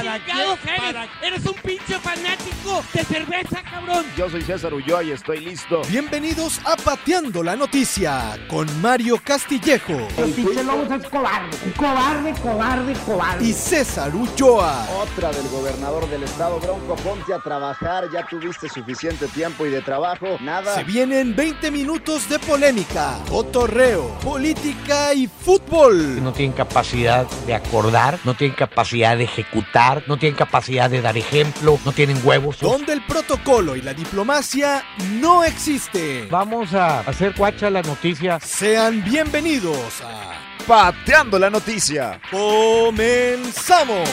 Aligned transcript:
¿Para 0.00 0.18
chingados 0.24 0.58
qué? 0.60 0.70
eres? 0.70 0.80
¿Para 0.80 1.08
Eres 1.22 1.46
un 1.46 1.54
pinche 1.54 1.98
fanático 1.98 2.82
de 2.94 3.04
cerveza, 3.04 3.62
cabrón. 3.62 4.04
Yo 4.16 4.30
soy 4.30 4.40
César 4.42 4.72
Ulloa 4.72 5.02
y 5.04 5.10
estoy 5.10 5.40
listo. 5.40 5.82
Bienvenidos 5.90 6.58
a 6.64 6.76
Pateando 6.76 7.42
la 7.42 7.54
Noticia 7.54 8.38
con 8.48 8.66
Mario 8.80 9.20
Castillejo 9.22 9.92
El 10.16 10.30
pinche 10.32 10.64
Lobos 10.64 10.90
es 10.90 11.06
cobarde, 11.08 11.56
cobarde, 11.76 12.32
cobarde, 12.40 12.92
cobarde. 13.04 13.44
y 13.44 13.52
César 13.52 14.14
Ulloa. 14.14 14.86
Otra 15.02 15.32
del 15.32 15.46
gobernador 15.48 16.08
del 16.08 16.22
estado, 16.22 16.58
Bronco, 16.60 16.96
ponte 16.96 17.34
a 17.34 17.38
trabajar. 17.38 18.08
Ya 18.12 18.26
tuviste 18.26 18.68
suficiente 18.70 19.26
tiempo 19.28 19.66
y 19.66 19.70
de 19.70 19.82
trabajo. 19.82 20.38
Nada. 20.40 20.74
Se 20.76 20.84
vienen 20.84 21.36
20 21.36 21.70
minutos 21.70 22.26
de 22.28 22.38
polémica, 22.38 23.18
cotorreo, 23.28 24.08
política 24.20 25.12
y 25.12 25.26
fútbol. 25.26 26.22
no 26.22 26.32
tienen 26.32 26.56
capacidad 26.56 27.26
de 27.46 27.54
acordar, 27.54 28.18
no 28.24 28.34
tienen 28.34 28.56
capacidad 28.56 29.16
de 29.16 29.24
ejecutar, 29.24 29.89
no 30.06 30.18
tienen 30.18 30.36
capacidad 30.36 30.88
de 30.90 31.00
dar 31.00 31.16
ejemplo, 31.16 31.78
no 31.84 31.92
tienen 31.92 32.20
huevos. 32.24 32.60
Donde 32.60 32.92
el 32.92 33.02
protocolo 33.02 33.76
y 33.76 33.82
la 33.82 33.94
diplomacia 33.94 34.84
no 35.20 35.44
existen. 35.44 36.28
Vamos 36.30 36.74
a 36.74 37.00
hacer 37.00 37.34
cuacha 37.34 37.70
la 37.70 37.82
noticia. 37.82 38.38
Sean 38.40 39.02
bienvenidos 39.04 40.00
a 40.04 40.34
Pateando 40.66 41.38
la 41.38 41.50
noticia. 41.50 42.20
Comenzamos. 42.30 44.08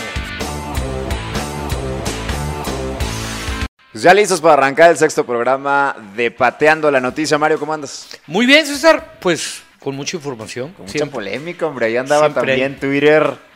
Pues 3.92 4.04
ya 4.04 4.14
listos 4.14 4.42
para 4.42 4.54
arrancar 4.54 4.92
el 4.92 4.98
sexto 4.98 5.26
programa 5.26 5.96
de 6.16 6.32
Pateando 6.32 6.90
la 6.92 7.00
noticia. 7.00 7.38
Mario, 7.38 7.60
¿cómo 7.60 7.74
andas? 7.74 8.08
Muy 8.28 8.46
bien, 8.46 8.66
César. 8.66 9.18
Pues 9.20 9.64
con 9.80 9.96
mucha 9.96 10.18
información. 10.18 10.72
Con 10.74 10.86
mucha 10.86 10.92
siempre. 10.92 11.16
polémica, 11.16 11.66
hombre. 11.66 11.88
Ahí 11.88 11.98
andaba 11.98 12.28
Siempre 12.28 12.42
también 12.42 12.80
Twitter. 12.80 13.47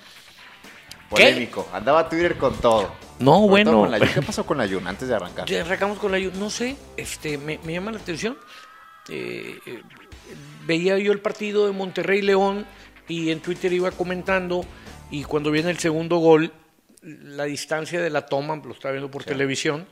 Polémico. 1.12 1.68
Andaba 1.74 2.10
Twitter 2.10 2.38
con 2.38 2.56
todo. 2.58 2.92
No, 3.20 3.36
Sobre 3.36 3.50
bueno. 3.50 3.72
todo 3.72 3.81
con 3.81 3.92
la 3.92 4.00
Jun. 4.00 4.08
¿Qué 4.14 4.22
pasó 4.22 4.45
con 4.45 4.58
la 4.58 4.67
Jun 4.67 4.88
antes 4.88 5.08
de 5.08 5.16
arrancar? 5.16 5.48
Ya 5.48 5.62
arrancamos 5.62 6.00
con 6.00 6.12
la 6.12 6.18
ayuda. 6.18 6.34
No 6.40 6.50
sé, 6.50 6.76
este, 6.98 7.38
me, 7.38 7.59
me 7.64 7.73
llama 7.73 7.92
la 7.92 8.00
atención. 8.00 8.38
Eh, 9.09 9.59
eh, 9.66 9.81
veía 10.66 10.98
yo 10.98 11.12
el 11.12 11.20
partido 11.20 11.68
de 11.68 11.73
Monterrey 11.73 12.22
León 12.22 12.66
y 13.08 13.31
en 13.31 13.42
Twitter 13.42 13.73
iba 13.73 13.92
comentando 13.92 14.66
y 15.09 15.23
cuando 15.23 15.52
viene 15.52 15.70
el 15.70 15.80
segundo 15.80 16.18
gol, 16.18 16.53
la 17.02 17.46
distancia 17.46 18.02
de 18.02 18.09
la 18.09 18.25
toma, 18.25 18.56
lo 18.64 18.72
estaba 18.72 18.94
viendo 18.94 19.12
por 19.12 19.23
televisión, 19.23 19.88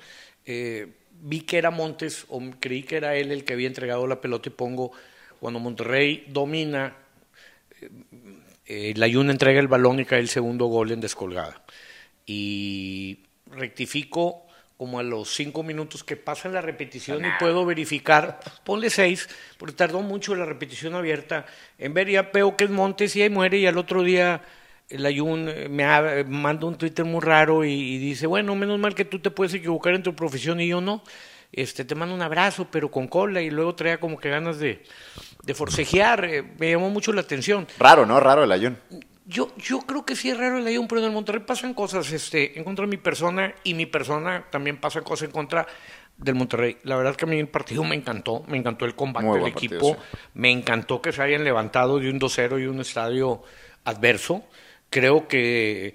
eh, 0.45 0.87
vi 1.21 1.41
que 1.41 1.57
era 1.57 1.71
Montes 1.71 2.25
o 2.29 2.41
creí 2.59 2.83
que 2.83 2.97
era 2.97 3.15
él 3.15 3.31
el 3.31 3.43
que 3.43 3.53
había 3.53 3.67
entregado 3.67 4.07
la 4.07 4.21
pelota 4.21 4.49
y 4.49 4.51
pongo 4.53 4.91
cuando 5.39 5.59
Monterrey 5.59 6.25
domina, 6.29 6.95
eh, 8.69 8.93
la 8.95 9.07
Yuna 9.07 9.31
entrega 9.33 9.59
el 9.59 9.67
balón 9.67 9.99
y 9.99 10.05
cae 10.05 10.19
el 10.21 10.29
segundo 10.29 10.65
gol 10.67 10.91
en 10.91 11.01
descolgada. 11.01 11.61
Y 12.25 13.19
rectifico 13.47 14.45
como 14.77 14.99
a 14.99 15.03
los 15.03 15.33
cinco 15.35 15.61
minutos 15.63 16.03
que 16.05 16.15
pasa 16.15 16.47
la 16.47 16.61
repetición 16.61 17.25
y 17.25 17.29
puedo 17.39 17.65
verificar, 17.65 18.39
ponle 18.63 18.89
seis, 18.89 19.27
porque 19.57 19.75
tardó 19.75 20.01
mucho 20.01 20.35
la 20.35 20.45
repetición 20.45 20.95
abierta. 20.95 21.45
En 21.77 21.93
ver, 21.93 22.09
ya 22.09 22.29
veo 22.33 22.55
que 22.55 22.63
es 22.65 22.69
Montes 22.69 23.15
y 23.17 23.21
ahí 23.23 23.29
muere 23.29 23.57
y 23.57 23.65
al 23.65 23.77
otro 23.77 24.03
día 24.03 24.41
el 24.89 25.05
Ayun 25.05 25.49
eh, 25.49 25.67
me 25.69 25.83
ha- 25.83 26.23
manda 26.25 26.65
un 26.65 26.77
Twitter 26.77 27.03
muy 27.05 27.19
raro 27.21 27.65
y, 27.65 27.71
y 27.73 27.97
dice, 27.97 28.25
bueno, 28.27 28.55
menos 28.55 28.79
mal 28.79 28.95
que 28.95 29.05
tú 29.05 29.19
te 29.19 29.31
puedes 29.31 29.53
equivocar 29.53 29.93
en 29.95 30.03
tu 30.03 30.15
profesión 30.15 30.61
y 30.61 30.67
yo 30.69 30.79
no. 30.81 31.03
Este, 31.51 31.83
te 31.83 31.95
mando 31.95 32.13
un 32.13 32.21
abrazo, 32.21 32.67
pero 32.69 32.91
con 32.91 33.07
cola, 33.07 33.41
y 33.41 33.49
luego 33.49 33.75
traía 33.75 33.99
como 33.99 34.19
que 34.19 34.29
ganas 34.29 34.59
de, 34.59 34.83
de 35.43 35.53
forcejear. 35.53 36.25
eh, 36.25 36.43
me 36.59 36.71
llamó 36.71 36.89
mucho 36.89 37.11
la 37.11 37.21
atención. 37.21 37.67
Raro, 37.79 38.05
¿no? 38.05 38.19
Raro 38.19 38.43
el 38.43 38.61
Jun. 38.61 38.77
Yo, 39.25 39.55
yo 39.57 39.81
creo 39.81 40.05
que 40.05 40.15
sí 40.15 40.31
es 40.31 40.37
raro 40.37 40.57
el 40.57 40.65
Ayun, 40.65 40.87
pero 40.87 41.01
en 41.01 41.07
el 41.07 41.13
Monterrey 41.13 41.43
pasan 41.45 41.75
cosas 41.75 42.11
este, 42.11 42.57
en 42.57 42.63
contra 42.63 42.85
de 42.85 42.89
mi 42.89 42.97
persona 42.97 43.53
y 43.63 43.75
mi 43.75 43.85
persona 43.85 44.45
también 44.49 44.77
pasa 44.77 45.01
cosas 45.01 45.27
en 45.27 45.31
contra 45.31 45.67
del 46.17 46.33
Monterrey. 46.33 46.77
La 46.81 46.95
verdad 46.95 47.11
es 47.11 47.17
que 47.17 47.25
a 47.25 47.27
mí 47.27 47.37
el 47.37 47.47
partido 47.47 47.83
me 47.83 47.95
encantó, 47.95 48.43
me 48.47 48.57
encantó 48.57 48.85
el 48.85 48.95
combate 48.95 49.27
del 49.27 49.41
partido, 49.41 49.77
equipo, 49.77 49.95
sí. 50.01 50.17
me 50.33 50.49
encantó 50.49 50.99
que 50.99 51.11
se 51.11 51.21
hayan 51.21 51.43
levantado 51.43 51.99
de 51.99 52.09
un 52.09 52.19
2-0 52.19 52.59
y 52.59 52.65
un 52.65 52.81
estadio 52.81 53.43
adverso. 53.85 54.43
Creo 54.89 55.27
que 55.27 55.93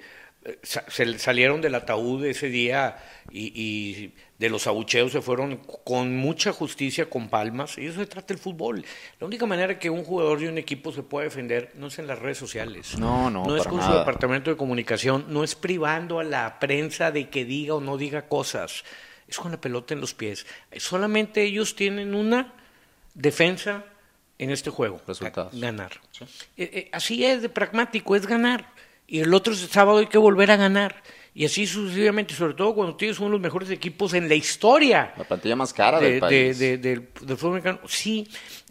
se 0.62 1.18
salieron 1.18 1.60
del 1.60 1.74
ataúd 1.74 2.24
ese 2.26 2.48
día 2.48 2.98
y, 3.30 3.52
y 3.54 4.14
de 4.38 4.50
los 4.50 4.66
abucheos 4.66 5.12
se 5.12 5.22
fueron 5.22 5.56
con 5.84 6.16
mucha 6.16 6.52
justicia, 6.52 7.08
con 7.08 7.28
palmas, 7.28 7.78
y 7.78 7.86
eso 7.86 8.00
se 8.00 8.06
trata 8.06 8.34
el 8.34 8.38
fútbol. 8.38 8.84
La 9.20 9.26
única 9.26 9.46
manera 9.46 9.78
que 9.78 9.88
un 9.88 10.04
jugador 10.04 10.40
de 10.40 10.48
un 10.48 10.58
equipo 10.58 10.92
se 10.92 11.02
puede 11.02 11.26
defender 11.26 11.72
no 11.76 11.86
es 11.86 11.98
en 11.98 12.06
las 12.06 12.18
redes 12.18 12.38
sociales. 12.38 12.98
No, 12.98 13.30
no, 13.30 13.44
No 13.44 13.56
es 13.56 13.66
con 13.66 13.82
su 13.82 13.92
departamento 13.92 14.50
de 14.50 14.56
comunicación, 14.56 15.26
no 15.28 15.44
es 15.44 15.54
privando 15.54 16.18
a 16.18 16.24
la 16.24 16.58
prensa 16.58 17.10
de 17.10 17.30
que 17.30 17.44
diga 17.44 17.74
o 17.74 17.80
no 17.80 17.96
diga 17.96 18.28
cosas. 18.28 18.84
Es 19.26 19.38
con 19.38 19.50
la 19.50 19.60
pelota 19.60 19.94
en 19.94 20.00
los 20.00 20.12
pies. 20.12 20.46
Solamente 20.76 21.42
ellos 21.42 21.74
tienen 21.74 22.14
una 22.14 22.52
defensa 23.14 23.84
en 24.38 24.50
este 24.50 24.68
juego. 24.68 25.00
Resultados. 25.06 25.58
Ganar. 25.58 25.92
Eh, 26.20 26.70
eh, 26.72 26.88
así 26.92 27.24
es 27.24 27.40
de 27.40 27.48
pragmático, 27.48 28.16
es 28.16 28.26
ganar. 28.26 28.73
Y 29.06 29.20
el 29.20 29.32
otro 29.34 29.54
sábado 29.54 29.98
hay 29.98 30.06
que 30.06 30.18
volver 30.18 30.50
a 30.50 30.56
ganar. 30.56 31.02
Y 31.36 31.44
así 31.44 31.66
sucesivamente, 31.66 32.32
sobre 32.32 32.54
todo 32.54 32.74
cuando 32.74 32.94
tienes 32.96 33.18
uno 33.18 33.28
de 33.28 33.32
los 33.32 33.40
mejores 33.40 33.68
equipos 33.70 34.14
en 34.14 34.28
la 34.28 34.34
historia 34.36 35.12
La 35.16 35.24
plantilla 35.24 35.56
más 35.56 35.72
cara 35.74 35.98
de- 35.98 36.10
del 36.12 36.20
país. 36.20 36.58
de- 36.58 36.78
de- 36.78 36.90
del, 36.90 37.08
del 37.22 37.36
fútbol 37.36 37.54
mexicano. 37.54 37.80
Sí, 37.88 38.28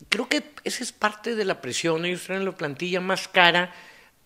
creo 0.07 0.29
que 0.29 0.43
esa 0.63 0.81
es 0.83 0.91
parte 0.93 1.35
de 1.35 1.43
la 1.43 1.59
presión. 1.59 2.05
Ellos 2.05 2.23
traen 2.23 2.45
la 2.45 2.53
plantilla 2.53 3.01
más 3.01 3.27
cara 3.27 3.73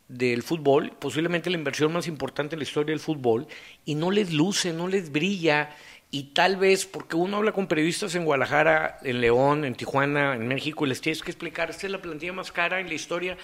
del 0.07 0.43
fútbol, 0.43 0.93
posiblemente 0.99 1.49
la 1.49 1.57
inversión 1.57 1.91
más 1.91 2.07
importante 2.07 2.55
en 2.55 2.59
la 2.59 2.63
historia 2.63 2.91
del 2.91 2.99
fútbol, 2.99 3.47
y 3.85 3.95
no 3.95 4.11
les 4.11 4.31
luce, 4.31 4.71
no 4.71 4.87
les 4.87 5.11
brilla. 5.11 5.75
Y 6.11 6.31
tal 6.33 6.55
vez, 6.55 6.85
porque 6.85 7.17
uno 7.17 7.37
habla 7.37 7.51
con 7.51 7.67
periodistas 7.67 8.15
en 8.15 8.23
Guadalajara, 8.23 8.99
en 9.03 9.19
León, 9.19 9.65
en 9.65 9.75
Tijuana, 9.75 10.35
en 10.35 10.47
México, 10.47 10.85
y 10.85 10.89
les 10.89 11.01
tienes 11.01 11.21
que 11.21 11.31
explicar, 11.31 11.69
esta 11.71 11.87
es 11.87 11.91
la 11.91 12.01
plantilla 12.01 12.31
más 12.31 12.53
cara 12.53 12.79
en 12.79 12.87
la 12.87 12.93
historia, 12.93 13.35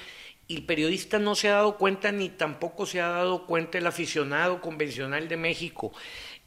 y 0.47 0.55
el 0.57 0.65
periodista 0.65 1.19
no 1.19 1.35
se 1.35 1.49
ha 1.49 1.53
dado 1.53 1.77
cuenta, 1.77 2.11
ni 2.11 2.29
tampoco 2.29 2.85
se 2.85 3.01
ha 3.01 3.09
dado 3.09 3.45
cuenta 3.45 3.77
el 3.77 3.87
aficionado 3.87 4.61
convencional 4.61 5.27
de 5.27 5.37
México. 5.37 5.93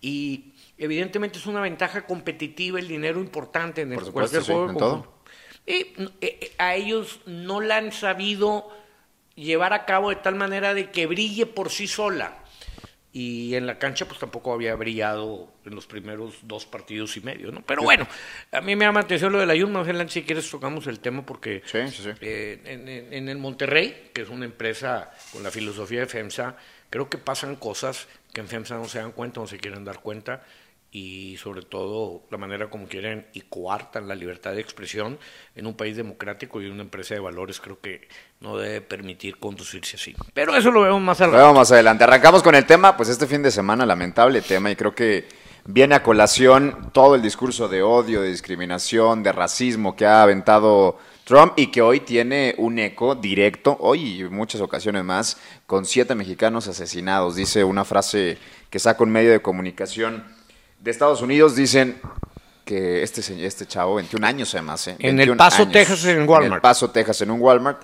Y 0.00 0.52
evidentemente 0.78 1.38
es 1.38 1.46
una 1.46 1.60
ventaja 1.60 2.06
competitiva, 2.06 2.78
el 2.78 2.88
dinero 2.88 3.20
importante 3.20 3.82
en 3.82 3.92
el 3.92 4.00
Por 4.00 4.04
supuesto, 4.04 4.38
cualquier 4.38 4.42
sí, 4.42 4.52
juego 4.52 4.66
de 4.66 4.72
en 4.72 4.76
todo. 4.78 5.02
conjunto. 5.02 5.24
Eh, 5.66 5.94
eh, 6.20 6.38
eh, 6.40 6.52
a 6.58 6.74
ellos 6.76 7.20
no 7.26 7.60
la 7.60 7.78
han 7.78 7.92
sabido 7.92 8.68
llevar 9.34 9.72
a 9.72 9.84
cabo 9.84 10.10
de 10.10 10.16
tal 10.16 10.34
manera 10.36 10.74
de 10.74 10.90
que 10.90 11.06
brille 11.06 11.46
por 11.46 11.70
sí 11.70 11.86
sola. 11.86 12.38
Y 13.18 13.54
en 13.54 13.66
la 13.66 13.78
cancha 13.78 14.04
pues 14.04 14.18
tampoco 14.20 14.52
había 14.52 14.74
brillado 14.74 15.48
en 15.64 15.74
los 15.74 15.86
primeros 15.86 16.34
dos 16.42 16.66
partidos 16.66 17.16
y 17.16 17.22
medio, 17.22 17.50
¿no? 17.50 17.62
Pero 17.62 17.82
bueno, 17.82 18.06
a 18.52 18.60
mí 18.60 18.76
me 18.76 18.84
llama 18.84 19.00
la 19.00 19.04
atención 19.06 19.32
lo 19.32 19.38
de 19.38 19.46
la 19.46 19.58
Jun, 19.58 19.72
más 19.72 19.84
adelante 19.84 20.12
si 20.12 20.22
quieres 20.22 20.50
tocamos 20.50 20.86
el 20.86 21.00
tema 21.00 21.24
porque 21.24 21.62
Sí, 21.64 21.78
sí, 21.88 22.02
sí. 22.02 22.10
eh, 22.20 22.60
en, 22.66 22.86
en- 22.88 23.14
en 23.14 23.28
el 23.30 23.38
Monterrey, 23.38 24.10
que 24.12 24.20
es 24.20 24.28
una 24.28 24.44
empresa 24.44 25.10
con 25.32 25.42
la 25.42 25.50
filosofía 25.50 26.00
de 26.00 26.06
FEMSA, 26.06 26.56
creo 26.90 27.08
que 27.08 27.16
pasan 27.16 27.56
cosas 27.56 28.06
que 28.34 28.40
en 28.42 28.48
FEMSA 28.48 28.74
no 28.76 28.84
se 28.86 28.98
dan 28.98 29.12
cuenta, 29.12 29.40
no 29.40 29.46
se 29.46 29.56
quieren 29.56 29.84
dar 29.86 30.00
cuenta, 30.00 30.44
y 30.96 31.36
sobre 31.36 31.60
todo 31.60 32.22
la 32.30 32.38
manera 32.38 32.70
como 32.70 32.86
quieren 32.86 33.26
y 33.34 33.42
coartan 33.42 34.08
la 34.08 34.14
libertad 34.14 34.52
de 34.52 34.62
expresión 34.62 35.18
en 35.54 35.66
un 35.66 35.76
país 35.76 35.94
democrático 35.94 36.62
y 36.62 36.70
una 36.70 36.80
empresa 36.80 37.12
de 37.12 37.20
valores, 37.20 37.60
creo 37.60 37.78
que 37.78 38.08
no 38.40 38.56
debe 38.56 38.80
permitir 38.80 39.36
conducirse 39.36 39.96
así. 39.96 40.14
Pero 40.32 40.56
eso 40.56 40.70
lo 40.70 40.80
vemos 40.80 41.02
más 41.02 41.20
al 41.20 41.32
Lo 41.32 41.36
vemos 41.36 41.54
más 41.54 41.70
adelante. 41.70 42.04
Arrancamos 42.04 42.42
con 42.42 42.54
el 42.54 42.64
tema, 42.64 42.96
pues 42.96 43.10
este 43.10 43.26
fin 43.26 43.42
de 43.42 43.50
semana, 43.50 43.84
lamentable 43.84 44.40
tema, 44.40 44.70
y 44.70 44.76
creo 44.76 44.94
que 44.94 45.28
viene 45.66 45.96
a 45.96 46.02
colación 46.02 46.90
todo 46.94 47.14
el 47.14 47.20
discurso 47.20 47.68
de 47.68 47.82
odio, 47.82 48.22
de 48.22 48.30
discriminación, 48.30 49.22
de 49.22 49.32
racismo 49.32 49.96
que 49.96 50.06
ha 50.06 50.22
aventado 50.22 50.98
Trump 51.24 51.52
y 51.56 51.66
que 51.66 51.82
hoy 51.82 52.00
tiene 52.00 52.54
un 52.56 52.78
eco 52.78 53.14
directo, 53.14 53.76
hoy 53.80 54.22
y 54.22 54.24
muchas 54.24 54.62
ocasiones 54.62 55.04
más, 55.04 55.36
con 55.66 55.84
siete 55.84 56.14
mexicanos 56.14 56.68
asesinados. 56.68 57.36
Dice 57.36 57.64
una 57.64 57.84
frase 57.84 58.38
que 58.70 58.78
saca 58.78 59.04
un 59.04 59.10
medio 59.10 59.32
de 59.32 59.42
comunicación 59.42 60.35
de 60.86 60.92
Estados 60.92 61.20
Unidos, 61.20 61.56
dicen 61.56 62.00
que 62.64 63.02
este, 63.02 63.44
este 63.44 63.66
chavo, 63.66 63.96
21 63.96 64.24
años 64.24 64.54
además, 64.54 64.86
¿eh? 64.86 64.96
En 65.00 65.18
El 65.18 65.30
21 65.30 65.36
Paso, 65.36 65.62
años, 65.62 65.72
Texas, 65.72 66.04
en 66.04 66.20
En 66.20 66.28
Walmart. 66.28 66.54
El 66.54 66.60
Paso, 66.60 66.90
Texas, 66.90 67.20
en 67.22 67.32
un 67.32 67.40
Walmart. 67.40 67.82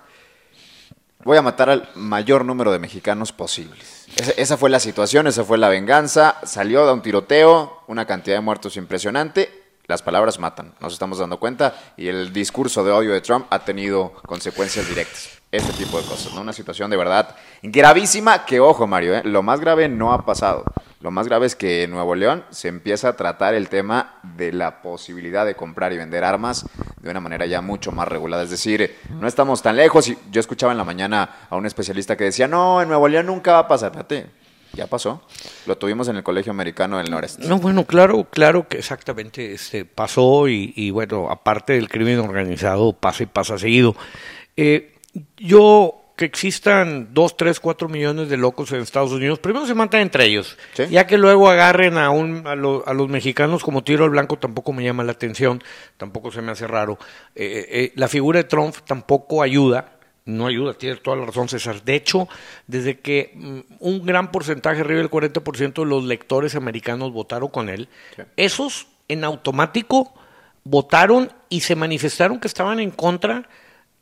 Voy 1.24 1.36
a 1.36 1.42
matar 1.42 1.68
al 1.68 1.88
mayor 1.96 2.44
número 2.44 2.70
de 2.70 2.78
mexicanos 2.78 3.32
posibles. 3.32 4.06
Esa, 4.16 4.30
esa 4.32 4.56
fue 4.56 4.70
la 4.70 4.78
situación, 4.78 5.26
esa 5.26 5.42
fue 5.42 5.58
la 5.58 5.68
venganza. 5.68 6.36
Salió 6.44 6.86
de 6.86 6.92
un 6.92 7.02
tiroteo, 7.02 7.82
una 7.88 8.06
cantidad 8.06 8.36
de 8.36 8.40
muertos 8.40 8.76
impresionante. 8.76 9.50
Las 9.86 10.00
palabras 10.00 10.38
matan, 10.38 10.72
nos 10.80 10.92
estamos 10.92 11.18
dando 11.18 11.40
cuenta. 11.40 11.74
Y 11.96 12.06
el 12.06 12.32
discurso 12.32 12.84
de 12.84 12.92
odio 12.92 13.12
de 13.12 13.20
Trump 13.20 13.46
ha 13.50 13.64
tenido 13.64 14.12
consecuencias 14.26 14.88
directas. 14.88 15.28
Este 15.50 15.72
tipo 15.72 16.00
de 16.00 16.06
cosas, 16.06 16.32
¿no? 16.34 16.40
Una 16.40 16.52
situación 16.52 16.88
de 16.88 16.96
verdad 16.96 17.36
gravísima 17.62 18.46
que, 18.46 18.60
ojo 18.60 18.86
Mario, 18.86 19.16
¿eh? 19.16 19.22
lo 19.24 19.42
más 19.42 19.58
grave 19.60 19.88
no 19.88 20.12
ha 20.12 20.24
pasado. 20.24 20.64
Lo 21.02 21.10
más 21.10 21.26
grave 21.26 21.46
es 21.46 21.56
que 21.56 21.82
en 21.82 21.90
Nuevo 21.90 22.14
León 22.14 22.44
se 22.50 22.68
empieza 22.68 23.08
a 23.08 23.16
tratar 23.16 23.54
el 23.54 23.68
tema 23.68 24.20
de 24.22 24.52
la 24.52 24.82
posibilidad 24.82 25.44
de 25.44 25.56
comprar 25.56 25.92
y 25.92 25.96
vender 25.96 26.22
armas 26.22 26.64
de 27.00 27.10
una 27.10 27.18
manera 27.18 27.44
ya 27.44 27.60
mucho 27.60 27.90
más 27.90 28.06
regulada. 28.06 28.44
Es 28.44 28.50
decir, 28.50 28.94
no 29.10 29.26
estamos 29.26 29.62
tan 29.62 29.76
lejos. 29.76 30.08
Y 30.08 30.16
yo 30.30 30.38
escuchaba 30.38 30.70
en 30.70 30.78
la 30.78 30.84
mañana 30.84 31.28
a 31.50 31.56
un 31.56 31.66
especialista 31.66 32.16
que 32.16 32.22
decía, 32.22 32.46
no, 32.46 32.80
en 32.80 32.86
Nuevo 32.86 33.08
León 33.08 33.26
nunca 33.26 33.52
va 33.52 33.58
a 33.58 33.68
pasar. 33.68 33.92
Ya 34.74 34.86
pasó. 34.86 35.22
Lo 35.66 35.76
tuvimos 35.76 36.06
en 36.06 36.16
el 36.16 36.22
Colegio 36.22 36.52
Americano 36.52 36.98
del 36.98 37.10
Noreste. 37.10 37.48
No, 37.48 37.58
bueno, 37.58 37.84
claro, 37.84 38.28
claro 38.30 38.68
que 38.68 38.78
exactamente 38.78 39.54
este, 39.54 39.84
pasó 39.84 40.46
y, 40.46 40.72
y 40.76 40.92
bueno, 40.92 41.30
aparte 41.30 41.72
del 41.72 41.88
crimen 41.88 42.20
organizado, 42.20 42.92
pasa 42.92 43.24
y 43.24 43.26
pasa 43.26 43.58
seguido. 43.58 43.96
Eh, 44.56 44.94
yo 45.36 46.01
que 46.16 46.24
existan 46.26 47.08
dos, 47.14 47.36
tres, 47.36 47.58
cuatro 47.58 47.88
millones 47.88 48.28
de 48.28 48.36
locos 48.36 48.70
en 48.72 48.80
Estados 48.80 49.12
Unidos, 49.12 49.38
primero 49.38 49.66
se 49.66 49.74
matan 49.74 50.00
entre 50.02 50.26
ellos, 50.26 50.58
Sí. 50.74 50.84
ya 50.90 51.06
que 51.06 51.16
luego 51.18 51.48
agarren 51.48 51.96
a, 51.98 52.10
un, 52.10 52.46
a, 52.46 52.54
lo- 52.54 52.86
a 52.86 52.92
los 52.94 53.08
mexicanos 53.08 53.62
como 53.64 53.82
tiro 53.82 54.04
al 54.04 54.10
blanco 54.10 54.38
tampoco 54.38 54.72
me 54.72 54.84
llama 54.84 55.04
la 55.04 55.12
atención, 55.12 55.62
tampoco 55.96 56.30
se 56.30 56.42
me 56.42 56.52
hace 56.52 56.66
raro. 56.66 56.98
Eh, 57.34 57.66
eh, 57.70 57.92
la 57.96 58.08
figura 58.08 58.38
de 58.38 58.44
Trump 58.44 58.74
tampoco 58.86 59.42
ayuda, 59.42 59.98
no 60.24 60.46
ayuda, 60.46 60.74
tienes 60.74 61.02
toda 61.02 61.16
la 61.16 61.24
razón 61.26 61.48
César. 61.48 61.82
De 61.82 61.94
hecho, 61.96 62.28
desde 62.66 63.00
que 63.00 63.32
mm, 63.34 63.60
un 63.80 64.04
gran 64.06 64.30
porcentaje, 64.30 64.82
arriba 64.82 65.00
del 65.00 65.10
40% 65.10 65.82
de 65.82 65.86
los 65.88 66.04
lectores 66.04 66.54
americanos 66.54 67.10
votaron 67.12 67.48
con 67.48 67.68
él, 67.68 67.88
esos 68.36 68.86
en 69.08 69.24
automático 69.24 70.14
votaron 70.64 71.32
y 71.48 71.60
se 71.62 71.74
manifestaron 71.74 72.38
que 72.38 72.46
estaban 72.46 72.78
en 72.80 72.90
contra 72.92 73.48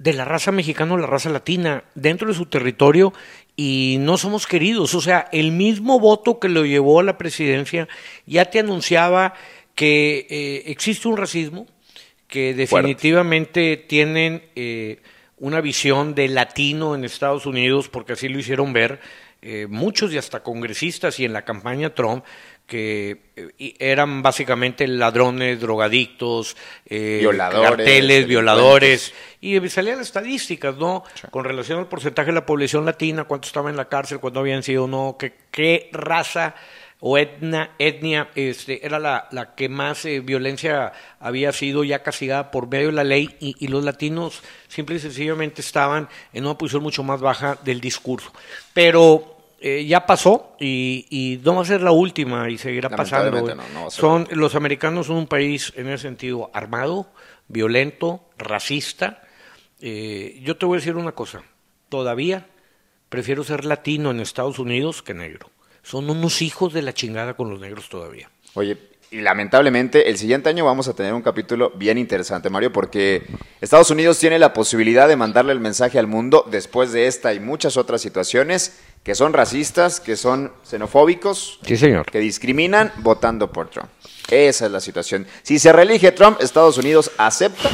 de 0.00 0.14
la 0.14 0.24
raza 0.24 0.50
mexicana 0.50 0.94
o 0.94 0.96
la 0.96 1.06
raza 1.06 1.28
latina 1.28 1.84
dentro 1.94 2.26
de 2.26 2.34
su 2.34 2.46
territorio 2.46 3.12
y 3.54 3.98
no 4.00 4.16
somos 4.16 4.46
queridos. 4.46 4.94
O 4.94 5.02
sea, 5.02 5.28
el 5.30 5.52
mismo 5.52 6.00
voto 6.00 6.40
que 6.40 6.48
lo 6.48 6.64
llevó 6.64 7.00
a 7.00 7.02
la 7.02 7.18
presidencia 7.18 7.86
ya 8.24 8.46
te 8.46 8.60
anunciaba 8.60 9.34
que 9.74 10.26
eh, 10.30 10.62
existe 10.70 11.06
un 11.06 11.18
racismo, 11.18 11.66
que 12.28 12.54
definitivamente 12.54 13.76
tienen 13.76 14.42
eh, 14.56 15.02
una 15.36 15.60
visión 15.60 16.14
de 16.14 16.28
latino 16.28 16.94
en 16.94 17.04
Estados 17.04 17.44
Unidos, 17.44 17.90
porque 17.90 18.14
así 18.14 18.30
lo 18.30 18.38
hicieron 18.38 18.72
ver 18.72 19.00
eh, 19.42 19.66
muchos 19.68 20.14
y 20.14 20.18
hasta 20.18 20.42
congresistas 20.42 21.20
y 21.20 21.26
en 21.26 21.34
la 21.34 21.44
campaña 21.44 21.94
Trump, 21.94 22.24
que 22.70 23.32
eh, 23.34 23.74
eran 23.80 24.22
básicamente 24.22 24.86
ladrones, 24.86 25.58
drogadictos, 25.58 26.56
eh, 26.86 27.18
Violadores, 27.20 27.68
carteles, 27.68 28.26
violadores, 28.28 29.12
y 29.40 29.68
salían 29.68 30.00
estadísticas, 30.00 30.76
¿no? 30.76 31.02
Con 31.32 31.44
relación 31.44 31.80
al 31.80 31.88
porcentaje 31.88 32.28
de 32.28 32.34
la 32.34 32.46
población 32.46 32.84
latina, 32.84 33.24
cuánto 33.24 33.48
estaba 33.48 33.70
en 33.70 33.76
la 33.76 33.88
cárcel, 33.88 34.20
cuánto 34.20 34.38
habían 34.38 34.62
sido, 34.62 34.86
no, 34.86 35.16
qué, 35.18 35.32
qué 35.50 35.90
raza 35.92 36.54
o 37.00 37.18
etna, 37.18 37.72
etnia 37.80 38.28
este, 38.36 38.86
era 38.86 39.00
la, 39.00 39.26
la 39.32 39.56
que 39.56 39.68
más 39.68 40.04
eh, 40.04 40.20
violencia 40.20 40.92
había 41.18 41.52
sido 41.52 41.82
ya 41.82 42.04
castigada 42.04 42.52
por 42.52 42.68
medio 42.68 42.86
de 42.86 42.92
la 42.92 43.04
ley 43.04 43.34
y, 43.40 43.56
y 43.58 43.66
los 43.66 43.82
latinos 43.82 44.42
simple 44.68 44.94
y 44.96 45.00
sencillamente 45.00 45.60
estaban 45.60 46.08
en 46.32 46.44
una 46.44 46.56
posición 46.56 46.84
mucho 46.84 47.02
más 47.02 47.20
baja 47.20 47.58
del 47.64 47.80
discurso. 47.80 48.32
Pero 48.74 49.39
eh, 49.62 49.84
ya 49.84 50.06
pasó 50.06 50.56
y, 50.58 51.06
y 51.10 51.38
no 51.44 51.56
va 51.56 51.62
a 51.62 51.66
ser 51.66 51.82
la 51.82 51.92
última 51.92 52.48
y 52.48 52.56
seguirá 52.56 52.88
pasando. 52.88 53.42
No, 53.54 53.62
no 53.74 53.90
son, 53.90 54.26
los 54.30 54.54
americanos 54.54 55.08
son 55.08 55.16
un 55.16 55.26
país 55.26 55.72
en 55.76 55.88
ese 55.88 56.04
sentido 56.04 56.50
armado, 56.54 57.10
violento, 57.46 58.24
racista. 58.38 59.22
Eh, 59.82 60.40
yo 60.42 60.56
te 60.56 60.64
voy 60.64 60.76
a 60.76 60.80
decir 60.80 60.96
una 60.96 61.12
cosa, 61.12 61.42
todavía 61.90 62.46
prefiero 63.10 63.44
ser 63.44 63.66
latino 63.66 64.10
en 64.10 64.20
Estados 64.20 64.58
Unidos 64.58 65.02
que 65.02 65.12
negro. 65.12 65.50
Son 65.82 66.08
unos 66.08 66.40
hijos 66.40 66.72
de 66.72 66.80
la 66.80 66.94
chingada 66.94 67.34
con 67.34 67.50
los 67.50 67.60
negros 67.60 67.88
todavía. 67.90 68.30
Oye, 68.54 68.78
y 69.10 69.20
lamentablemente 69.22 70.08
el 70.08 70.16
siguiente 70.16 70.48
año 70.48 70.64
vamos 70.64 70.86
a 70.86 70.94
tener 70.94 71.12
un 71.14 71.22
capítulo 71.22 71.70
bien 71.70 71.98
interesante, 71.98 72.48
Mario, 72.48 72.72
porque 72.72 73.26
Estados 73.60 73.90
Unidos 73.90 74.18
tiene 74.18 74.38
la 74.38 74.52
posibilidad 74.52 75.08
de 75.08 75.16
mandarle 75.16 75.52
el 75.52 75.58
mensaje 75.60 75.98
al 75.98 76.06
mundo 76.06 76.46
después 76.48 76.92
de 76.92 77.08
esta 77.08 77.34
y 77.34 77.40
muchas 77.40 77.76
otras 77.76 78.00
situaciones 78.00 78.78
que 79.02 79.14
son 79.14 79.32
racistas, 79.32 79.98
que 80.00 80.16
son 80.16 80.52
xenofóbicos, 80.62 81.58
Sí, 81.66 81.76
señor. 81.76 82.06
que 82.06 82.18
discriminan 82.18 82.92
votando 82.98 83.50
por 83.50 83.70
Trump. 83.70 83.88
Esa 84.30 84.66
es 84.66 84.72
la 84.72 84.80
situación. 84.80 85.26
Si 85.42 85.58
se 85.58 85.72
reelige 85.72 86.12
Trump, 86.12 86.40
Estados 86.40 86.76
Unidos 86.78 87.10
acepta 87.18 87.70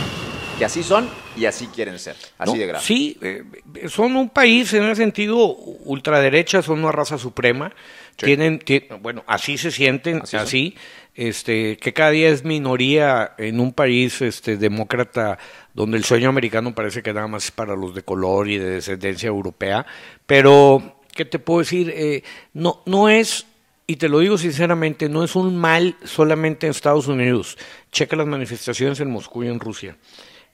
que 0.59 0.65
así 0.65 0.83
son 0.83 1.11
y 1.37 1.45
así 1.45 1.67
quieren 1.67 1.99
ser. 1.99 2.17
Así 2.39 2.53
¿no? 2.53 2.59
de 2.59 2.67
grave. 2.67 2.85
Sí, 2.85 3.19
eh, 3.21 3.43
son 3.89 4.17
un 4.17 4.31
país 4.31 4.73
en 4.73 4.85
el 4.85 4.97
sentido 4.97 5.37
ultraderecha, 5.37 6.63
son 6.63 6.79
una 6.79 6.93
raza 6.93 7.19
suprema. 7.19 7.73
Sí. 8.19 8.25
Tienen, 8.25 8.59
ti- 8.61 8.85
bueno, 9.03 9.23
así 9.27 9.59
se 9.59 9.71
sienten, 9.71 10.23
Así 10.23 10.37
así, 10.39 10.77
este, 11.15 11.77
que 11.77 11.93
cada 11.93 12.11
día 12.11 12.31
es 12.31 12.45
minoría 12.45 13.35
en 13.37 13.61
un 13.61 13.75
país 13.75 14.23
este, 14.23 14.57
demócrata 14.57 15.37
donde 15.75 15.99
el 15.99 16.05
sueño 16.05 16.31
americano 16.31 16.75
parece 16.75 17.03
que 17.03 17.13
nada 17.13 17.27
más 17.27 17.45
es 17.47 17.51
para 17.51 17.77
los 17.77 17.95
de 17.95 18.03
color 18.03 18.49
y 18.49 18.57
de 18.57 18.71
descendencia 18.71 19.27
europea. 19.27 19.85
Pero, 20.25 20.96
¿qué 21.17 21.25
te 21.25 21.39
puedo 21.39 21.61
decir? 21.61 21.93
Eh, 21.95 22.23
no, 22.53 22.83
no 22.87 23.09
es 23.09 23.47
y 23.89 23.97
te 23.97 24.09
lo 24.09 24.19
digo 24.19 24.37
sinceramente, 24.37 25.09
no 25.09 25.23
es 25.23 25.37
un 25.37 25.57
mal 25.57 25.97
solamente 26.05 26.67
en 26.67 26.73
Estados 26.73 27.07
Unidos. 27.07 27.57
Checa 27.93 28.17
las 28.17 28.27
manifestaciones 28.27 28.99
en 28.99 29.11
Moscú 29.11 29.45
y 29.45 29.49
en 29.49 29.61
Rusia. 29.61 29.97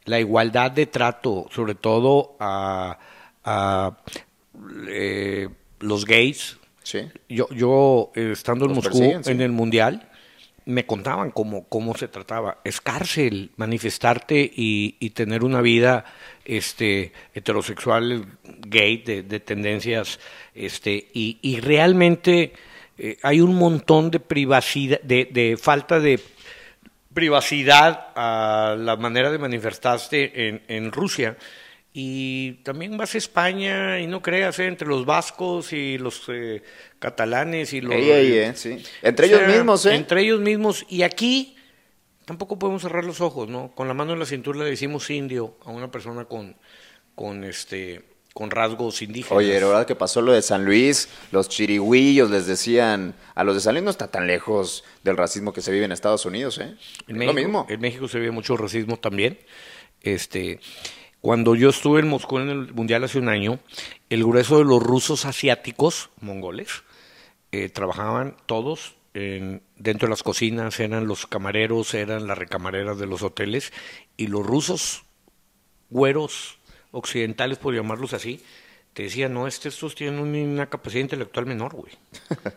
La 0.05 0.21
igualdad 0.21 0.71
de 0.71 0.87
trato, 0.87 1.49
sobre 1.51 1.75
todo 1.75 2.37
a, 2.39 2.99
a, 3.45 3.97
eh, 4.89 5.49
los 5.81 6.05
gays. 6.05 6.59
Sí. 6.83 7.09
Yo, 7.29 7.49
yo 7.51 8.13
eh, 8.15 8.33
estando 8.33 8.67
en 8.67 8.73
Moscú 8.73 8.99
sí. 8.99 9.31
en 9.31 9.41
el 9.41 9.53
Mundial, 9.53 10.11
me 10.65 10.87
contaban 10.87 11.31
cómo, 11.31 11.69
cómo 11.69 11.95
se 11.95 12.09
trataba. 12.09 12.59
Es 12.65 12.81
cárcel 12.81 13.51
manifestarte 13.57 14.51
y, 14.55 15.11
tener 15.11 15.45
una 15.45 15.61
vida 15.61 16.05
este, 16.45 17.13
heterosexual, 17.35 18.27
gay, 18.45 18.99
de, 18.99 19.23
de 19.23 19.41
tendencias, 19.41 20.19
este, 20.55 21.09
y, 21.13 21.39
y 21.43 21.61
realmente 21.61 22.53
eh, 22.99 23.19
hay 23.23 23.41
un 23.41 23.57
montón 23.57 24.11
de 24.11 24.21
privacidad, 24.21 25.01
de, 25.03 25.29
de 25.31 25.57
falta 25.57 25.99
de 25.99 26.21
privacidad 27.13 28.09
a 28.15 28.77
la 28.79 28.97
manera 28.97 29.31
de 29.31 29.39
manifestarse 29.39 30.33
en, 30.35 30.63
en 30.69 30.93
Rusia. 30.93 31.37
Y 31.95 32.53
también 32.63 32.97
vas 32.97 33.15
a 33.15 33.19
España 33.19 34.01
y 34.01 34.07
no 34.07 34.23
creas, 34.23 34.59
eh, 34.59 34.67
entre 34.67 34.89
los 34.89 35.05
vascos 35.05 35.75
y 35.75 35.99
los 35.99 36.23
eh, 36.29 36.63
catalanes 36.99 37.75
y 37.75 37.83
los... 37.83 37.93
Ey, 37.93 38.11
ey, 38.11 38.33
eh, 38.39 38.53
sí. 38.55 38.83
Entre 39.03 39.27
ellos 39.27 39.41
sea, 39.41 39.49
mismos, 39.49 39.85
¿eh? 39.85 39.95
Entre 39.95 40.23
ellos 40.23 40.41
mismos. 40.41 40.87
Y 40.89 41.03
aquí 41.03 41.55
tampoco 42.25 42.59
podemos 42.59 42.81
cerrar 42.81 43.05
los 43.05 43.21
ojos, 43.21 43.49
¿no? 43.49 43.73
Con 43.75 43.89
la 43.89 43.95
mano 43.95 44.15
en 44.15 44.21
la 44.21 44.25
cintura 44.25 44.61
le 44.61 44.71
decimos 44.71 45.11
indio 45.11 45.59
a 45.67 45.71
una 45.71 45.91
persona 45.91 46.25
con, 46.25 46.57
con, 47.15 47.45
este, 47.45 48.01
con 48.33 48.51
rasgos 48.51 49.03
indígenas. 49.03 49.37
Oye, 49.37 49.61
la 49.61 49.67
verdad 49.67 49.87
que 49.87 49.95
pasó 49.95 50.23
lo 50.23 50.33
de 50.33 50.41
San 50.41 50.65
Luis, 50.65 51.11
los 51.31 51.51
chirigüillos 51.51 52.31
les 52.31 52.47
decían, 52.47 53.15
a 53.35 53.45
los 53.45 53.55
de 53.55 53.61
San 53.61 53.75
Luis 53.75 53.85
no 53.85 53.91
está 53.91 54.09
tan 54.09 54.27
lejos 54.27 54.83
del 55.03 55.19
racismo 55.19 55.53
que 55.53 55.61
se 55.61 55.71
vive 55.71 55.85
en 55.85 55.93
Estados 55.93 56.25
Unidos, 56.25 56.57
¿eh? 56.57 56.75
En 57.07 57.17
Es 57.17 57.17
México, 57.17 57.27
lo 57.27 57.35
mismo. 57.35 57.67
En 57.69 57.81
México 57.83 58.09
se 58.09 58.19
ve 58.19 58.31
mucho 58.31 58.57
racismo 58.57 58.99
también. 58.99 59.39
Este, 60.01 60.59
cuando 61.23 61.55
yo 61.55 61.71
estuve 61.71 62.01
en 62.01 62.09
Moscú 62.09 62.39
en 62.39 62.51
el 62.51 62.75
Mundial 62.75 63.05
hace 63.05 63.19
un 63.19 63.29
año, 63.31 63.59
el 64.11 64.25
grueso 64.25 64.59
de 64.59 64.65
los 64.65 64.83
rusos 64.83 65.25
asiáticos, 65.25 66.11
mongoles, 66.21 66.83
eh, 67.53 67.69
trabajaban 67.71 68.37
todos 68.47 68.97
en- 69.15 69.63
dentro 69.77 70.07
de 70.07 70.11
las 70.11 70.23
cocinas, 70.23 70.79
eran 70.81 71.07
los 71.07 71.27
camareros, 71.27 71.95
eran 71.95 72.27
las 72.27 72.37
recamareras 72.37 72.99
de 72.99 73.07
los 73.07 73.23
hoteles, 73.23 73.73
y 74.17 74.27
los 74.27 74.45
rusos 74.45 75.05
güeros 75.91 76.59
occidentales, 76.91 77.59
por 77.59 77.75
llamarlos 77.75 78.13
así, 78.15 78.43
te 78.95 79.05
decían, 79.05 79.33
no, 79.35 79.47
este- 79.47 79.69
estos 79.69 79.95
tienen 79.95 80.19
un- 80.21 80.35
una 80.35 80.69
capacidad 80.69 81.03
intelectual 81.03 81.47
menor, 81.47 81.75
güey. 81.75 81.93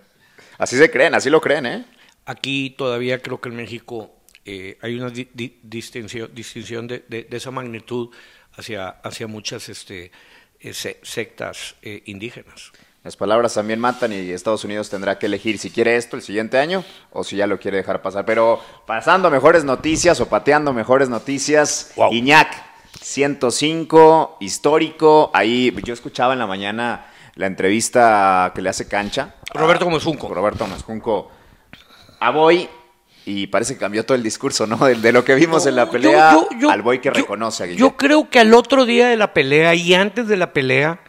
Así 0.58 0.78
se 0.78 0.90
creen, 0.90 1.14
así 1.14 1.30
lo 1.30 1.42
creen, 1.42 1.66
¿eh? 1.66 1.86
Aquí 2.26 2.70
todavía 2.78 3.22
creo 3.22 3.42
que 3.42 3.50
en 3.50 3.58
México 3.58 4.15
eh, 4.46 4.78
hay 4.82 4.96
una 5.00 5.10
di- 5.10 5.28
di- 5.34 5.60
distinción, 5.64 6.30
distinción 6.34 6.88
de, 6.88 7.04
de- 7.08 7.24
de 7.24 7.38
esa 7.38 7.52
magnitud 7.52 8.10
hacia, 8.58 8.88
hacia 8.90 9.28
muchas 9.28 9.68
este, 9.70 10.12
eh, 10.60 10.74
se- 10.74 11.00
sectas 11.04 11.76
eh, 11.82 12.04
indígenas. 12.06 12.72
Las 13.04 13.16
palabras 13.18 13.54
también 13.54 13.80
matan 13.80 14.14
y 14.14 14.32
Estados 14.32 14.64
Unidos 14.64 14.90
tendrá 14.90 15.20
que 15.20 15.28
elegir 15.28 15.60
si 15.60 15.70
quiere 15.70 15.96
esto 15.96 16.16
el 16.16 16.24
siguiente 16.24 16.58
año 16.58 16.84
o 17.12 17.24
si 17.24 17.36
ya 17.36 17.46
lo 17.46 17.60
quiere 17.60 17.78
dejar 17.78 18.02
pasar. 18.02 18.26
Pero 18.26 18.60
pasando 18.88 19.28
a 19.28 19.32
mejores 19.32 19.64
noticias 19.64 20.20
o 20.22 20.28
pateando 20.28 20.74
mejores 20.74 21.08
noticias, 21.10 21.92
Wow. 21.96 22.12
Iñak, 22.14 22.52
105, 23.02 24.38
histórico. 24.40 25.30
Ahí 25.34 25.72
yo 25.84 25.94
escuchaba 25.94 26.34
en 26.34 26.40
la 26.40 26.48
mañana 26.48 27.06
la 27.36 27.46
entrevista 27.48 28.52
que 28.56 28.62
le 28.62 28.70
hace 28.70 28.88
Cancha. 28.88 29.36
Roberto 29.54 29.86
Gómez 29.86 30.04
Junco. 30.04 30.34
Roberto 30.34 30.66
Gómez 30.66 30.82
Junco. 30.84 31.32
A 32.20 32.32
Boy. 32.32 32.68
Y 33.26 33.48
parece 33.48 33.74
que 33.74 33.80
cambió 33.80 34.06
todo 34.06 34.16
el 34.16 34.24
discurso, 34.24 34.68
¿no? 34.68 34.78
De, 34.86 34.96
de 34.96 35.12
lo 35.12 35.26
que 35.26 35.34
vimos 35.36 35.66
en 35.66 35.76
la 35.76 35.90
pelea 35.90 36.32
yo- 36.34 36.48
yo- 36.60 36.70
al 36.70 36.82
Boy 36.84 37.00
que 37.00 37.10
reconoce 37.10 37.64
a 37.64 37.66
Guillermo. 37.66 37.90
Yo 37.90 37.98
creo 37.98 38.30
que 38.30 38.40
al 38.40 38.54
otro 38.54 38.86
día 38.86 39.08
de 39.08 39.18
la 39.18 39.34
pelea 39.34 39.74
y 39.74 39.94
antes 39.96 40.28
de 40.28 40.38
la 40.38 40.54
pelea 40.54 41.00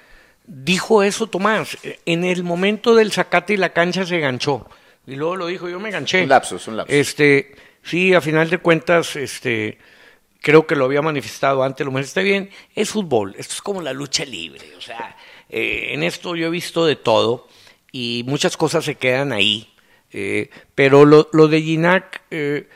dijo 0.46 1.02
eso 1.02 1.26
Tomás. 1.26 1.76
En 2.06 2.24
el 2.24 2.42
momento 2.42 2.94
del 2.94 3.12
sacate 3.12 3.54
y 3.54 3.56
la 3.58 3.72
cancha 3.72 4.06
se 4.06 4.18
ganchó. 4.18 4.66
Y 5.06 5.14
luego 5.16 5.36
lo 5.36 5.46
dijo, 5.46 5.68
yo 5.68 5.78
me 5.78 5.90
ganché. 5.90 6.22
Un 6.22 6.28
lapsus, 6.30 6.66
un 6.68 6.76
lapsus. 6.78 6.94
Este, 6.96 7.54
sí, 7.82 8.14
a 8.14 8.20
final 8.20 8.48
de 8.50 8.58
cuentas, 8.58 9.14
este, 9.16 9.78
creo 10.40 10.66
que 10.66 10.74
lo 10.74 10.84
había 10.86 11.02
manifestado 11.02 11.62
antes, 11.62 11.86
lo 11.86 11.96
está 11.98 12.22
bien, 12.22 12.50
es 12.74 12.90
fútbol, 12.90 13.34
esto 13.38 13.54
es 13.54 13.62
como 13.62 13.82
la 13.82 13.92
lucha 13.92 14.24
libre, 14.24 14.74
o 14.76 14.80
sea, 14.80 15.16
eh, 15.48 15.90
en 15.92 16.02
esto 16.02 16.34
yo 16.34 16.46
he 16.48 16.50
visto 16.50 16.86
de 16.86 16.96
todo 16.96 17.46
y 17.92 18.24
muchas 18.26 18.56
cosas 18.56 18.84
se 18.84 18.94
quedan 18.96 19.32
ahí. 19.32 19.72
Eh, 20.18 20.48
pero 20.74 21.04
lo, 21.04 21.28
lo 21.34 21.46
de 21.46 21.60
Ginac, 21.60 22.22
eh, 22.30 22.66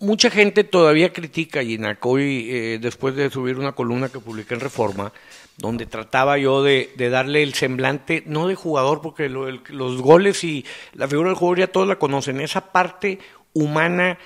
mucha 0.00 0.28
gente 0.28 0.64
todavía 0.64 1.12
critica 1.12 1.60
a 1.60 1.64
Ginac. 1.64 2.04
Hoy, 2.04 2.48
eh, 2.50 2.78
después 2.80 3.14
de 3.14 3.30
subir 3.30 3.56
una 3.58 3.72
columna 3.72 4.08
que 4.08 4.18
publiqué 4.18 4.54
en 4.54 4.60
Reforma, 4.60 5.12
donde 5.58 5.86
trataba 5.86 6.36
yo 6.36 6.64
de, 6.64 6.90
de 6.96 7.10
darle 7.10 7.44
el 7.44 7.54
semblante, 7.54 8.24
no 8.26 8.48
de 8.48 8.56
jugador, 8.56 9.02
porque 9.02 9.28
lo- 9.28 9.46
el- 9.48 9.60
los 9.68 10.02
goles 10.02 10.42
y 10.42 10.64
la 10.94 11.06
figura 11.06 11.28
del 11.28 11.36
jugador 11.38 11.58
ya 11.60 11.66
todos 11.68 11.86
la 11.86 11.96
conocen, 11.98 12.40
esa 12.40 12.72
parte 12.72 13.20
humana 13.52 14.18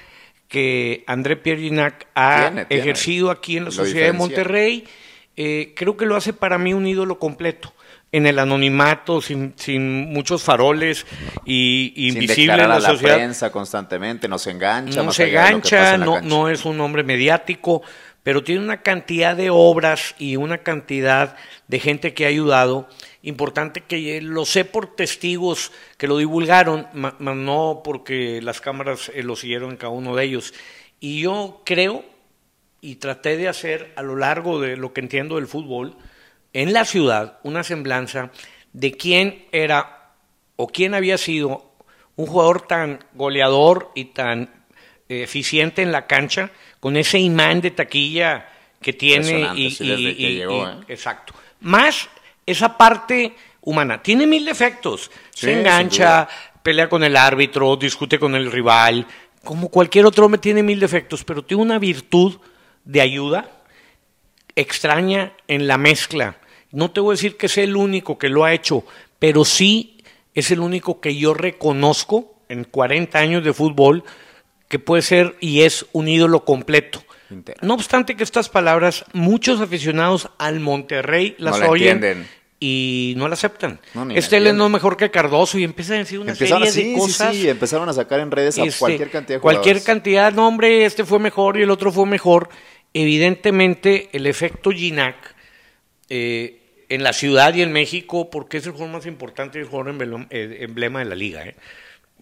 que 0.49 1.05
André 1.07 1.37
Pierre 1.37 1.61
Ginac 1.61 2.07
ha 2.15 2.47
Tiene, 2.47 2.65
tiene. 2.65 2.83
ejercido 2.83 3.31
aquí 3.31 3.59
en 3.59 3.65
la 3.65 3.71
Lo 3.71 3.77
sociedad 3.77 4.07
de. 4.07 4.13
Monterrey, 4.15 4.85
eh, 5.37 5.75
creo 5.77 5.97
que 5.99 6.07
lo 6.07 6.17
hace 6.17 6.33
para 6.33 6.57
mí 6.59 6.73
un 6.73 6.87
ídolo 6.87 7.19
completo. 7.19 7.73
En 8.13 8.27
el 8.27 8.39
anonimato, 8.41 9.21
sin, 9.21 9.55
sin 9.57 10.13
muchos 10.13 10.43
faroles 10.43 11.07
y 11.45 11.93
y 11.95 12.11
Sin 12.11 12.23
invisible 12.23 12.55
en 12.55 12.69
la, 12.69 12.77
a 12.77 12.81
la 12.81 12.89
sociedad 12.89 13.17
prensa 13.17 13.53
constantemente, 13.53 14.27
no 14.27 14.37
se 14.39 14.51
engancha. 14.51 14.97
no 15.01 15.05
más 15.07 15.15
se 15.17 15.25
allá 15.25 15.45
de 15.45 15.53
lo 15.53 15.61
que 15.63 15.71
gancha, 15.71 15.77
pasa 15.79 15.95
en 15.95 16.01
la 16.01 16.07
no, 16.07 16.21
no 16.23 16.49
es 16.49 16.65
un 16.65 16.81
hombre 16.81 17.05
mediático, 17.05 17.83
pero 18.25 18.43
tiene 18.43 18.63
una 18.63 18.83
cantidad 18.83 19.37
de 19.37 19.51
obras 19.51 20.17
y 20.19 20.35
una 20.37 20.59
cantidad 20.59 21.37
de 21.69 21.79
gente 21.79 22.13
que 22.13 22.25
ha 22.25 22.29
ayudado. 22.29 22.89
Importante 23.23 23.83
que 23.83 24.17
eh, 24.17 24.21
lo 24.23 24.45
sé 24.45 24.65
por 24.65 24.97
testigos 24.97 25.71
que 25.97 26.09
lo 26.09 26.17
divulgaron, 26.17 26.89
ma- 26.93 27.15
no 27.21 27.83
porque 27.85 28.41
las 28.43 28.61
cámaras 28.61 29.11
eh, 29.15 29.23
lo 29.23 29.37
siguieron 29.37 29.71
en 29.71 29.77
cada 29.77 29.93
uno 29.93 30.17
de 30.17 30.25
ellos. 30.25 30.53
Y 30.99 31.21
yo 31.21 31.63
creo 31.65 32.05
y 32.81 32.97
traté 32.97 33.37
de 33.37 33.47
hacer 33.47 33.93
a 33.95 34.03
lo 34.03 34.17
largo 34.17 34.61
de 34.61 34.77
lo 34.77 34.93
que 34.93 35.01
entiendo 35.01 35.37
del 35.37 35.47
fútbol 35.47 35.97
en 36.53 36.73
la 36.73 36.85
ciudad 36.85 37.39
una 37.43 37.63
semblanza 37.63 38.31
de 38.73 38.93
quién 38.93 39.47
era 39.53 40.13
o 40.57 40.67
quién 40.69 40.95
había 40.95 41.19
sido 41.19 41.73
un 42.17 42.27
jugador 42.27 42.67
tan 42.67 43.05
goleador 43.15 43.91
y 43.95 44.07
tan 44.07 44.51
eh, 45.09 45.23
eficiente 45.23 45.83
en 45.83 45.93
la 45.93 46.07
cancha 46.07 46.51
con 46.81 46.97
ese 46.97 47.19
imán 47.19 47.61
de 47.61 47.71
taquilla 47.71 48.49
que 48.81 48.93
tiene 48.93 49.27
Impresionante, 49.27 49.61
y, 49.61 49.71
sí, 49.71 49.89
desde 49.89 50.03
y- 50.11 50.15
que 50.17 50.31
y- 50.31 50.35
llegó, 50.37 50.69
¿eh? 50.69 50.75
exacto 50.89 51.35
más 51.61 52.09
esa 52.47 52.77
parte 52.77 53.35
humana 53.63 54.03
tiene 54.03 54.27
mil 54.27 54.45
defectos 54.45 55.11
Sí, 55.31 55.47
se 55.47 55.59
engancha 55.59 56.29
pelea 56.63 56.89
con 56.89 57.03
el 57.05 57.17
árbitro 57.17 57.77
discute 57.77 58.19
con 58.19 58.35
el 58.35 58.51
rival 58.51 59.07
como 59.45 59.69
cualquier 59.71 60.05
otro 60.07 60.27
hombre 60.27 60.41
tiene 60.41 60.63
mil 60.63 60.81
defectos 60.81 61.25
pero 61.25 61.43
tiene 61.45 61.63
una 61.63 61.79
virtud 61.79 62.39
de 62.85 63.01
ayuda 63.01 63.49
extraña 64.57 65.33
en 65.49 65.67
la 65.69 65.79
mezcla. 65.79 66.37
No 66.73 66.91
te 66.91 67.01
voy 67.01 67.13
a 67.13 67.17
decir 67.17 67.37
que 67.37 67.47
es 67.47 67.59
el 67.59 67.77
único 67.77 68.19
que 68.19 68.29
lo 68.29 68.45
ha 68.45 68.53
hecho, 68.55 68.85
pero 69.19 69.45
sí 69.45 69.99
es 70.35 70.51
el 70.51 70.61
único 70.61 71.01
que 71.01 71.17
yo 71.17 71.35
reconozco 71.35 72.35
en 72.49 72.65
40 72.65 73.19
años 73.19 73.45
de 73.45 73.53
fútbol 73.53 74.05
que 74.69 74.79
puede 74.79 75.03
ser 75.03 75.37
y 75.41 75.63
es 75.63 75.87
un 75.93 76.07
ídolo 76.09 76.45
completo. 76.45 77.03
No 77.63 77.75
obstante 77.75 78.17
que 78.17 78.25
estas 78.25 78.49
palabras, 78.49 79.05
muchos 79.13 79.61
aficionados 79.61 80.29
al 80.39 80.59
Monterrey 80.61 81.37
las 81.39 81.55
No 81.59 81.65
la 81.65 81.71
oyen 81.71 81.89
entienden. 81.97 82.29
y 82.59 83.15
no 83.17 83.29
la 83.29 83.35
aceptan. 83.35 83.81
No, 83.95 84.09
este 84.11 84.37
él 84.37 84.49
es 84.49 84.55
no 84.55 84.69
mejor 84.69 84.97
que 84.97 85.11
Cardoso 85.13 85.57
y 85.59 85.65
empiezan 85.65 85.97
a 85.97 85.99
decir 86.01 86.19
una 86.19 86.33
Empezaron 86.33 86.69
serie 86.69 86.93
de 86.95 86.99
cosas. 86.99 87.35
sí, 87.35 87.43
sí, 87.43 87.49
empezaron 87.49 87.89
a 87.89 87.93
sacar 87.93 88.19
en 88.21 88.31
redes 88.33 88.59
a 88.59 88.65
Este, 88.65 88.79
cualquier 88.81 89.11
cantidad 89.11 89.37
de 89.39 89.41
cualquier 89.41 89.77
jugadores. 89.77 89.85
cantidad, 89.87 90.33
no 90.33 90.47
hombre, 90.49 90.85
este 90.85 91.05
fue 91.05 91.19
mejor 91.21 91.57
y 91.59 91.63
el 91.63 91.71
otro 91.71 91.93
fue 91.93 92.07
mejor. 92.07 92.49
Evidentemente, 92.95 94.09
el 94.13 94.27
efecto 94.27 94.71
Ginac 94.71 95.35
eh, 96.09 96.60
en 96.91 97.05
la 97.05 97.13
ciudad 97.13 97.55
y 97.55 97.63
en 97.63 97.73
México, 97.73 98.29
porque 98.29 98.59
es 98.59 98.67
el 98.67 98.73
jugador 98.73 98.97
más 98.97 99.07
importante 99.07 99.59
y 99.59 99.63
el 99.63 99.69
jugador 99.69 99.91
emblema, 99.91 100.27
eh, 100.29 100.59
emblema 100.61 100.99
de 100.99 101.05
la 101.07 101.15
liga. 101.15 101.47
¿eh? 101.47 101.55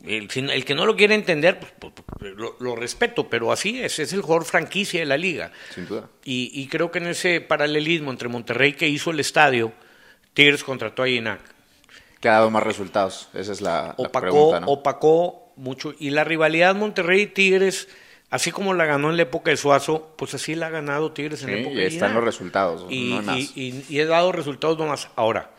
El, 0.04 0.28
que 0.28 0.74
no 0.74 0.86
lo 0.86 0.94
quiere 0.94 1.14
entender, 1.14 1.58
pues, 1.58 1.72
pues, 1.78 1.92
pues, 1.94 2.34
lo, 2.34 2.54
lo 2.60 2.76
respeto, 2.76 3.28
pero 3.28 3.50
así 3.50 3.80
es, 3.82 3.98
es 3.98 4.12
el 4.12 4.20
jugador 4.20 4.44
franquicia 4.44 5.00
de 5.00 5.06
la 5.06 5.16
liga. 5.16 5.50
Sin 5.74 5.88
duda. 5.88 6.08
Y, 6.22 6.52
y 6.54 6.68
creo 6.68 6.90
que 6.92 6.98
en 6.98 7.08
ese 7.08 7.40
paralelismo 7.40 8.10
entre 8.10 8.28
Monterrey 8.28 8.74
que 8.74 8.86
hizo 8.86 9.10
el 9.10 9.20
estadio, 9.20 9.72
Tigres 10.34 10.62
contrató 10.62 11.02
a 11.02 11.06
Ginac 11.06 11.40
Que 12.20 12.28
ha 12.28 12.32
dado 12.32 12.50
más 12.50 12.62
resultados. 12.62 13.30
Esa 13.32 13.52
es 13.52 13.62
la, 13.62 13.94
la 13.98 14.06
opacó, 14.06 14.20
pregunta, 14.20 14.60
¿no? 14.60 14.66
opacó 14.68 15.52
mucho. 15.56 15.94
Y 15.98 16.10
la 16.10 16.24
rivalidad 16.24 16.74
Monterrey 16.76 17.22
y 17.22 17.26
Tigres, 17.26 17.88
así 18.30 18.50
como 18.50 18.74
la 18.74 18.84
ganó 18.86 19.10
en 19.10 19.16
la 19.16 19.22
época 19.24 19.50
de 19.50 19.56
Suazo, 19.56 20.14
pues 20.16 20.34
así 20.34 20.54
la 20.54 20.66
ha 20.66 20.70
ganado 20.70 21.12
Tigres 21.12 21.42
en 21.42 21.48
Sí, 21.48 21.54
la 21.54 21.60
época 21.60 21.74
y 21.74 21.78
de 21.78 21.86
están 21.86 22.08
Ginac. 22.10 22.14
los 22.14 22.24
resultados, 22.24 22.86
Y, 22.90 23.10
no 23.14 23.22
más. 23.22 23.36
y- 23.38 23.50
y- 23.54 23.84
y 23.88 24.00
he 24.00 24.04
dado 24.06 24.32
resultados 24.32 24.78
nomás. 24.78 25.08
Ahora, 25.16 25.50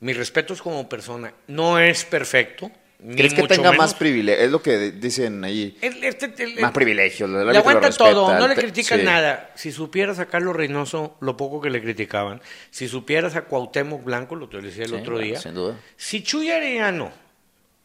mis 0.00 0.16
respetos 0.16 0.62
como 0.62 0.88
persona. 0.88 1.32
No 1.46 1.78
es 1.78 2.04
perfecto. 2.04 2.70
¿Crees 3.16 3.34
que 3.34 3.42
tenga 3.48 3.70
menos. 3.72 3.78
más 3.78 3.94
privilegio? 3.94 4.44
Es 4.44 4.52
lo 4.52 4.62
que 4.62 4.92
dicen 4.92 5.42
allí. 5.42 5.76
El- 5.80 6.04
este- 6.04 6.32
el- 6.44 6.60
Más 6.60 6.70
privilegios. 6.70 7.28
le 7.28 7.42
lo 7.44 7.50
aguanta 7.50 7.88
respeta, 7.88 8.10
todo, 8.12 8.38
no 8.38 8.46
le 8.46 8.54
critican 8.54 9.00
sí. 9.00 9.04
nada. 9.04 9.50
Si 9.56 9.72
supieras 9.72 10.20
a 10.20 10.26
Carlos 10.26 10.54
Reynoso 10.54 11.16
lo 11.20 11.36
poco 11.36 11.60
que 11.60 11.68
le 11.68 11.82
criticaban, 11.82 12.40
si 12.70 12.86
supieras 12.86 13.34
a 13.34 13.42
Cuauhtémoc 13.42 14.04
Blanco, 14.04 14.36
lo 14.36 14.48
que 14.48 14.58
te 14.58 14.66
decía 14.66 14.84
el 14.84 14.90
Sí, 14.90 14.96
otro 14.96 15.18
día, 15.18 15.40
sin 15.40 15.54
duda. 15.54 15.80
si 15.96 16.22
Chuy 16.22 16.52
Arellano 16.52 17.10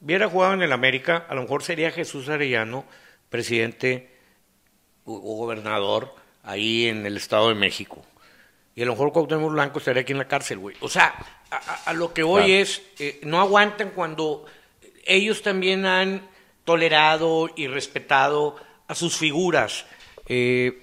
hubiera 0.02 0.30
jugado 0.30 0.54
en 0.54 0.62
el 0.62 0.72
América, 0.72 1.26
a 1.28 1.34
lo 1.34 1.42
mejor 1.42 1.64
sería 1.64 1.90
Jesús 1.90 2.30
Arellano, 2.30 2.86
presidente 3.32 4.10
o 5.14 5.36
gobernador 5.38 6.14
ahí 6.44 6.88
en 6.88 7.06
el 7.06 7.18
Estado 7.18 7.50
de 7.50 7.56
México. 7.56 8.06
Y 8.76 8.84
a 8.84 8.86
lo 8.86 8.92
mejor 8.92 9.12
Cuauhtémoc 9.12 9.52
Blanco 9.52 9.80
estaría 9.80 10.04
aquí 10.04 10.12
en 10.12 10.20
la 10.20 10.28
cárcel, 10.28 10.60
güey. 10.60 10.76
O 10.82 10.90
sea, 10.90 11.16
a, 11.86 11.94
lo 11.94 12.14
que 12.14 12.22
voy 12.24 12.44
Claro. 12.44 12.62
es, 12.62 12.82
eh, 13.00 13.20
no 13.24 13.40
aguantan 13.40 13.90
cuando 13.90 14.46
ellos 15.06 15.42
también 15.42 15.86
han 15.86 16.22
tolerado 16.64 17.50
y 17.56 17.68
respetado 17.68 18.56
a 18.88 18.94
sus 18.94 19.18
figuras. 19.18 19.86
Eh, 20.28 20.80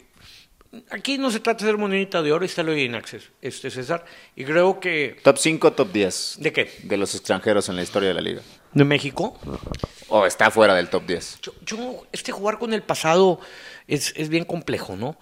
aquí 0.91 1.19
no 1.19 1.31
se 1.31 1.41
trata 1.41 1.65
de 1.65 1.71
ser 1.71 1.79
monedita 1.79 2.21
de 2.23 2.33
oro, 2.33 2.45
está 2.45 2.63
lo 2.63 2.73
de 2.73 2.83
Inaxes, 2.83 3.31
este 3.41 3.71
César. 3.71 4.05
Y 4.35 4.45
creo 4.45 4.81
que... 4.81 5.19
Top 5.23 5.37
5, 5.39 5.73
top 5.75 5.93
10. 5.93 6.39
¿De 6.41 6.53
qué? 6.53 6.71
De 6.83 6.97
los 6.97 7.15
extranjeros 7.15 7.69
en 7.69 7.77
la 7.77 7.83
historia 7.83 8.09
de 8.09 8.15
la 8.15 8.21
liga. 8.21 8.43
¿De 8.75 8.85
México? 8.85 9.39
O 10.09 10.27
está 10.27 10.51
fuera 10.51 10.75
del 10.75 10.89
top 10.89 11.07
10. 11.07 11.39
Yo, 11.43 11.53
yo- 11.65 12.03
este 12.13 12.33
jugar 12.33 12.59
con 12.59 12.75
el 12.75 12.83
pasado 12.83 13.41
es, 13.87 14.13
es 14.17 14.29
bien 14.29 14.45
complejo, 14.45 14.97
¿no? 14.97 15.17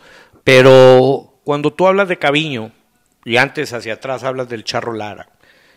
Pero 0.44 1.38
cuando 1.44 1.73
tú 1.73 1.87
hablas 1.87 2.09
de 2.09 2.18
Caviño, 2.18 2.73
y 3.25 3.37
antes 3.37 3.73
hacia 3.73 3.94
atrás 3.94 4.25
hablas 4.25 4.49
del 4.49 4.64
Charro 4.64 4.92
Lara, 4.92 5.28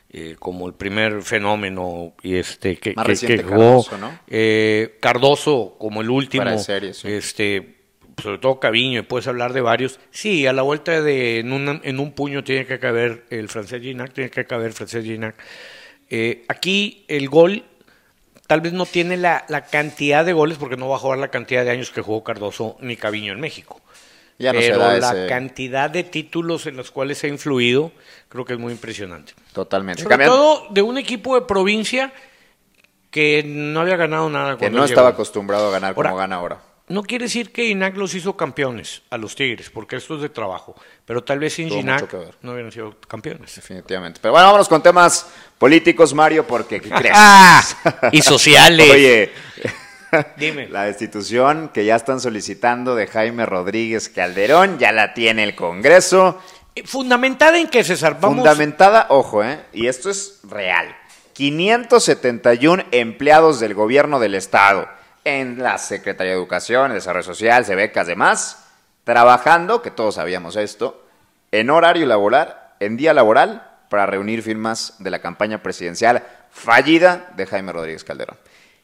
eh, 0.09 0.35
como 0.39 0.67
el 0.67 0.73
primer 0.73 1.21
fenómeno 1.21 2.13
y 2.23 2.35
este 2.35 2.77
que, 2.77 2.93
Más 2.95 3.05
que- 3.05 3.11
reciente 3.11 3.37
que 3.43 3.49
jugó, 3.49 3.83
Cardoso, 3.83 3.97
¿no? 3.97 4.19
eh, 4.27 4.97
Cardoso 5.01 5.75
como 5.77 6.01
el 6.01 6.09
último, 6.09 6.45
de 6.49 6.57
serie, 6.57 6.93
sí. 6.93 7.07
este, 7.09 7.75
sobre 8.21 8.37
todo 8.37 8.59
Caviño, 8.59 8.99
y 9.01 9.03
puedes 9.03 9.27
hablar 9.27 9.53
de 9.53 9.61
varios. 9.61 9.99
Sí, 10.11 10.47
a 10.47 10.53
la 10.53 10.61
vuelta 10.61 11.01
de 11.01 11.39
en, 11.39 11.51
una- 11.51 11.81
en 11.83 11.99
un 11.99 12.13
puño 12.13 12.43
tiene 12.43 12.65
que 12.65 12.79
caber 12.79 13.25
el 13.29 13.49
francés 13.49 13.81
Ginac, 13.81 14.13
tiene 14.13 14.29
que 14.29 14.45
caber 14.45 14.67
el 14.67 14.73
francés 14.73 15.03
Ginac. 15.03 15.35
Eh, 16.09 16.45
aquí 16.47 17.03
el 17.07 17.29
gol 17.29 17.63
tal 18.47 18.61
vez 18.61 18.73
no 18.73 18.85
tiene 18.85 19.17
la, 19.17 19.43
la 19.49 19.65
cantidad 19.65 20.23
de 20.23 20.33
goles 20.33 20.57
porque 20.57 20.77
no 20.77 20.87
va 20.87 20.97
a 20.97 20.99
jugar 20.99 21.17
la 21.19 21.29
cantidad 21.29 21.63
de 21.63 21.71
años 21.71 21.89
que 21.91 22.01
jugó 22.01 22.23
Cardoso 22.23 22.77
ni 22.79 22.95
Caviño 22.95 23.33
en 23.33 23.39
México. 23.39 23.81
Ya 24.37 24.51
no 24.53 24.59
Pero 24.59 24.77
la 24.77 24.97
ese- 24.97 25.27
cantidad 25.27 25.89
de 25.89 26.03
títulos 26.03 26.65
en 26.67 26.75
los 26.75 26.91
cuales 26.91 27.23
ha 27.23 27.27
influido 27.27 27.91
creo 28.27 28.43
que 28.45 28.53
es 28.53 28.59
muy 28.59 28.73
impresionante. 28.73 29.33
Totalmente. 29.53 30.03
Sobre 30.03 30.13
Cambiando- 30.17 30.35
todo 30.35 30.67
de 30.71 30.81
un 30.81 30.97
equipo 30.97 31.35
de 31.35 31.41
provincia 31.45 32.11
que 33.09 33.43
no 33.45 33.79
había 33.79 33.95
ganado 33.95 34.29
nada. 34.29 34.53
que 34.53 34.59
cuando 34.59 34.79
no 34.79 34.83
él 34.83 34.89
estaba 34.91 35.07
llegó. 35.09 35.15
acostumbrado 35.15 35.69
a 35.69 35.71
ganar 35.71 35.95
como 35.95 36.15
gana 36.15 36.35
ahora. 36.35 36.59
No 36.87 37.01
quiere 37.01 37.25
decir 37.25 37.51
que 37.51 37.65
Ginac 37.65 37.97
los 37.97 38.13
hizo 38.13 38.37
campeones 38.37 39.01
a 39.09 39.17
los 39.17 39.35
Tigres, 39.35 39.71
porque 39.71 39.95
esto 39.95 40.15
es 40.15 40.21
de 40.21 40.29
trabajo. 40.29 40.75
Pero 41.03 41.23
tal 41.23 41.39
vez 41.39 41.53
sin 41.53 41.67
ver. 41.69 42.07
no 42.41 42.51
hubieran 42.51 42.71
sido 42.71 42.95
campeones. 43.07 43.55
Definitivamente. 43.55 44.19
Pero 44.21 44.33
bueno, 44.33 44.45
vámonos 44.45 44.69
con 44.69 44.83
temas 44.83 45.27
políticos, 45.57 46.13
Mario, 46.13 46.45
porque 46.45 46.79
¿qué 46.79 46.89
crees? 46.95 47.15
¡Ah! 47.17 47.63
Y 48.11 48.21
sociales. 48.21 48.91
Oye, 48.91 49.31
Dime. 50.37 50.67
la 50.67 50.83
destitución 50.83 51.71
que 51.73 51.85
ya 51.85 51.95
están 51.95 52.21
solicitando 52.21 52.95
de 52.95 53.07
Jaime 53.07 53.47
Rodríguez 53.47 54.09
Calderón, 54.09 54.77
ya 54.77 54.91
la 54.91 55.15
tiene 55.15 55.43
el 55.43 55.55
Congreso. 55.55 56.39
Eh, 56.75 56.83
¿Fundamentada 56.85 57.57
en 57.57 57.67
qué, 57.67 57.83
César? 57.83 58.19
Vamos. 58.21 58.37
Fundamentada, 58.37 59.07
ojo, 59.09 59.43
¿eh? 59.43 59.59
Y 59.73 59.87
esto 59.87 60.11
es 60.11 60.39
real. 60.43 60.95
571 61.33 62.83
empleados 62.91 63.59
del 63.59 63.73
gobierno 63.73 64.19
del 64.19 64.35
Estado 64.35 64.87
en 65.25 65.61
la 65.61 65.77
Secretaría 65.79 66.31
de 66.31 66.37
Educación, 66.37 66.93
Desarrollo 66.93 67.23
Social, 67.23 67.65
becas, 67.65 68.07
demás, 68.07 68.67
trabajando, 69.03 69.81
que 69.81 69.91
todos 69.91 70.15
sabíamos 70.15 70.55
esto, 70.55 71.03
en 71.51 71.71
horario 71.71 72.05
laboral, 72.05 72.57
en 72.79 72.95
día 72.95 73.13
laboral, 73.13 73.67
para 73.89 74.05
reunir 74.05 74.43
firmas 74.43 74.95
de 74.99 75.09
la 75.09 75.19
campaña 75.19 75.61
presidencial 75.63 76.23
fallida 76.51 77.31
de 77.35 77.45
Jaime 77.45 77.71
Rodríguez 77.71 78.03
Calderón. 78.03 78.37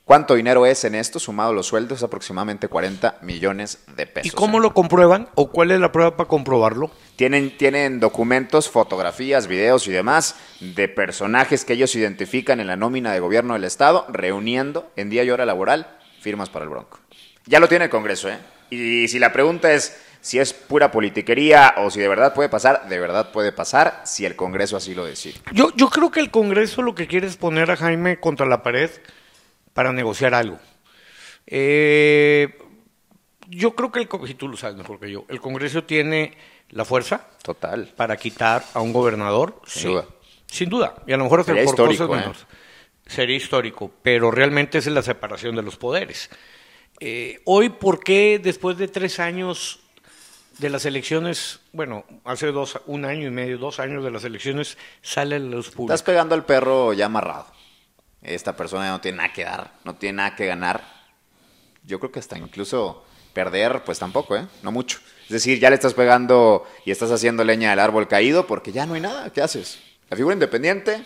¿Cuánto 0.04 0.34
dinero 0.34 0.66
es 0.66 0.84
en 0.84 0.96
esto? 0.96 1.20
Sumado 1.20 1.54
los 1.54 1.68
sueldos, 1.68 2.02
aproximadamente 2.02 2.68
40 2.68 3.20
millones 3.22 3.84
de 3.96 4.08
pesos. 4.08 4.34
¿Y 4.34 4.36
cómo 4.36 4.60
lo 4.60 4.74
comprueban? 4.74 5.30
¿O 5.36 5.52
cuál 5.52 5.72
es 5.72 5.80
la 5.80 5.92
prueba 5.92 6.18
para 6.18 6.28
comprobarlo? 6.28 6.90
Tienen, 7.16 7.56
tienen 7.56 8.00
documentos, 8.00 8.68
fotografías, 8.68 9.48
videos 9.48 9.88
y 9.88 9.92
demás 9.92 10.36
de 10.60 10.90
personajes 10.90 11.66
que 11.66 11.74
ellos 11.74 11.96
identifican 11.96 12.60
en 12.60 12.68
la 12.68 12.76
nómina 12.76 13.14
de 13.14 13.20
gobierno 13.20 13.54
del 13.54 13.64
Estado, 13.64 14.06
reuniendo 14.10 14.92
en 14.96 15.12
día 15.12 15.24
y 15.24 15.30
hora 15.30 15.46
laboral 15.46 16.01
firmas 16.22 16.50
para 16.50 16.64
el 16.64 16.70
Bronco. 16.70 17.00
Ya 17.46 17.60
lo 17.60 17.68
tiene 17.68 17.86
el 17.86 17.92
Congreso, 17.92 18.30
¿eh? 18.30 18.38
Y 18.70 19.08
si 19.08 19.20
la 19.20 19.34
pregunta 19.34 19.72
es 19.74 20.00
si 20.22 20.38
es 20.40 20.54
pura 20.54 20.92
politiquería 20.92 21.74
o 21.78 21.90
si 21.90 22.00
de 22.00 22.08
verdad 22.08 22.34
puede 22.34 22.48
pasar, 22.48 22.88
de 22.88 23.00
verdad 23.00 23.32
puede 23.32 23.52
pasar 23.52 24.02
si 24.06 24.26
el 24.26 24.36
Congreso 24.36 24.78
así 24.78 24.94
lo 24.94 25.04
decide. 25.04 25.36
Yo, 25.52 25.72
yo 25.76 25.90
creo 25.90 26.12
que 26.12 26.20
el 26.20 26.30
Congreso 26.30 26.84
lo 26.84 26.94
que 26.96 27.08
quiere 27.08 27.28
es 27.28 27.38
poner 27.38 27.72
a 27.72 27.76
Jaime 27.76 28.20
contra 28.20 28.46
la 28.46 28.62
pared 28.62 28.92
para 29.74 29.92
negociar 29.92 30.36
algo. 30.36 30.60
Eh, 31.48 32.56
yo 33.50 33.76
creo 33.76 33.92
que 33.92 34.00
el, 34.00 34.10
y 34.30 34.34
tú 34.36 34.48
lo 34.48 34.56
sabes 34.56 34.78
mejor 34.78 35.00
que 35.00 35.12
yo, 35.12 35.26
el 35.28 35.42
Congreso 35.42 35.84
tiene 35.84 36.38
la 36.70 36.86
fuerza 36.86 37.28
Total. 37.44 37.92
para 37.96 38.16
quitar 38.16 38.64
a 38.74 38.80
un 38.80 38.94
gobernador. 38.94 39.60
Sin 39.66 39.82
sí, 39.82 39.88
duda. 39.90 40.06
Sin 40.46 40.70
duda. 40.70 40.96
Y 41.08 41.14
a 41.14 41.18
lo 41.18 41.24
mejor 41.24 41.42
hasta 41.42 41.54
por 41.54 41.76
cosas 41.76 42.10
¿eh? 42.10 42.46
Sería 43.12 43.36
histórico, 43.36 43.92
pero 44.02 44.32
realmente 44.32 44.78
es 44.78 44.88
la 44.88 45.02
separación 45.02 45.54
de 45.58 45.62
los 45.62 45.76
poderes. 45.76 46.30
Eh, 47.02 47.42
hoy, 47.44 47.68
¿por 47.68 48.02
qué 48.02 48.40
después 48.42 48.78
de 48.78 48.88
tres 48.88 49.20
años 49.20 49.82
de 50.60 50.70
las 50.70 50.86
elecciones, 50.86 51.60
bueno, 51.74 52.06
hace 52.24 52.48
dos, 52.54 52.80
un 52.86 53.04
año 53.04 53.28
y 53.28 53.32
medio, 53.32 53.58
dos 53.58 53.82
años 53.82 54.02
de 54.06 54.12
las 54.12 54.24
elecciones, 54.24 54.78
sale 55.02 55.42
luz 55.42 55.72
pública? 55.72 55.96
Estás 55.96 56.06
pegando 56.06 56.36
al 56.36 56.46
perro 56.46 56.94
ya 56.94 57.08
amarrado. 57.08 57.48
Esta 58.22 58.56
persona 58.56 58.90
no 58.90 59.02
tiene 59.02 59.18
nada 59.18 59.34
que 59.34 59.44
dar, 59.44 59.74
no 59.84 59.96
tiene 59.96 60.18
nada 60.18 60.36
que 60.38 60.46
ganar. 60.46 60.82
Yo 61.84 62.00
creo 62.00 62.14
que 62.14 62.20
hasta 62.20 62.38
incluso 62.38 63.04
perder, 63.34 63.84
pues 63.84 64.00
tampoco, 64.00 64.38
¿eh? 64.38 64.48
No 64.64 64.72
mucho. 64.72 65.00
Es 65.24 65.32
decir, 65.32 65.60
ya 65.60 65.70
le 65.70 65.76
estás 65.76 65.96
pegando 65.96 66.66
y 66.86 66.92
estás 66.92 67.12
haciendo 67.12 67.44
leña 67.44 67.72
del 67.72 67.80
árbol 67.80 68.08
caído 68.08 68.48
porque 68.48 68.72
ya 68.72 68.86
no 68.86 68.94
hay 68.94 69.02
nada. 69.02 69.34
¿Qué 69.34 69.42
haces? 69.42 69.80
La 70.10 70.16
figura 70.16 70.34
independiente 70.34 71.04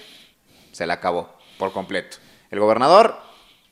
se 0.72 0.86
la 0.86 0.96
acabó 0.96 1.35
por 1.58 1.72
completo. 1.72 2.18
El 2.52 2.60
gobernador, 2.60 3.20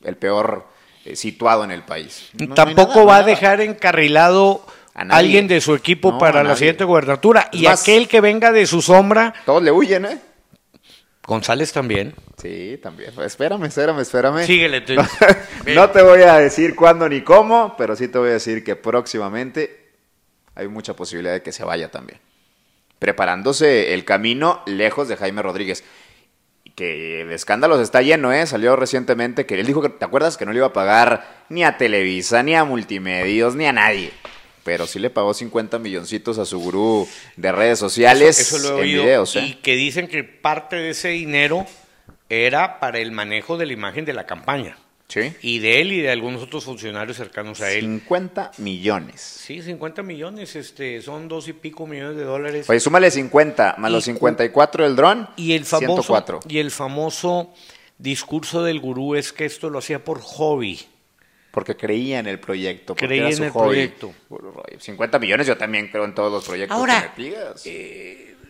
el 0.03 0.15
peor 0.17 0.67
eh, 1.05 1.15
situado 1.15 1.63
en 1.63 1.71
el 1.71 1.83
país. 1.83 2.29
No- 2.33 2.45
no 2.47 2.51
hay 2.51 2.55
Tampoco 2.55 2.95
nada, 2.99 3.05
va 3.05 3.17
a 3.17 3.23
dejar 3.23 3.61
encarrilado 3.61 4.65
A 4.93 5.03
nadie. 5.05 5.19
alguien 5.19 5.47
de 5.47 5.61
su 5.61 5.75
equipo 5.75 6.13
No, 6.13 6.17
para 6.17 6.43
la 6.43 6.55
siguiente 6.55 6.83
gubernatura. 6.83 7.49
Es 7.51 7.59
y 7.61 7.63
más- 7.65 7.81
aquel 7.81 8.07
que 8.07 8.21
venga 8.21 8.51
de 8.51 8.65
su 8.65 8.81
sombra, 8.81 9.33
Todos 9.45 9.63
le 9.63 9.71
huyen, 9.71 10.05
¿eh? 10.05 10.19
González 11.25 11.71
también. 11.71 12.13
Sí, 12.41 12.77
también. 12.83 13.13
Espérame, 13.21 13.63
espérame, 13.65 13.99
espérame. 14.01 14.45
Síguele. 14.45 14.81
tú. 14.81 14.93
No 15.73 15.89
te 15.91 16.01
voy 16.01 16.21
a 16.23 16.33
decir 16.39 16.75
cuándo 16.75 17.07
ni 17.07 17.21
cómo, 17.21 17.75
pero 17.77 17.95
sí 17.95 18.09
te 18.09 18.17
voy 18.17 18.29
a 18.29 18.33
decir 18.33 18.63
que 18.65 18.75
próximamente 18.75 19.93
hay 20.55 20.67
mucha 20.67 20.93
posibilidad 20.95 21.33
de 21.33 21.41
que 21.41 21.53
se 21.53 21.63
vaya 21.63 21.89
también. 21.89 22.19
Preparándose 22.99 23.93
el 23.93 24.03
camino 24.05 24.61
lejos 24.65 25.07
de 25.07 25.15
Jaime 25.15 25.41
Rodríguez. 25.41 25.83
Que 26.75 27.21
el 27.21 27.31
escándalo 27.31 27.77
se 27.77 27.83
está 27.83 28.01
lleno, 28.01 28.33
¿eh? 28.33 28.47
Salió 28.47 28.75
recientemente 28.75 29.45
que 29.45 29.59
él 29.59 29.65
dijo 29.67 29.81
que, 29.81 29.89
¿te 29.89 30.05
acuerdas? 30.05 30.37
Que 30.37 30.45
no 30.45 30.51
le 30.53 30.57
iba 30.57 30.67
a 30.67 30.73
pagar 30.73 31.43
ni 31.49 31.63
a 31.63 31.77
Televisa, 31.77 32.41
ni 32.41 32.55
a 32.55 32.63
Multimedios, 32.63 33.55
ni 33.55 33.65
a 33.65 33.73
nadie. 33.73 34.11
Pero 34.63 34.87
sí 34.87 34.97
le 34.97 35.09
pagó 35.09 35.33
50 35.33 35.77
milloncitos 35.77 36.39
a 36.39 36.45
su 36.45 36.59
gurú 36.59 37.07
de 37.35 37.51
redes 37.51 37.77
sociales 37.79 38.39
Eso, 38.39 38.57
eso 38.57 38.69
lo 38.69 38.77
he 38.77 38.77
en 38.77 38.83
oído. 38.85 39.03
videos, 39.03 39.35
Y 39.35 39.39
¿eh? 39.39 39.59
que 39.61 39.75
dicen 39.75 40.07
que 40.07 40.23
parte 40.23 40.77
de 40.77 40.91
ese 40.91 41.09
dinero 41.09 41.67
era 42.29 42.79
para 42.79 42.99
el 42.99 43.11
manejo 43.11 43.57
de 43.57 43.65
la 43.67 43.73
imagen 43.73 44.05
de 44.05 44.13
la 44.13 44.25
campaña. 44.25 44.77
Sí. 45.13 45.31
Y 45.43 45.59
de 45.59 45.79
él 45.81 45.91
y 45.91 46.01
de 46.01 46.09
algunos 46.09 46.41
otros 46.41 46.63
funcionarios 46.63 47.17
cercanos 47.17 47.61
a 47.61 47.71
él. 47.71 47.81
50 47.81 48.51
millones. 48.57 49.21
Sí, 49.21 49.61
50 49.61 50.01
millones, 50.01 50.55
este, 50.55 51.01
son 51.03 51.27
dos 51.27 51.47
y 51.47 51.53
pico 51.53 51.85
millones 51.85 52.17
de 52.17 52.23
dólares. 52.23 52.67
Oye, 52.67 52.79
súmale 52.79 53.11
50 53.11 53.75
más 53.77 53.91
Y 53.91 53.93
los 53.93 54.03
cu- 54.05 54.11
54 54.11 54.83
del 54.85 54.95
dron. 54.95 55.29
y 55.35 55.53
el 55.53 55.65
famoso 55.65 56.01
104. 56.03 56.39
y 56.49 56.57
el 56.57 56.71
famoso 56.71 57.53
discurso 57.99 58.63
del 58.63 58.79
gurú 58.79 59.13
es 59.13 59.31
que 59.33 59.45
esto 59.45 59.69
lo 59.69 59.77
hacía 59.79 60.03
por 60.03 60.19
hobby. 60.21 60.79
Porque 61.51 61.75
creía 61.77 62.17
en 62.17 62.25
el 62.25 62.39
proyecto. 62.39 62.95
porque 62.95 63.05
Creía 63.05 63.27
era 63.27 63.37
en 63.37 63.43
el 63.43 63.49
hobby. 63.51 63.65
proyecto. 63.67 64.13
Puro 64.27 64.51
rollo. 64.51 64.79
50 64.79 65.19
millones 65.19 65.45
yo 65.45 65.55
también 65.55 65.89
creo 65.89 66.05
en 66.05 66.15
todos 66.15 66.31
los 66.31 66.43
proyectos 66.45 66.75
Ahora, 66.75 67.13
que 67.15 67.21
me 67.21 67.29
pidas. 67.29 67.63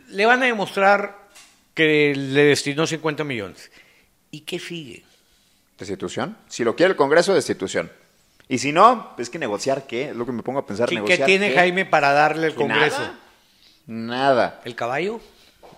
Le 0.10 0.26
van 0.26 0.42
a 0.42 0.46
demostrar 0.46 1.28
que 1.74 2.14
le 2.16 2.44
destinó 2.46 2.88
50 2.88 3.26
millones. 3.26 3.70
¿Y 4.32 4.42
qué 4.42 4.60
sigue? 4.60 5.04
¿Destitución? 5.78 6.38
Si 6.48 6.64
lo 6.64 6.76
quiere 6.76 6.92
el 6.92 6.96
Congreso, 6.96 7.34
destitución. 7.34 7.92
Y 8.48 8.60
si 8.60 8.72
no, 8.72 9.14
es 9.18 9.30
que 9.30 9.40
negociar 9.40 9.88
qué, 9.88 10.10
es 10.10 10.16
lo 10.16 10.26
que 10.26 10.32
me 10.32 10.44
pongo 10.44 10.60
a 10.60 10.66
pensar. 10.66 10.88
¿Qué, 10.88 10.96
qué 10.96 11.02
negociar 11.02 11.26
tiene 11.26 11.50
qué? 11.50 11.56
Jaime 11.56 11.86
para 11.86 12.14
darle 12.14 12.48
al 12.48 12.56
Congreso? 12.56 13.00
Nada. 13.00 13.20
Nada. 13.88 14.62
¿El 14.66 14.76
caballo? 14.76 15.20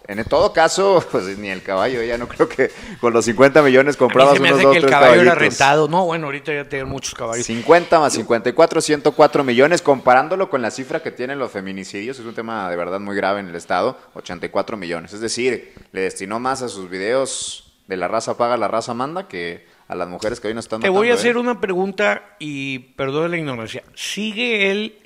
En 0.07 0.23
todo 0.25 0.53
caso, 0.53 1.03
pues 1.11 1.37
ni 1.37 1.49
el 1.49 1.63
caballo, 1.63 2.03
ya 2.03 2.17
no 2.17 2.27
creo 2.27 2.47
que 2.47 2.71
con 3.01 3.13
los 3.13 3.25
50 3.25 3.61
millones 3.63 3.95
A 3.95 3.97
mí 3.97 3.99
comprabas 3.99 4.35
se 4.35 4.39
me 4.39 4.49
unos 4.49 4.61
dos, 4.61 4.73
que 4.73 4.79
el 4.79 4.85
caballo 4.85 5.21
era 5.21 5.35
rentado. 5.35 5.87
No, 5.87 6.05
bueno, 6.05 6.27
ahorita 6.27 6.53
ya 6.53 6.69
tienen 6.69 6.87
muchos 6.87 7.15
caballos. 7.15 7.45
50 7.45 7.99
más 7.99 8.13
54, 8.13 8.81
104 8.81 9.43
millones, 9.43 9.81
comparándolo 9.81 10.49
con 10.49 10.61
la 10.61 10.69
cifra 10.69 11.01
que 11.01 11.11
tienen 11.11 11.39
los 11.39 11.51
feminicidios, 11.51 12.19
es 12.19 12.25
un 12.25 12.35
tema 12.35 12.69
de 12.69 12.75
verdad 12.75 12.99
muy 12.99 13.15
grave 13.15 13.39
en 13.39 13.47
el 13.47 13.55
Estado, 13.55 13.97
84 14.13 14.77
millones. 14.77 15.13
Es 15.13 15.21
decir, 15.21 15.73
le 15.91 16.01
destinó 16.01 16.39
más 16.39 16.61
a 16.61 16.69
sus 16.69 16.89
videos 16.89 17.73
de 17.87 17.97
la 17.97 18.07
raza 18.07 18.37
paga, 18.37 18.57
la 18.57 18.67
raza 18.67 18.93
manda, 18.93 19.27
que 19.27 19.65
a 19.87 19.95
las 19.95 20.07
mujeres 20.07 20.39
que 20.39 20.47
hoy 20.47 20.53
no 20.53 20.59
están 20.59 20.81
Te 20.81 20.89
voy 20.89 21.07
a 21.07 21.11
matando, 21.11 21.19
hacer 21.19 21.35
¿eh? 21.35 21.39
una 21.39 21.61
pregunta 21.61 22.35
y 22.39 22.79
perdone 22.79 23.29
la 23.29 23.37
ignorancia. 23.37 23.83
¿Sigue 23.93 24.71
él 24.71 24.99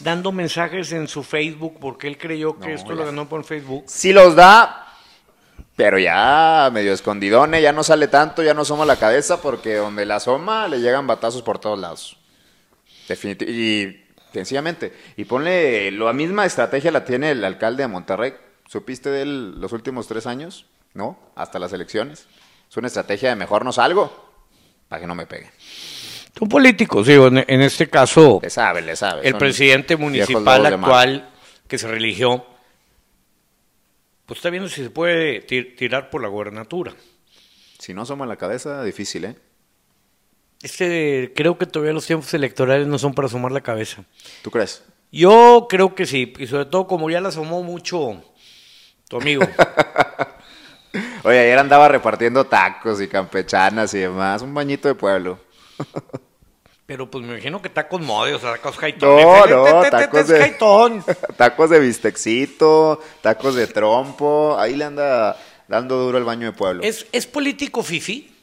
dando 0.00 0.32
mensajes 0.32 0.92
en 0.92 1.06
su 1.08 1.22
Facebook 1.22 1.78
porque 1.80 2.08
él 2.08 2.18
creyó 2.18 2.58
que 2.58 2.68
No, 2.68 2.74
esto 2.74 2.90
ya. 2.90 2.94
lo 2.96 3.04
ganó 3.06 3.28
por 3.28 3.44
Facebook? 3.44 3.84
Sí 3.86 4.12
los 4.12 4.34
da, 4.34 4.86
pero 5.76 5.98
ya 5.98 6.70
medio 6.72 6.92
escondidone, 6.92 7.62
ya 7.62 7.72
no 7.72 7.82
sale 7.84 8.08
tanto, 8.08 8.42
ya 8.42 8.54
no 8.54 8.62
asoma 8.62 8.84
la 8.84 8.96
cabeza, 8.96 9.40
porque 9.40 9.76
donde 9.76 10.04
la 10.06 10.16
asoma 10.16 10.66
le 10.68 10.80
llegan 10.80 11.06
batazos 11.06 11.42
por 11.42 11.58
todos 11.58 11.78
lados. 11.78 12.16
Definitivamente. 13.08 13.60
Y 13.60 14.06
sencillamente. 14.32 14.92
Y 15.16 15.24
ponle, 15.24 15.90
la 15.92 16.12
misma 16.12 16.46
estrategia 16.46 16.90
la 16.90 17.04
tiene 17.04 17.30
el 17.32 17.44
alcalde 17.44 17.82
de 17.84 17.88
Monterrey. 17.88 18.34
¿Supiste 18.66 19.10
de 19.10 19.22
él 19.22 19.60
los 19.60 19.72
últimos 19.72 20.06
tres 20.06 20.26
años? 20.26 20.66
¿No? 20.94 21.18
Hasta 21.34 21.58
las 21.58 21.72
elecciones. 21.72 22.26
Es 22.70 22.76
una 22.76 22.86
estrategia 22.86 23.30
de 23.30 23.36
mejor 23.36 23.64
no 23.64 23.72
salgo 23.72 24.30
para 24.88 25.00
que 25.00 25.06
no 25.06 25.14
me 25.14 25.26
peguen. 25.26 25.50
Son 26.38 26.48
políticos, 26.48 27.06
digo, 27.06 27.26
en, 27.26 27.38
en 27.38 27.60
este 27.60 27.88
caso, 27.90 28.38
Le 28.42 28.50
sabe, 28.50 28.80
le 28.82 28.94
sabe. 28.96 29.26
el 29.26 29.36
presidente 29.36 29.96
municipal 29.96 30.64
actual 30.66 31.28
que 31.66 31.76
se 31.78 31.88
religió, 31.88 32.46
pues 34.26 34.38
está 34.38 34.50
viendo 34.50 34.68
si 34.68 34.82
se 34.84 34.90
puede 34.90 35.44
tir- 35.46 35.76
tirar 35.76 36.08
por 36.10 36.22
la 36.22 36.28
gobernatura. 36.28 36.94
Si 37.78 37.92
no 37.94 38.02
asoma 38.02 38.26
la 38.26 38.36
cabeza, 38.36 38.82
difícil, 38.84 39.24
¿eh? 39.24 39.36
Este, 40.62 41.32
creo 41.34 41.56
que 41.58 41.66
todavía 41.66 41.92
los 41.94 42.06
tiempos 42.06 42.32
electorales 42.34 42.86
no 42.86 42.98
son 42.98 43.14
para 43.14 43.26
asomar 43.26 43.50
la 43.50 43.62
cabeza. 43.62 44.04
¿Tú 44.42 44.50
crees? 44.50 44.84
Yo 45.10 45.66
creo 45.68 45.94
que 45.94 46.06
sí, 46.06 46.32
y 46.38 46.46
sobre 46.46 46.66
todo 46.66 46.86
como 46.86 47.10
ya 47.10 47.20
la 47.20 47.30
asomó 47.30 47.62
mucho 47.64 48.22
tu 49.08 49.16
amigo. 49.16 49.42
Oye, 51.22 51.38
ayer 51.38 51.58
andaba 51.58 51.88
repartiendo 51.88 52.44
tacos 52.46 53.00
y 53.00 53.08
campechanas 53.08 53.92
y 53.94 53.98
demás. 53.98 54.42
Un 54.42 54.54
bañito 54.54 54.88
de 54.88 54.94
pueblo. 54.94 55.38
Pero 56.86 57.08
pues 57.10 57.24
me 57.24 57.34
imagino 57.34 57.62
que 57.62 57.68
tacos 57.68 58.00
mode, 58.00 58.34
o 58.34 58.38
sea, 58.40 58.52
tacos 58.52 58.76
jaitón. 58.76 59.08
No, 59.08 59.46
no, 59.46 59.82
tacos 59.90 60.26
de- 60.26 60.38
jaitón. 60.40 61.04
tacos 61.36 61.70
de 61.70 61.78
bistecito, 61.78 63.00
tacos 63.20 63.54
de 63.54 63.66
trompo. 63.68 64.56
Ahí 64.58 64.74
le 64.74 64.84
anda 64.86 65.36
dando 65.68 65.96
duro 65.98 66.18
el 66.18 66.24
baño 66.24 66.46
de 66.46 66.52
pueblo. 66.52 66.82
¿Es, 66.82 67.06
¿Es 67.12 67.26
político 67.26 67.82
fifi? 67.82 68.34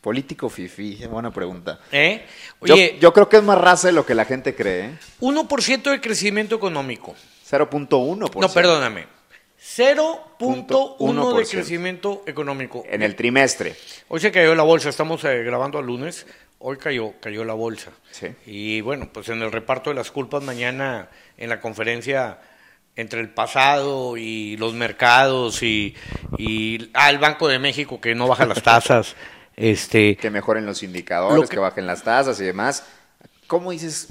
Político 0.00 0.48
fifi, 0.48 1.04
buena 1.10 1.30
pregunta. 1.30 1.80
¿Eh? 1.92 2.24
Yo, 2.62 2.74
Oye, 2.74 2.96
yo 3.00 3.12
creo 3.12 3.28
que 3.28 3.36
es 3.36 3.42
más 3.42 3.58
raza 3.58 3.88
de 3.88 3.92
lo 3.92 4.06
que 4.06 4.14
la 4.14 4.24
gente 4.24 4.54
cree. 4.54 4.86
¿eh? 4.86 4.98
1% 5.20 5.90
de 5.90 6.00
crecimiento 6.00 6.54
económico. 6.54 7.14
0.1%. 7.50 8.40
No, 8.40 8.48
perdóname. 8.48 9.17
0.1 9.60 10.66
de 10.68 11.44
1%. 11.44 11.50
crecimiento 11.50 12.22
económico. 12.26 12.84
En 12.88 13.02
el 13.02 13.16
trimestre. 13.16 13.74
Hoy 14.08 14.20
se 14.20 14.30
cayó 14.32 14.54
la 14.54 14.62
bolsa, 14.62 14.88
estamos 14.88 15.24
eh, 15.24 15.42
grabando 15.42 15.78
el 15.80 15.86
lunes, 15.86 16.26
hoy 16.58 16.76
cayó, 16.76 17.14
cayó 17.20 17.44
la 17.44 17.54
bolsa. 17.54 17.90
Sí. 18.10 18.28
Y 18.46 18.80
bueno, 18.80 19.10
pues 19.12 19.28
en 19.28 19.42
el 19.42 19.50
reparto 19.52 19.90
de 19.90 19.96
las 19.96 20.10
culpas 20.10 20.42
mañana 20.42 21.08
en 21.36 21.48
la 21.48 21.60
conferencia 21.60 22.38
entre 22.96 23.20
el 23.20 23.30
pasado 23.30 24.16
y 24.16 24.56
los 24.56 24.74
mercados 24.74 25.62
y, 25.62 25.94
y 26.36 26.90
ah, 26.94 27.10
el 27.10 27.18
Banco 27.18 27.46
de 27.48 27.58
México 27.58 28.00
que 28.00 28.14
no 28.14 28.26
baja 28.28 28.46
las 28.46 28.62
tasas. 28.62 29.14
este 29.56 30.16
Que 30.16 30.30
mejoren 30.30 30.66
los 30.66 30.82
indicadores, 30.82 31.36
Lo 31.36 31.42
que... 31.42 31.48
que- 31.56 31.58
bajen 31.58 31.86
las 31.86 32.02
tasas 32.04 32.40
y 32.40 32.44
demás. 32.44 32.84
¿Cómo 33.48 33.70
dices 33.72 34.08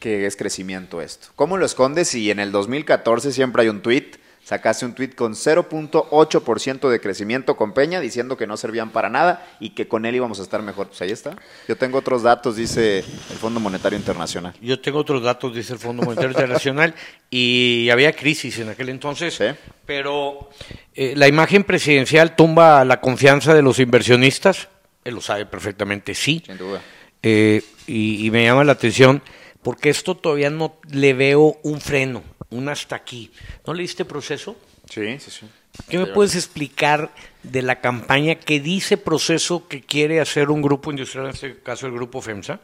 que 0.00 0.26
es 0.26 0.36
crecimiento 0.36 1.00
esto? 1.02 1.28
¿Cómo 1.36 1.56
lo 1.56 1.66
escondes 1.66 2.08
si 2.08 2.30
en 2.30 2.38
el 2.40 2.52
2014 2.52 3.32
siempre 3.32 3.62
hay 3.62 3.68
un 3.68 3.80
tweet 3.82 4.12
sacaste 4.44 4.84
un 4.84 4.94
tweet 4.94 5.10
con 5.14 5.34
0.8% 5.34 6.88
de 6.88 7.00
crecimiento 7.00 7.56
con 7.56 7.72
Peña, 7.72 8.00
diciendo 8.00 8.36
que 8.36 8.46
no 8.46 8.56
servían 8.56 8.90
para 8.90 9.08
nada 9.08 9.46
y 9.60 9.70
que 9.70 9.88
con 9.88 10.04
él 10.06 10.14
íbamos 10.14 10.38
a 10.40 10.42
estar 10.42 10.62
mejor. 10.62 10.88
Pues 10.88 11.00
ahí 11.02 11.10
está. 11.10 11.36
Yo 11.68 11.76
tengo 11.76 11.98
otros 11.98 12.22
datos, 12.22 12.56
dice 12.56 12.98
el 12.98 13.36
Fondo 13.40 13.60
Monetario 13.60 13.98
Internacional. 13.98 14.54
Yo 14.60 14.80
tengo 14.80 14.98
otros 14.98 15.22
datos, 15.22 15.54
dice 15.54 15.72
el 15.72 15.78
Fondo 15.78 16.02
Monetario 16.02 16.30
Internacional, 16.30 16.94
y 17.30 17.88
había 17.90 18.12
crisis 18.12 18.58
en 18.58 18.68
aquel 18.68 18.88
entonces, 18.90 19.34
Sí. 19.34 19.44
pero 19.86 20.50
eh, 20.94 21.14
la 21.16 21.26
imagen 21.28 21.64
presidencial 21.64 22.36
tumba 22.36 22.84
la 22.84 23.00
confianza 23.00 23.54
de 23.54 23.62
los 23.62 23.78
inversionistas, 23.78 24.68
él 25.04 25.14
lo 25.14 25.20
sabe 25.20 25.46
perfectamente, 25.46 26.14
sí, 26.14 26.42
Sin 26.46 26.58
duda. 26.58 26.80
Eh, 27.22 27.62
y, 27.86 28.26
y 28.26 28.30
me 28.30 28.44
llama 28.44 28.64
la 28.64 28.72
atención 28.72 29.22
porque 29.64 29.88
esto 29.90 30.14
todavía 30.14 30.50
no 30.50 30.76
le 30.90 31.14
veo 31.14 31.58
un 31.62 31.80
freno, 31.80 32.22
un 32.50 32.68
hasta 32.68 32.94
aquí. 32.94 33.32
¿No 33.66 33.74
leíste 33.74 34.04
proceso? 34.04 34.56
Sí, 34.88 35.18
sí, 35.18 35.30
sí. 35.30 35.46
¿Qué 35.88 35.98
me 35.98 36.06
puedes 36.06 36.36
explicar 36.36 37.10
de 37.42 37.62
la 37.62 37.80
campaña 37.80 38.36
que 38.36 38.60
dice 38.60 38.96
proceso 38.96 39.66
que 39.66 39.80
quiere 39.80 40.20
hacer 40.20 40.50
un 40.50 40.62
grupo 40.62 40.90
industrial, 40.90 41.26
en 41.26 41.32
este 41.32 41.58
caso 41.60 41.86
el 41.86 41.92
grupo 41.94 42.20
FEMSA, 42.20 42.60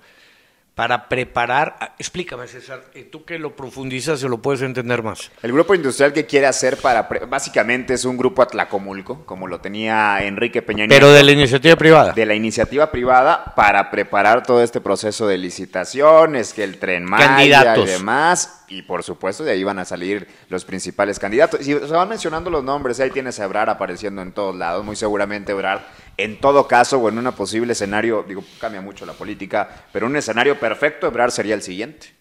para 0.81 1.11
preparar? 1.11 1.95
Explícame, 1.99 2.47
César, 2.49 2.81
tú 3.13 3.27
que 3.27 3.39
lo 3.39 3.55
profundizas, 3.55 4.19
se 4.19 4.31
lo 4.31 4.39
puedes 4.39 4.63
entender 4.63 5.03
más. 5.03 5.31
El 5.43 5.53
grupo 5.53 5.75
industrial 5.75 6.15
que 6.15 6.25
quiere 6.25 6.47
hacer 6.47 6.79
para, 6.79 7.07
pre- 7.07 7.27
básicamente 7.27 7.93
es 7.93 8.07
un 8.07 8.17
grupo 8.17 8.41
Atlacomulco, 8.41 9.27
como 9.27 9.47
lo 9.47 9.61
tenía 9.61 10.25
Enrique 10.25 10.63
Peña 10.63 10.87
Nieto. 10.87 10.95
Pero 10.95 11.13
de 11.13 11.23
la 11.23 11.33
iniciativa 11.33 11.77
privada. 11.77 12.13
de 12.15 12.25
la 12.25 12.35
iniciativa 12.35 12.91
privada 12.91 13.53
para 13.55 13.91
preparar 13.91 14.43
todo 14.43 14.63
este 14.63 14.81
proceso 14.81 15.27
de 15.27 15.37
licitaciones, 15.37 16.55
que 16.55 16.65
el 16.65 16.79
tren 16.79 17.05
Maya 17.05 17.27
Candidatos. 17.27 17.87
y 17.87 17.93
demás. 17.93 18.60
Y 18.71 18.83
por 18.83 19.03
supuesto, 19.03 19.43
de 19.43 19.51
ahí 19.51 19.65
van 19.65 19.81
a 19.81 19.85
salir 19.85 20.29
los 20.49 20.65
principales 20.65 21.19
candidatos. 21.19 21.61
Y 21.61 21.73
se 21.73 21.79
van 21.79 22.09
mencionando 22.09 22.51
los 22.51 22.63
nombres, 22.63 23.01
ahí 23.01 23.11
tienes 23.11 23.41
a 23.41 23.45
Ebrar 23.45 23.69
apareciendo 23.69 24.23
en 24.23 24.31
todos 24.31 24.55
lados. 24.55 24.85
Muy 24.85 24.95
seguramente 24.95 25.51
Ebrar, 25.53 25.89
en 26.17 26.41
todo 26.41 26.69
caso, 26.69 26.99
o 26.99 27.09
en 27.09 27.19
un 27.19 27.33
posible 27.33 27.73
escenario, 27.73 28.25
digo, 28.27 28.45
cambia 28.61 28.81
mucho 28.81 29.05
la 29.05 29.13
política, 29.13 29.69
pero 29.93 30.07
un 30.07 30.15
escenario 30.15 30.59
perfecto, 30.59 31.09
Ebrar 31.09 31.33
sería 31.33 31.57
el 31.57 31.63
siguiente. 31.63 32.15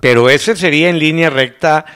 Pero 0.00 0.28
ese 0.28 0.54
sería 0.54 0.90
en 0.90 0.98
línea 0.98 1.30
recta 1.30 1.86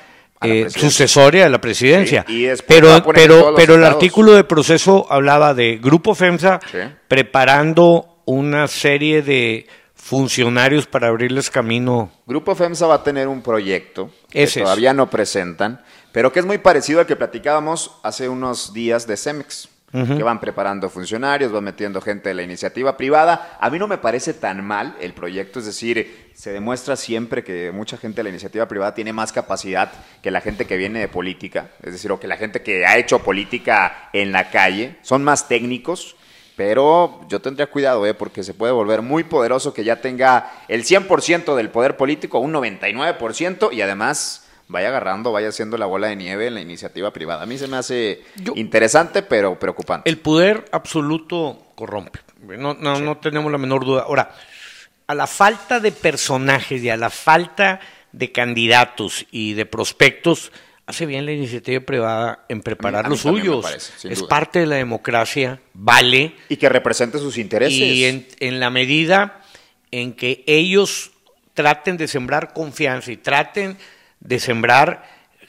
eh, 0.41 0.71
sucesoria 0.71 1.45
de 1.45 1.51
la 1.51 1.61
presidencia. 1.61 2.25
Sí, 2.27 2.47
y 2.47 2.51
pero 2.67 3.03
pero, 3.13 3.55
pero 3.55 3.75
el 3.75 3.85
artículo 3.85 4.33
de 4.33 4.45
proceso 4.45 5.07
hablaba 5.11 5.53
de 5.53 5.77
Grupo 5.77 6.15
FEMSA 6.15 6.61
Sí. 6.71 6.79
preparando 7.09 8.23
una 8.25 8.69
serie 8.69 9.23
de 9.23 9.67
funcionarios 9.99 10.87
para 10.87 11.09
abrirles 11.09 11.51
camino. 11.51 12.11
Grupo 12.27 12.55
FEMSA 12.55 12.87
va 12.87 12.95
a 12.95 13.03
tener 13.03 13.29
un 13.29 13.43
proyecto 13.43 14.11
que 14.31 14.45
es. 14.45 14.55
todavía 14.55 14.95
no 14.95 15.11
presentan, 15.11 15.83
pero 16.13 16.33
que 16.33 16.41
es 16.41 16.47
muy 16.47 16.59
parecido 16.59 17.01
al 17.01 17.07
que 17.07 17.17
platicábamos 17.17 17.91
hace 18.03 18.29
unos 18.29 18.73
días 18.73 19.07
de 19.07 19.17
Cemex, 19.17 19.69
que 19.91 20.23
van 20.23 20.39
preparando 20.39 20.91
funcionarios, 20.91 21.51
van 21.51 21.65
metiendo 21.65 22.01
gente 22.01 22.29
de 22.29 22.35
la 22.35 22.43
iniciativa 22.43 22.97
privada. 22.97 23.57
A 23.61 23.71
mí 23.71 23.79
no 23.79 23.89
me 23.89 23.99
parece 23.99 24.35
tan 24.35 24.65
mal 24.65 24.95
el 25.01 25.15
proyecto, 25.15 25.59
es 25.59 25.67
decir, 25.67 26.31
se 26.35 26.53
demuestra 26.53 26.95
siempre 26.95 27.43
que 27.43 27.73
mucha 27.73 27.97
gente 27.97 28.19
de 28.19 28.25
la 28.25 28.29
iniciativa 28.29 28.69
privada 28.69 28.95
tiene 28.95 29.13
más 29.13 29.33
capacidad 29.33 29.91
que 30.23 30.31
la 30.31 30.41
gente 30.41 30.67
que 30.67 30.77
viene 30.77 31.01
de 31.01 31.09
política, 31.09 31.71
es 31.83 31.93
decir, 31.93 32.13
o 32.13 32.21
que 32.21 32.29
la 32.29 32.37
gente 32.37 32.63
que 32.63 32.87
ha 32.87 32.97
hecho 32.99 33.19
política 33.21 34.11
en 34.13 34.31
la 34.31 34.51
calle, 34.51 34.97
son 35.03 35.25
más 35.25 35.49
técnicos. 35.49 36.17
Pero 36.59 37.21
yo 37.29 37.41
tendría 37.41 37.69
cuidado, 37.69 38.05
¿eh? 38.05 38.15
porque 38.15 38.43
se 38.43 38.53
puede 38.53 38.73
volver 38.73 39.01
muy 39.01 39.23
poderoso 39.23 39.73
que 39.73 39.85
ya 39.85 40.01
tenga 40.01 40.51
el 40.67 40.83
100% 40.83 41.55
del 41.55 41.71
poder 41.71 41.97
político, 41.97 42.41
un 42.41 42.53
99%, 42.53 43.73
y 43.73 43.81
además 43.81 44.45
vaya 44.67 44.89
agarrando, 44.89 45.31
vaya 45.31 45.51
haciendo 45.51 45.79
la 45.79 45.87
bola 45.87 46.09
de 46.09 46.17
nieve 46.17 46.49
en 46.49 46.55
la 46.55 46.61
iniciativa 46.61 47.13
privada. 47.13 47.45
A 47.45 47.47
mí 47.47 47.57
se 47.59 47.69
me 47.69 47.77
hace 47.77 48.25
Yo- 48.35 48.55
interesante, 48.57 49.23
pero 49.23 49.57
preocupante. 49.57 50.11
El 50.11 50.19
poder 50.19 50.65
absoluto 50.73 51.63
corrompe. 51.77 52.19
No, 52.43 52.75
no, 52.75 52.99
no 52.99 53.19
tenemos 53.19 53.53
la 53.53 53.59
menor 53.59 53.85
duda. 53.85 54.03
Ahora, 54.03 54.35
a 55.07 55.15
la 55.15 55.29
falta 55.29 55.79
de 55.79 55.93
personajes 55.93 56.83
y 56.83 56.91
a 56.91 56.97
la 56.97 57.09
falta 57.11 57.79
de 58.11 58.33
candidatos 58.33 59.27
y 59.31 59.55
de 59.55 59.65
prospectos, 59.65 60.51
hace 60.89 61.05
bien 61.05 61.27
la 61.27 61.33
iniciativa 61.33 61.81
privada 61.81 62.47
en 62.49 62.63
preparar 62.63 63.05
a 63.05 63.09
mí 63.09 63.15
los 63.15 63.21
suyos. 63.21 63.63
parece, 63.63 64.09
es 64.09 64.21
duda. 64.21 64.29
parte 64.29 64.61
de 64.61 64.67
la 64.67 64.77
democracia, 64.77 65.61
vale. 65.75 66.35
Y 66.49 66.57
que 66.57 66.71
represente 66.71 67.19
sus 67.19 67.37
intereses. 67.37 67.79
Y 67.79 68.07
en, 68.07 68.27
en 68.41 68.59
la 68.59 68.71
medida 68.71 69.43
en 69.91 70.15
que 70.15 70.45
ellos 70.47 71.11
traten 71.53 71.99
de 71.99 72.09
sembrar 72.09 72.55
confianza 72.55 73.13
y 73.13 73.19
traten 73.19 73.77
de 74.21 74.41
sembrar 74.41 75.05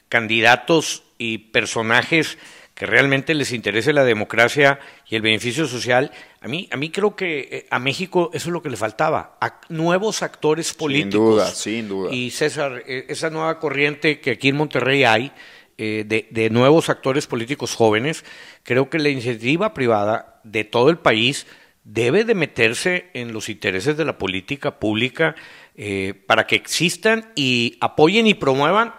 candidatos 0.10 1.04
y 1.18 1.38
personajes 1.38 2.38
que 2.80 2.86
realmente 2.86 3.36
les 3.36 3.52
interese 3.52 3.92
la 3.92 4.06
democracia 4.06 4.80
y 5.06 5.18
el 5.18 5.22
beneficio 5.22 5.68
social, 5.68 6.12
a 6.40 6.48
mí, 6.48 6.70
a 6.72 6.78
mí 6.78 6.90
creo 6.90 7.14
que 7.14 7.40
eh, 7.52 7.66
a 7.70 7.78
México 7.78 8.32
eso 8.34 8.48
es 8.48 8.54
lo 8.54 8.62
que 8.62 8.70
le 8.70 8.78
faltaba, 8.78 9.38
a 9.42 9.60
nuevos 9.68 10.24
actores 10.24 10.74
políticos. 10.74 11.36
duda, 11.36 11.52
sin 11.52 11.90
duda. 11.90 12.16
Y 12.16 12.32
César, 12.32 12.82
eh, 12.88 13.06
esa 13.10 13.30
nueva 13.30 13.60
corriente 13.60 14.22
que 14.22 14.32
aquí 14.32 14.48
en 14.48 14.56
Monterrey 14.56 15.04
hay, 15.04 15.34
eh, 15.78 16.06
de, 16.08 16.30
de 16.32 16.50
nuevos 16.50 16.90
actores 16.90 17.28
políticos 17.28 17.76
jóvenes, 17.76 18.24
creo 18.64 18.90
que 18.90 18.98
la 18.98 19.10
iniciativa 19.10 19.74
privada 19.74 20.40
de 20.46 20.64
todo 20.64 20.90
el 20.90 21.00
país 21.00 21.46
debe 21.84 22.24
de 22.24 22.36
meterse 22.36 23.10
en 23.14 23.34
los 23.34 23.50
intereses 23.50 23.98
de 23.98 24.06
la 24.06 24.18
política 24.18 24.80
pública 24.80 25.36
eh, 25.76 26.14
para 26.28 26.46
que 26.46 26.56
existan 26.56 27.32
y 27.36 27.78
apoyen 27.82 28.28
y 28.28 28.36
promuevan 28.36 28.94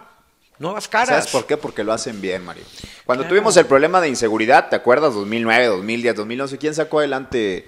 nuevas 0.61 0.87
caras. 0.87 1.09
¿Sabes 1.09 1.27
por 1.31 1.45
qué? 1.45 1.57
Porque 1.57 1.83
lo 1.83 1.91
hacen 1.93 2.21
bien, 2.21 2.45
Mario. 2.45 2.63
Cuando 3.05 3.23
Claro. 3.23 3.35
tuvimos 3.35 3.57
el 3.57 3.65
problema 3.65 3.99
de 3.99 4.07
inseguridad, 4.09 4.69
¿te 4.69 4.75
acuerdas? 4.75 5.13
2009, 5.13 5.65
2010, 5.67 6.15
2011, 6.15 6.57
¿quién 6.57 6.73
sacó 6.75 6.99
adelante 6.99 7.65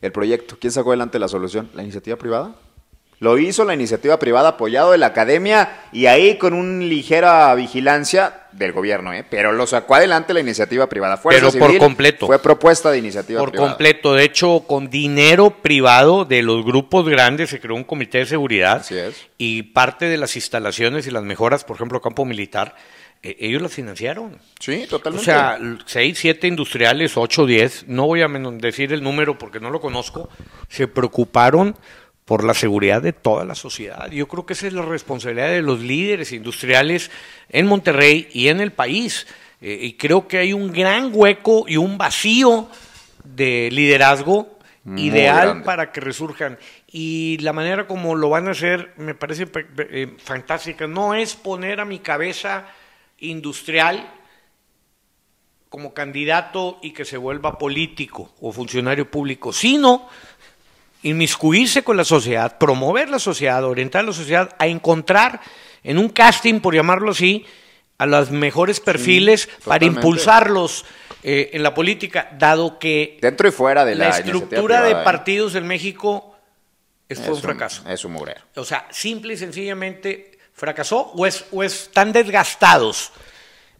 el 0.00 0.12
proyecto? 0.12 0.56
¿Quién 0.58 0.72
sacó 0.72 0.90
adelante 0.90 1.18
la 1.18 1.28
solución? 1.28 1.68
¿La 1.74 1.82
iniciativa 1.82 2.16
privada? 2.16 2.54
Lo 3.18 3.38
hizo 3.38 3.64
la 3.64 3.72
iniciativa 3.72 4.18
privada 4.18 4.50
apoyado 4.50 4.92
de 4.92 4.98
la 4.98 5.06
academia 5.06 5.84
y 5.90 6.04
ahí 6.04 6.36
con 6.36 6.52
una 6.52 6.84
ligera 6.84 7.54
vigilancia 7.54 8.42
del 8.52 8.72
gobierno, 8.72 9.12
¿eh? 9.14 9.24
Pero 9.28 9.52
lo 9.52 9.66
sacó 9.66 9.94
adelante 9.94 10.34
la 10.34 10.40
iniciativa 10.40 10.86
privada. 10.86 11.16
Fuerza 11.16 11.40
Pero 11.40 11.58
por 11.58 11.68
Civil 11.70 11.78
completo. 11.80 12.26
Fue 12.26 12.38
propuesta 12.38 12.90
de 12.90 12.98
iniciativa 12.98 13.40
Por 13.40 13.50
privada. 13.52 13.70
completo, 13.70 14.12
de 14.12 14.24
hecho, 14.24 14.64
con 14.66 14.90
dinero 14.90 15.50
privado 15.62 16.26
de 16.26 16.42
los 16.42 16.62
grupos 16.64 17.08
grandes 17.08 17.48
se 17.48 17.58
creó 17.58 17.74
un 17.74 17.84
comité 17.84 18.18
de 18.18 18.26
seguridad 18.26 18.76
Así 18.80 18.98
es. 18.98 19.26
y 19.38 19.62
parte 19.62 20.06
de 20.06 20.18
las 20.18 20.36
instalaciones 20.36 21.06
y 21.06 21.10
las 21.10 21.22
mejoras, 21.22 21.64
por 21.64 21.76
ejemplo, 21.76 22.02
campo 22.02 22.26
militar, 22.26 22.74
eh, 23.22 23.34
ellos 23.40 23.62
las 23.62 23.72
financiaron. 23.72 24.38
Sí, 24.60 24.82
O 24.84 24.88
totalmente. 24.88 25.24
sea, 25.24 25.56
l- 25.58 25.78
seis, 25.86 26.18
siete 26.18 26.48
industriales, 26.48 27.16
ocho, 27.16 27.46
diez, 27.46 27.84
no 27.88 28.06
voy 28.06 28.20
a 28.20 28.28
decir 28.28 28.92
el 28.92 29.02
número 29.02 29.38
porque 29.38 29.58
no 29.58 29.70
lo 29.70 29.80
conozco, 29.80 30.28
se 30.68 30.86
preocuparon 30.86 31.76
por 32.26 32.42
la 32.42 32.54
seguridad 32.54 33.00
de 33.00 33.12
toda 33.12 33.44
la 33.44 33.54
sociedad. 33.54 34.10
Yo 34.10 34.26
creo 34.26 34.44
que 34.44 34.52
esa 34.52 34.66
es 34.66 34.72
la 34.72 34.82
responsabilidad 34.82 35.48
de 35.48 35.62
los 35.62 35.80
líderes 35.80 36.32
industriales 36.32 37.10
en 37.48 37.66
Monterrey 37.66 38.28
y 38.32 38.48
en 38.48 38.60
el 38.60 38.72
país. 38.72 39.28
Eh, 39.60 39.78
y 39.80 39.92
creo 39.94 40.26
que 40.26 40.38
hay 40.38 40.52
un 40.52 40.72
gran 40.72 41.10
hueco 41.14 41.66
y 41.68 41.76
un 41.76 41.96
vacío 41.96 42.68
de 43.22 43.68
liderazgo 43.70 44.58
Muy 44.82 45.02
ideal 45.02 45.46
grande. 45.46 45.64
para 45.64 45.92
que 45.92 46.00
resurjan. 46.00 46.58
Y 46.88 47.38
la 47.38 47.52
manera 47.52 47.86
como 47.86 48.16
lo 48.16 48.28
van 48.28 48.48
a 48.48 48.50
hacer 48.50 48.92
me 48.96 49.14
parece 49.14 49.46
eh, 49.78 50.16
fantástica. 50.18 50.88
No 50.88 51.14
es 51.14 51.36
poner 51.36 51.78
a 51.78 51.84
mi 51.84 52.00
cabeza 52.00 52.66
industrial 53.18 54.04
como 55.68 55.94
candidato 55.94 56.80
y 56.82 56.90
que 56.90 57.04
se 57.04 57.18
vuelva 57.18 57.56
político 57.56 58.32
o 58.40 58.50
funcionario 58.50 59.08
público, 59.08 59.52
sino 59.52 60.08
inmiscuirse 61.02 61.82
con 61.82 61.96
la 61.96 62.04
sociedad, 62.04 62.58
promover 62.58 63.08
la 63.08 63.18
sociedad, 63.18 63.64
orientar 63.64 64.00
a 64.00 64.08
la 64.08 64.12
sociedad 64.12 64.54
a 64.58 64.66
encontrar 64.66 65.40
en 65.82 65.98
un 65.98 66.08
casting, 66.08 66.60
por 66.60 66.74
llamarlo 66.74 67.12
así, 67.12 67.46
a 67.98 68.06
los 68.06 68.30
mejores 68.30 68.80
perfiles 68.80 69.46
para 69.46 69.78
totalmente. 69.80 70.00
impulsarlos 70.00 70.84
eh, 71.22 71.50
en 71.52 71.62
la 71.62 71.74
política, 71.74 72.28
dado 72.38 72.78
que 72.78 73.18
Dentro 73.20 73.48
y 73.48 73.50
fuera 73.50 73.84
de 73.84 73.94
la, 73.94 74.10
la 74.10 74.18
estructura 74.18 74.82
de 74.82 74.92
¿eh? 74.92 74.96
partidos 75.04 75.54
en 75.54 75.66
México 75.66 76.36
es, 77.08 77.20
fue 77.20 77.34
un 77.34 77.40
fracaso. 77.40 77.88
Es 77.88 78.04
un 78.04 78.12
mugrero. 78.12 78.42
O 78.56 78.64
sea, 78.64 78.86
simple 78.90 79.34
y 79.34 79.36
sencillamente 79.36 80.38
fracasó 80.52 81.12
o, 81.14 81.26
es, 81.26 81.44
o 81.52 81.62
están 81.62 82.12
desgastados. 82.12 83.12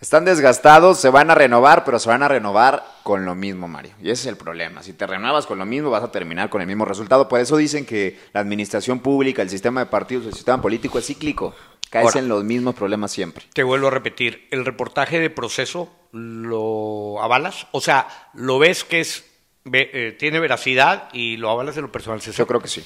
Están 0.01 0.25
desgastados, 0.27 1.01
se 1.01 1.09
van 1.09 1.31
a 1.31 1.35
renovar, 1.35 1.85
pero 1.85 1.99
se 1.99 2.09
van 2.11 2.23
a 2.23 2.29
renovar 2.29 2.85
con 3.03 3.25
lo 3.25 3.35
mismo, 3.35 3.67
Mario. 3.67 3.93
Y 4.03 4.11
ese 4.11 4.23
es 4.23 4.27
el 4.27 4.37
problema. 4.37 4.83
Si 4.83 4.93
te 4.93 5.07
renuevas 5.07 5.47
con 5.47 5.59
lo 5.59 5.65
mismo, 5.65 5.89
vas 5.91 6.05
a 6.05 6.13
terminar 6.13 6.51
con 6.51 6.61
el 6.61 6.67
mismo 6.67 6.85
resultado. 6.85 7.29
Por 7.29 7.41
eso 7.41 7.57
dicen 7.57 7.87
que 7.87 8.19
la 8.35 8.41
administración 8.41 9.01
pública, 9.01 9.41
el 9.43 9.49
sistema 9.49 9.81
de 9.81 9.87
partidos, 9.87 10.27
el 10.27 10.35
sistema 10.35 10.61
político 10.61 10.99
es 10.99 11.07
cíclico. 11.07 11.55
Caes 11.89 12.07
Ahora. 12.07 12.19
en 12.19 12.29
los 12.29 12.45
mismos 12.45 12.75
problemas 12.75 13.11
siempre. 13.13 13.45
Te 13.55 13.63
vuelvo 13.63 13.87
a 13.87 13.91
repetir, 13.91 14.49
el 14.51 14.65
reportaje 14.67 15.19
de 15.21 15.31
proceso 15.31 15.89
lo 16.13 17.23
avalas, 17.23 17.67
o 17.73 17.81
sea, 17.81 18.09
lo 18.35 18.59
ves 18.59 18.85
que 18.85 19.01
es 19.01 19.25
ve- 19.65 19.91
eh, 19.93 20.13
tiene 20.19 20.41
veracidad 20.41 21.09
y 21.13 21.37
lo 21.37 21.49
avalas 21.51 21.77
de 21.77 21.83
lo 21.83 21.93
personal. 21.93 22.21
César? 22.21 22.39
Yo 22.39 22.47
creo 22.47 22.61
que 22.61 22.69
sí, 22.69 22.85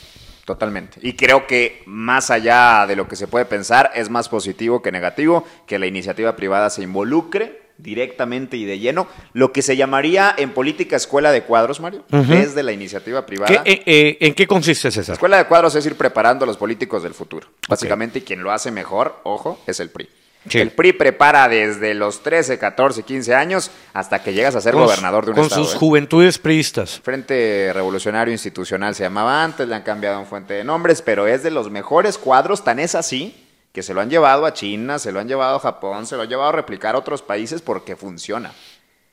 totalmente. 0.50 0.98
Y 1.00 1.12
creo 1.12 1.46
que 1.46 1.82
más 1.86 2.32
allá 2.32 2.84
de 2.88 2.96
lo 2.96 3.06
que 3.06 3.14
se 3.14 3.28
puede 3.28 3.44
pensar, 3.44 3.92
es 3.94 4.10
más 4.10 4.28
positivo 4.28 4.82
que 4.82 4.90
negativo 4.90 5.44
que 5.64 5.78
la 5.78 5.86
iniciativa 5.86 6.34
privada 6.34 6.70
se 6.70 6.82
involucre 6.82 7.60
directamente 7.78 8.56
y 8.56 8.64
de 8.64 8.80
lleno 8.80 9.06
lo 9.32 9.52
que 9.52 9.62
se 9.62 9.76
llamaría 9.76 10.34
en 10.36 10.50
política 10.50 10.96
escuela 10.96 11.30
de 11.30 11.44
cuadros, 11.44 11.78
Mario, 11.78 12.04
desde 12.10 12.64
la 12.64 12.72
iniciativa 12.72 13.24
privada. 13.26 13.62
¿Qué, 13.62 13.70
eh, 13.70 13.82
eh, 13.86 14.18
¿En 14.20 14.34
qué 14.34 14.48
consiste, 14.48 14.90
César? 14.90 15.12
Escuela 15.12 15.38
de 15.38 15.46
cuadros 15.46 15.76
es 15.76 15.86
ir 15.86 15.94
preparando 15.94 16.44
a 16.44 16.46
los 16.46 16.56
políticos 16.56 17.04
del 17.04 17.14
futuro. 17.14 17.46
Básicamente, 17.68 18.18
y 18.18 18.22
quien 18.22 18.42
lo 18.42 18.50
hace 18.50 18.72
mejor, 18.72 19.20
ojo, 19.22 19.62
es 19.68 19.78
el 19.78 19.90
PRI. 19.90 20.08
Sí. 20.48 20.58
El 20.58 20.70
PRI 20.70 20.94
prepara 20.94 21.48
desde 21.48 21.92
los 21.92 22.22
13, 22.22 22.58
14, 22.58 23.02
15 23.02 23.34
años 23.34 23.70
hasta 23.92 24.22
que 24.22 24.32
llegas 24.32 24.54
a 24.56 24.60
ser 24.62 24.72
Con- 24.72 24.84
gobernador 24.84 25.24
de 25.26 25.32
un 25.32 25.36
Con 25.36 25.44
estado. 25.44 25.64
sus 25.64 25.74
¿eh? 25.74 25.76
juventudes 25.78 26.38
priistas. 26.38 26.98
Frente 27.04 27.70
Revolucionario 27.74 28.32
Institucional 28.32 28.94
se 28.94 29.02
llamaba 29.02 29.44
antes, 29.44 29.68
le 29.68 29.74
han 29.74 29.82
cambiado 29.82 30.18
un 30.18 30.26
fuente 30.26 30.54
de 30.54 30.64
nombres, 30.64 31.02
pero 31.02 31.26
es 31.26 31.42
de 31.42 31.50
los 31.50 31.70
mejores 31.70 32.16
cuadros, 32.16 32.64
tan 32.64 32.78
es 32.78 32.94
así, 32.94 33.46
que 33.72 33.82
se 33.82 33.92
lo 33.92 34.00
han 34.00 34.08
llevado 34.08 34.46
a 34.46 34.54
China, 34.54 34.98
se 34.98 35.12
lo 35.12 35.20
han 35.20 35.28
llevado 35.28 35.56
a 35.56 35.60
Japón, 35.60 36.06
se 36.06 36.16
lo 36.16 36.22
han 36.22 36.28
llevado 36.30 36.48
a 36.48 36.52
replicar 36.52 36.94
a 36.94 36.98
otros 36.98 37.20
países 37.20 37.60
porque 37.60 37.94
funciona. 37.94 38.52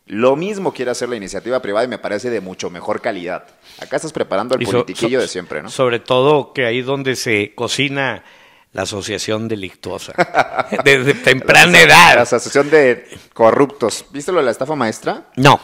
Lo 0.05 0.37
mismo 0.37 0.71
quiere 0.73 0.91
hacer 0.91 1.09
la 1.09 1.17
iniciativa 1.17 1.61
privada 1.61 1.83
y 1.83 1.89
me 1.89 1.97
parece 1.97 2.29
de 2.29 2.39
mucho 2.39 2.69
mejor 2.69 3.01
calidad. 3.01 3.43
Acá 3.81 3.97
estás 3.97 4.13
preparando 4.13 4.55
el 4.55 4.65
so- 4.65 4.71
politiquillo 4.71 5.19
so- 5.19 5.21
de 5.23 5.27
siempre, 5.27 5.61
¿no? 5.61 5.69
Sobre 5.69 5.99
todo 5.99 6.53
que 6.53 6.65
ahí 6.65 6.81
donde 6.81 7.17
se 7.17 7.53
cocina 7.53 8.23
la 8.77 8.83
asociación 8.83 9.47
delictuosa. 9.47 10.13
Desde 10.85 11.15
temprana 11.15 11.71
La 11.71 11.81
edad. 11.81 12.19
Asociación 12.19 12.69
de 12.69 13.07
Corruptos. 13.33 14.05
¿Viste 14.11 14.31
lo 14.31 14.37
de 14.37 14.45
la 14.45 14.51
estafa 14.51 14.75
maestra? 14.75 15.23
No. 15.35 15.59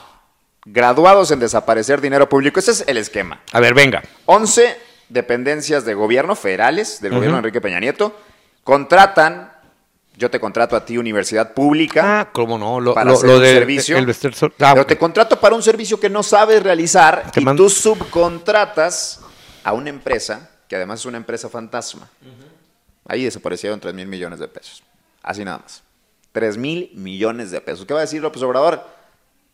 Graduados 0.66 1.30
en 1.30 1.40
desaparecer 1.40 2.02
dinero 2.02 2.28
público. 2.28 2.60
Ese 2.60 2.72
es 2.72 2.84
el 2.88 2.98
esquema. 2.98 3.40
A 3.52 3.60
ver, 3.60 3.76
venga. 3.76 4.02
11 4.26 4.78
dependencias 5.10 5.86
de 5.86 5.94
gobierno 5.94 6.36
federales, 6.36 7.02
del 7.02 7.12
gobierno 7.14 7.36
de 7.36 7.40
Enrique 7.42 7.62
Peña 7.62 7.80
Nieto, 7.80 8.20
contratan, 8.64 9.52
yo 10.18 10.32
te 10.32 10.40
contrato 10.40 10.76
a 10.76 10.84
ti, 10.84 10.98
universidad 10.98 11.54
pública, 11.54 12.22
Ah, 12.22 12.30
cómo 12.34 12.58
no. 12.58 12.80
Lo, 12.80 12.96
para 12.96 13.12
lo- 13.12 13.18
hacer 13.18 13.30
lo 13.30 13.36
un 13.36 13.42
de- 13.44 13.54
servicio, 13.54 13.98
el 14.00 14.10
ah, 14.10 14.72
pero 14.74 14.88
te 14.88 14.98
contrato 14.98 15.40
para 15.40 15.54
un 15.54 15.62
servicio 15.62 16.00
que 16.00 16.10
no 16.10 16.24
sabes 16.24 16.64
realizar 16.64 17.26
y 17.36 17.42
mando- 17.42 17.62
tú 17.66 17.70
subcontratas 17.70 19.20
a 19.64 19.74
una 19.74 19.90
empresa, 19.92 20.50
que 20.68 20.78
además 20.78 21.02
es 21.02 21.06
una 21.06 21.18
empresa 21.18 21.48
fantasma. 21.48 22.10
Ahí 23.06 23.24
desaparecieron 23.24 23.80
3 23.80 23.94
mil 23.94 24.08
millones 24.08 24.40
de 24.40 24.48
pesos. 24.48 24.84
Así 25.22 25.44
nada 25.44 25.60
más. 25.60 25.84
3 26.32 26.58
mil 26.58 26.92
millones 26.96 27.52
de 27.52 27.62
pesos. 27.62 27.86
¿Qué 27.86 27.94
va 27.94 28.00
a 28.00 28.04
decir 28.04 28.22
López 28.22 28.42
Obrador? 28.44 28.86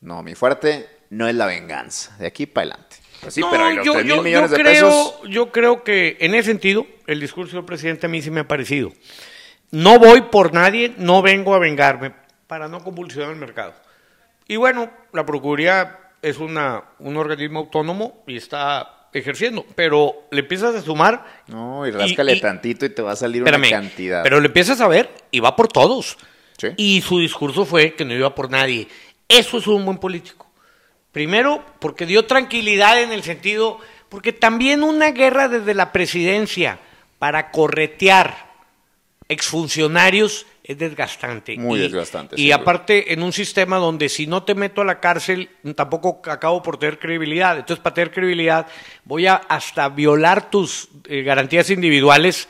No, 0.01 0.23
mi 0.23 0.35
fuerte 0.35 0.87
no 1.09 1.27
es 1.27 1.35
la 1.35 1.45
venganza. 1.45 2.15
De 2.17 2.27
aquí 2.27 2.45
para 2.45 2.71
adelante. 2.71 2.97
Pues 3.21 3.33
sí, 3.33 3.41
No, 3.41 3.51
pero 3.51 3.71
¿y 3.71 3.75
los 3.75 3.85
yo, 3.85 3.93
3 3.93 4.05
mil 4.05 4.21
millones 4.21 4.51
yo 4.51 4.57
de 4.57 4.63
creo, 4.63 4.87
pesos. 4.87 5.21
Yo 5.29 5.51
creo 5.51 5.83
que 5.83 6.17
en 6.21 6.35
ese 6.35 6.51
sentido, 6.51 6.85
el 7.07 7.19
discurso 7.19 7.57
del 7.57 7.65
presidente 7.65 8.05
a 8.05 8.09
mí 8.09 8.21
sí 8.21 8.31
me 8.31 8.41
ha 8.41 8.47
parecido. 8.47 8.91
No 9.71 9.99
voy 9.99 10.21
por 10.21 10.53
nadie, 10.53 10.95
no 10.97 11.21
vengo 11.21 11.53
a 11.53 11.59
vengarme 11.59 12.13
para 12.47 12.67
no 12.67 12.83
convulsionar 12.83 13.31
el 13.31 13.35
mercado. 13.35 13.73
Y 14.47 14.55
bueno, 14.55 14.89
la 15.13 15.25
Procuraduría 15.25 15.99
es 16.21 16.37
una, 16.37 16.83
un 16.99 17.17
organismo 17.17 17.59
autónomo 17.59 18.23
y 18.25 18.37
está 18.37 18.98
ejerciendo, 19.13 19.65
pero 19.75 20.13
le 20.31 20.41
empiezas 20.41 20.75
a 20.75 20.81
sumar. 20.81 21.25
No, 21.47 21.85
y 21.87 21.91
ráscale 21.91 22.33
y- 22.35 22.41
tantito 22.41 22.85
y 22.85 22.89
te 22.89 23.01
va 23.01 23.11
a 23.13 23.15
salir 23.15 23.41
Espérame, 23.41 23.67
una 23.67 23.69
cantidad. 23.81 24.23
Pero 24.23 24.39
le 24.39 24.47
empiezas 24.47 24.81
a 24.81 24.87
ver 24.87 25.09
y 25.31 25.39
va 25.39 25.55
por 25.55 25.67
todos. 25.67 26.17
Sí. 26.57 26.67
Y 26.77 27.01
su 27.01 27.19
discurso 27.19 27.65
fue 27.65 27.93
que 27.95 28.05
no 28.05 28.13
iba 28.13 28.33
por 28.35 28.49
nadie. 28.49 28.87
Eso 29.27 29.57
es 29.57 29.67
un 29.67 29.85
buen 29.85 29.97
político. 29.97 30.47
Primero, 31.11 31.63
porque 31.79 32.05
dio 32.05 32.25
tranquilidad 32.25 33.01
en 33.01 33.11
el 33.11 33.23
sentido, 33.23 33.79
porque 34.09 34.33
también 34.33 34.83
una 34.83 35.11
guerra 35.11 35.47
desde 35.47 35.73
la 35.73 35.91
presidencia 35.91 36.79
para 37.17 37.51
corretear 37.51 38.49
exfuncionarios 39.27 40.45
es 40.71 40.77
desgastante. 40.77 41.57
Muy 41.57 41.79
Y- 41.79 41.81
desgastante, 41.81 42.35
Y 42.39 42.51
aparte, 42.51 43.11
en 43.11 43.23
un 43.23 43.33
sistema 43.33 43.77
donde 43.77 44.07
si 44.07 44.27
no 44.27 44.43
te 44.43 44.53
meto 44.53 44.81
a 44.81 44.85
la 44.85 44.99
cárcel, 44.99 45.49
tampoco 45.75 46.21
acabo 46.29 46.61
por 46.61 46.77
tener 46.77 46.99
credibilidad. 46.99 47.57
Entonces, 47.57 47.81
para 47.81 47.95
tener 47.95 48.11
credibilidad, 48.11 48.67
voy 49.03 49.25
a 49.25 49.33
hasta 49.35 49.89
violar 49.89 50.51
tus 50.51 50.89
eh, 51.07 51.23
garantías 51.23 51.71
individuales, 51.71 52.47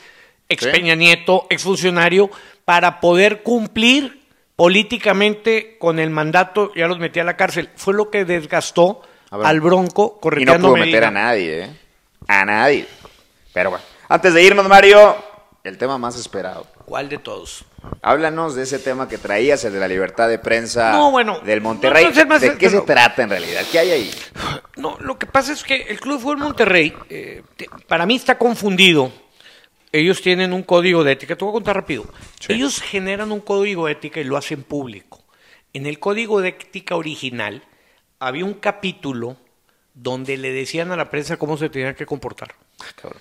ex 0.50 0.64
Sí. 0.64 0.70
Peña 0.70 0.94
Nieto, 0.96 1.46
exfuncionario, 1.48 2.30
para 2.66 3.00
poder 3.00 3.42
cumplir 3.42 4.20
políticamente 4.54 5.76
con 5.78 5.98
el 5.98 6.10
mandato, 6.10 6.72
ya 6.74 6.86
los 6.88 6.98
metí 6.98 7.20
a 7.20 7.24
la 7.24 7.36
cárcel. 7.36 7.70
Fue 7.76 7.94
lo 7.94 8.10
que 8.10 8.26
desgastó 8.26 9.00
ver. 9.32 9.46
al 9.46 9.60
Bronco 9.62 10.20
Y 10.38 10.44
no 10.44 10.58
pudo 10.58 10.76
meter 10.76 11.04
a 11.04 11.10
nadie, 11.10 11.64
¿eh? 11.64 11.70
A 12.28 12.44
nadie. 12.44 12.86
Pero 13.54 13.70
bueno, 13.70 13.84
antes 14.08 14.34
de 14.34 14.42
irnos, 14.44 14.68
Mario, 14.68 15.16
el 15.64 15.78
tema 15.78 15.96
más 15.96 16.16
esperado. 16.18 16.66
¿Cuál 16.90 17.08
de 17.08 17.18
todos? 17.18 17.64
Háblanos 18.02 18.56
de 18.56 18.64
ese 18.64 18.80
tema 18.80 19.08
que 19.08 19.16
traías, 19.16 19.64
el 19.64 19.72
de 19.72 19.78
la 19.78 19.86
libertad 19.86 20.28
de 20.28 20.40
prensa 20.40 20.90
No, 20.90 21.12
bueno, 21.12 21.38
del 21.38 21.60
Monterrey. 21.60 22.02
no, 22.06 22.10
no, 22.10 22.20
es 22.20 22.26
más- 22.26 22.40
¿De 22.40 22.58
qué 22.58 22.68
se 22.68 22.80
trata 22.80 23.22
en 23.22 23.30
realidad? 23.30 23.62
¿Qué 23.70 23.78
hay 23.78 23.90
ahí? 23.92 24.10
No, 24.76 24.96
lo 24.98 25.16
que 25.16 25.26
pasa 25.26 25.52
es 25.52 25.62
que 25.62 25.82
el 25.82 26.00
Club 26.00 26.16
de 26.16 26.22
Fútbol 26.22 26.38
Monterrey, 26.38 26.92
eh, 27.10 27.42
para 27.86 28.06
mí 28.06 28.16
está 28.16 28.36
confundido. 28.38 29.12
Ellos 29.92 30.20
tienen 30.20 30.52
un 30.52 30.64
código 30.64 31.04
de 31.04 31.12
ética. 31.12 31.36
Te 31.36 31.44
voy 31.44 31.52
a 31.52 31.54
contar 31.54 31.76
rápido. 31.76 32.06
Sí. 32.40 32.54
Ellos 32.54 32.80
generan 32.82 33.30
un 33.30 33.40
código 33.40 33.86
de 33.86 33.92
ética 33.92 34.18
y 34.20 34.24
lo 34.24 34.36
hacen 34.36 34.64
público. 34.64 35.22
En 35.72 35.86
el 35.86 36.00
código 36.00 36.40
de 36.40 36.48
ética 36.48 36.96
original 36.96 37.62
había 38.18 38.44
un 38.44 38.54
capítulo 38.54 39.36
donde 39.94 40.36
le 40.38 40.50
decían 40.50 40.90
a 40.90 40.96
la 40.96 41.08
prensa 41.08 41.36
cómo 41.36 41.56
se 41.56 41.68
tenía 41.68 41.94
que 41.94 42.04
comportar. 42.06 42.52
Cabrón. 43.00 43.20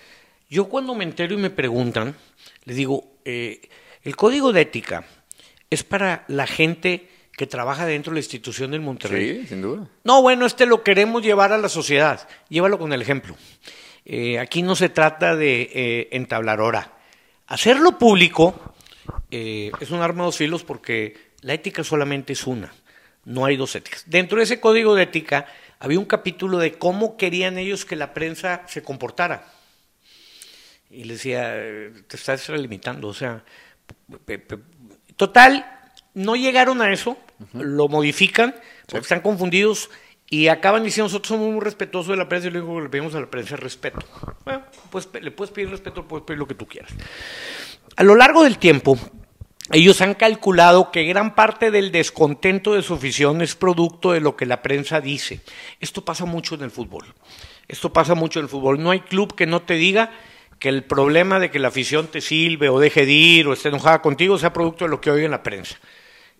Yo 0.49 0.65
cuando 0.65 0.95
me 0.95 1.03
entero 1.03 1.33
y 1.35 1.37
me 1.37 1.49
preguntan, 1.49 2.15
les 2.65 2.75
digo, 2.75 3.19
eh, 3.23 3.69
el 4.03 4.15
código 4.15 4.51
de 4.51 4.61
ética 4.61 5.05
es 5.69 5.83
para 5.83 6.25
la 6.27 6.47
gente 6.47 7.07
que 7.39 7.47
trabaja 7.47 7.85
dentro 7.85 8.11
de 8.11 8.15
la 8.15 8.19
institución 8.19 8.71
del 8.71 8.81
Monterrey. 8.81 9.41
Sí, 9.41 9.47
sin 9.47 9.61
duda. 9.61 9.87
No, 10.03 10.21
bueno, 10.21 10.45
este 10.45 10.65
lo 10.65 10.83
queremos 10.83 11.23
llevar 11.23 11.53
a 11.53 11.57
la 11.57 11.69
sociedad. 11.69 12.27
Llévalo 12.49 12.77
con 12.77 12.91
el 12.91 13.01
ejemplo. 13.01 13.35
Eh, 14.03 14.39
aquí 14.39 14.61
no 14.61 14.75
se 14.75 14.89
trata 14.89 15.35
de 15.35 15.69
eh, 15.73 16.07
entablar 16.11 16.59
hora. 16.59 16.97
Hacerlo 17.47 17.97
público 17.97 18.73
eh, 19.31 19.71
es 19.79 19.91
un 19.91 20.01
arma 20.01 20.23
de 20.23 20.25
dos 20.25 20.37
filos 20.37 20.63
porque 20.63 21.29
la 21.41 21.53
ética 21.53 21.83
solamente 21.83 22.33
es 22.33 22.45
una. 22.45 22.73
No 23.23 23.45
hay 23.45 23.55
dos 23.55 23.75
éticas. 23.75 24.03
Dentro 24.07 24.39
de 24.39 24.43
ese 24.43 24.59
código 24.59 24.95
de 24.95 25.03
ética 25.03 25.45
había 25.79 25.99
un 25.99 26.05
capítulo 26.05 26.57
de 26.57 26.73
cómo 26.73 27.15
querían 27.15 27.57
ellos 27.57 27.85
que 27.85 27.95
la 27.95 28.13
prensa 28.13 28.63
se 28.67 28.81
comportara. 28.83 29.47
Y 30.89 31.03
les 31.03 31.17
decía, 31.17 31.53
te 32.07 32.15
estás 32.15 32.49
limitando. 32.49 33.07
O 33.07 33.13
sea, 33.13 33.43
total, 35.15 35.65
no 36.13 36.35
llegaron 36.35 36.81
a 36.81 36.91
eso, 36.91 37.17
lo 37.53 37.87
modifican, 37.87 38.55
porque 38.87 39.03
están 39.03 39.21
confundidos 39.21 39.89
y 40.29 40.47
acaban 40.47 40.83
diciendo, 40.83 41.05
nosotros 41.05 41.29
somos 41.29 41.51
muy 41.51 41.61
respetuosos 41.61 42.11
de 42.11 42.17
la 42.17 42.29
prensa 42.29 42.47
y 42.47 42.51
lo 42.51 42.59
único 42.59 42.75
que 42.77 42.83
le 42.83 42.89
pedimos 42.89 43.15
a 43.15 43.19
la 43.19 43.29
prensa 43.29 43.55
es 43.55 43.59
respeto. 43.59 43.99
Bueno, 44.45 44.63
pues 44.91 45.09
le 45.21 45.31
puedes 45.31 45.51
pedir 45.51 45.69
respeto, 45.69 46.07
puedes 46.07 46.25
pedir 46.25 46.37
lo 46.39 46.47
que 46.47 46.55
tú 46.55 46.67
quieras. 46.67 46.91
A 47.95 48.03
lo 48.03 48.15
largo 48.15 48.43
del 48.43 48.59
tiempo, 48.59 48.97
ellos 49.71 50.01
han 50.01 50.13
calculado 50.13 50.91
que 50.91 51.03
gran 51.03 51.35
parte 51.35 51.71
del 51.71 51.91
descontento 51.91 52.73
de 52.73 52.81
su 52.81 52.93
afición 52.95 53.41
es 53.41 53.55
producto 53.55 54.11
de 54.11 54.19
lo 54.19 54.35
que 54.35 54.45
la 54.45 54.61
prensa 54.61 55.01
dice. 55.01 55.41
Esto 55.79 56.05
pasa 56.05 56.25
mucho 56.25 56.55
en 56.55 56.61
el 56.61 56.71
fútbol. 56.71 57.05
Esto 57.67 57.93
pasa 57.93 58.15
mucho 58.15 58.39
en 58.39 58.45
el 58.45 58.49
fútbol. 58.49 58.81
No 58.81 58.91
hay 58.91 59.01
club 59.01 59.35
que 59.35 59.45
no 59.45 59.61
te 59.61 59.75
diga 59.75 60.11
que 60.59 60.69
el 60.69 60.83
problema 60.83 61.39
de 61.39 61.49
que 61.49 61.59
la 61.59 61.69
afición 61.69 62.07
te 62.07 62.21
silbe 62.21 62.69
o 62.69 62.79
deje 62.79 63.05
de 63.05 63.11
ir 63.13 63.47
o 63.47 63.53
esté 63.53 63.69
enojada 63.69 64.01
contigo 64.01 64.37
sea 64.37 64.53
producto 64.53 64.85
de 64.85 64.91
lo 64.91 65.01
que 65.01 65.09
oye 65.09 65.25
en 65.25 65.31
la 65.31 65.41
prensa. 65.41 65.77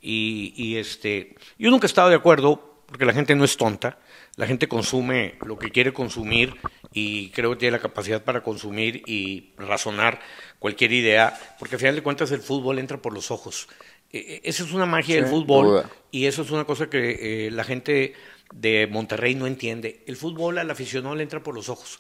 Y, 0.02 0.54
y, 0.56 0.78
este, 0.78 1.36
yo 1.58 1.70
nunca 1.72 1.86
he 1.86 1.88
estado 1.88 2.10
de 2.10 2.16
acuerdo, 2.16 2.84
porque 2.86 3.06
la 3.06 3.14
gente 3.14 3.36
no 3.36 3.44
es 3.44 3.58
tonta, 3.58 4.00
la 4.36 4.48
gente 4.48 4.68
consume 4.68 5.36
lo 5.46 5.58
que 5.58 5.70
quiere 5.72 5.92
consumir 5.92 6.56
y 6.94 7.30
creo 7.32 7.52
que 7.52 7.58
tiene 7.58 7.74
la 7.74 7.82
capacidad 7.82 8.24
para 8.24 8.42
consumir 8.42 9.04
y 9.06 9.52
razonar 9.58 10.22
cualquier 10.60 10.94
idea, 10.94 11.38
porque 11.60 11.76
al 11.76 11.80
final 11.80 11.96
de 11.96 12.04
cuentas 12.04 12.32
el 12.32 12.40
fútbol 12.40 12.80
entra 12.80 13.02
por 13.02 13.14
los 13.14 13.32
ojos. 13.32 13.68
Eh, 14.12 14.26
eh, 14.28 14.42
esa 14.44 14.64
es 14.64 14.72
una 14.72 14.86
magia 14.86 15.16
del 15.16 15.28
fútbol 15.28 15.66
duda. 15.66 15.90
y 16.12 16.26
eso 16.26 16.42
es 16.42 16.52
una 16.52 16.66
cosa 16.66 16.90
que 16.90 17.48
eh, 17.48 17.52
la 17.52 17.64
gente 17.64 18.14
de 18.54 18.88
Monterrey 18.88 19.36
no 19.36 19.46
entiende. 19.46 20.04
El 20.08 20.16
fútbol 20.16 20.58
al 20.58 20.72
aficionado 20.72 21.16
le 21.16 21.24
entra 21.24 21.44
por 21.44 21.54
los 21.54 21.70
ojos. 21.70 22.00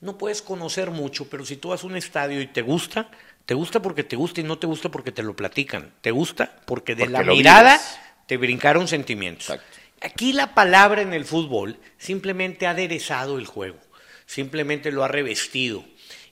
No 0.00 0.16
puedes 0.18 0.42
conocer 0.42 0.90
mucho, 0.90 1.28
pero 1.28 1.44
si 1.44 1.56
tú 1.56 1.70
vas 1.70 1.82
a 1.82 1.86
un 1.86 1.96
estadio 1.96 2.40
y 2.40 2.46
te 2.46 2.62
gusta, 2.62 3.10
te 3.46 3.54
gusta 3.54 3.80
porque 3.82 4.04
te 4.04 4.16
gusta 4.16 4.40
y 4.40 4.44
no 4.44 4.58
te 4.58 4.66
gusta 4.66 4.90
porque 4.90 5.10
te 5.12 5.22
lo 5.22 5.34
platican. 5.34 5.92
Te 6.00 6.10
gusta 6.10 6.60
porque 6.66 6.94
de 6.94 7.04
Porque 7.06 7.24
la 7.24 7.32
mirada 7.32 7.72
vives. 7.72 7.98
te 8.26 8.36
brincaron 8.36 8.86
sentimientos. 8.88 9.50
Exacto. 9.50 9.78
Aquí 10.00 10.32
la 10.32 10.54
palabra 10.54 11.02
en 11.02 11.12
el 11.12 11.24
fútbol 11.24 11.78
simplemente 11.98 12.66
ha 12.68 12.70
aderezado 12.70 13.38
el 13.38 13.46
juego, 13.46 13.78
simplemente 14.26 14.92
lo 14.92 15.02
ha 15.02 15.08
revestido. 15.08 15.84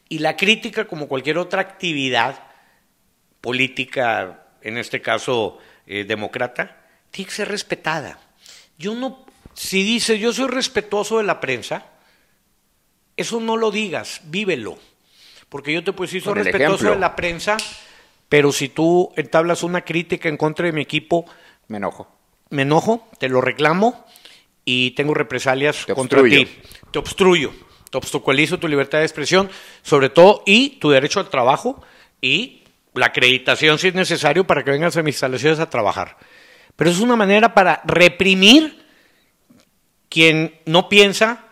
Y 0.09 0.21
la 0.21 0.37
crítica, 0.37 0.85
como 0.87 1.09
cualquier 1.09 1.39
otra 1.39 1.63
actividad 1.63 2.45
política, 3.41 4.47
en 4.63 4.79
este 4.79 5.03
caso 5.03 5.59
eh, 5.87 6.05
demócrata, 6.05 6.77
tiene 7.11 7.29
que 7.29 7.35
ser 7.35 7.49
respetada. 7.49 8.21
Yo 8.79 8.95
no, 8.95 9.27
si 9.55 9.83
dices 9.83 10.21
yo 10.21 10.33
soy 10.33 10.49
respetuoso 10.49 11.19
de 11.19 11.25
la 11.25 11.41
prensa, 11.41 11.87
eso 13.17 13.41
no 13.41 13.57
lo 13.57 13.71
digas, 13.71 14.21
vívelo. 14.25 14.79
Porque 15.49 15.73
yo 15.73 15.83
te 15.85 15.93
puedo 15.93 16.07
decir, 16.09 16.23
soy 16.23 16.35
respetuoso 16.35 16.75
ejemplo. 16.75 16.91
de 16.95 16.99
la 16.99 17.17
prensa, 17.17 17.57
pero 18.29 18.53
si 18.53 18.69
tú 18.69 19.13
entablas 19.17 19.63
una 19.63 19.83
crítica 19.83 20.29
en 20.29 20.37
contra 20.37 20.67
de 20.67 20.73
mi 20.73 20.83
equipo, 20.83 21.25
Me 21.69 21.77
enojo. 21.79 22.09
me 22.51 22.63
enojo, 22.63 23.09
te 23.19 23.29
lo 23.29 23.41
reclamo 23.41 24.05
y 24.65 24.91
tengo 24.93 25.15
represalias 25.15 25.85
Te 25.87 25.95
contra 25.95 26.21
obstruyo. 26.21 26.45
ti. 26.47 26.53
Te 26.91 26.99
obstruyo, 26.99 27.53
te 27.91 27.99
obstaculizo 27.99 28.59
tu 28.59 28.67
libertad 28.69 28.99
de 28.99 29.05
expresión, 29.05 29.49
sobre 29.83 30.09
todo, 30.11 30.43
y 30.45 30.71
tu 30.81 30.91
derecho 30.91 31.21
al 31.21 31.29
trabajo 31.31 31.83
y 32.21 32.65
la 32.95 33.07
acreditación 33.07 33.79
si 33.79 33.89
es 33.89 33.95
necesario 33.95 34.47
para 34.47 34.65
que 34.65 34.71
vengas 34.73 34.97
a 34.97 35.03
mis 35.03 35.15
instalaciones 35.15 35.61
a 35.61 35.71
trabajar. 35.71 36.17
Pero 36.75 36.91
es 36.91 36.99
una 36.99 37.15
manera 37.17 37.55
para 37.55 37.81
reprimir 37.85 38.85
quien 40.09 40.59
no 40.67 40.89
piensa 40.89 41.46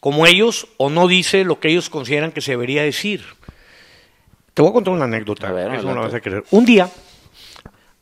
como 0.00 0.26
ellos 0.26 0.66
o 0.78 0.90
no 0.90 1.06
dice 1.06 1.44
lo 1.44 1.60
que 1.60 1.68
ellos 1.68 1.90
consideran 1.90 2.32
que 2.32 2.40
se 2.40 2.52
debería 2.52 2.82
decir. 2.82 3.24
Te 4.54 4.62
voy 4.62 4.70
a 4.70 4.74
contar 4.74 4.94
una 4.94 5.04
anécdota. 5.04 5.48
A 5.48 5.52
ver, 5.52 5.74
eso 5.74 5.84
no 5.84 5.94
lo 5.94 6.00
vas 6.02 6.14
a 6.14 6.20
creer. 6.20 6.44
Un 6.50 6.64
día, 6.64 6.90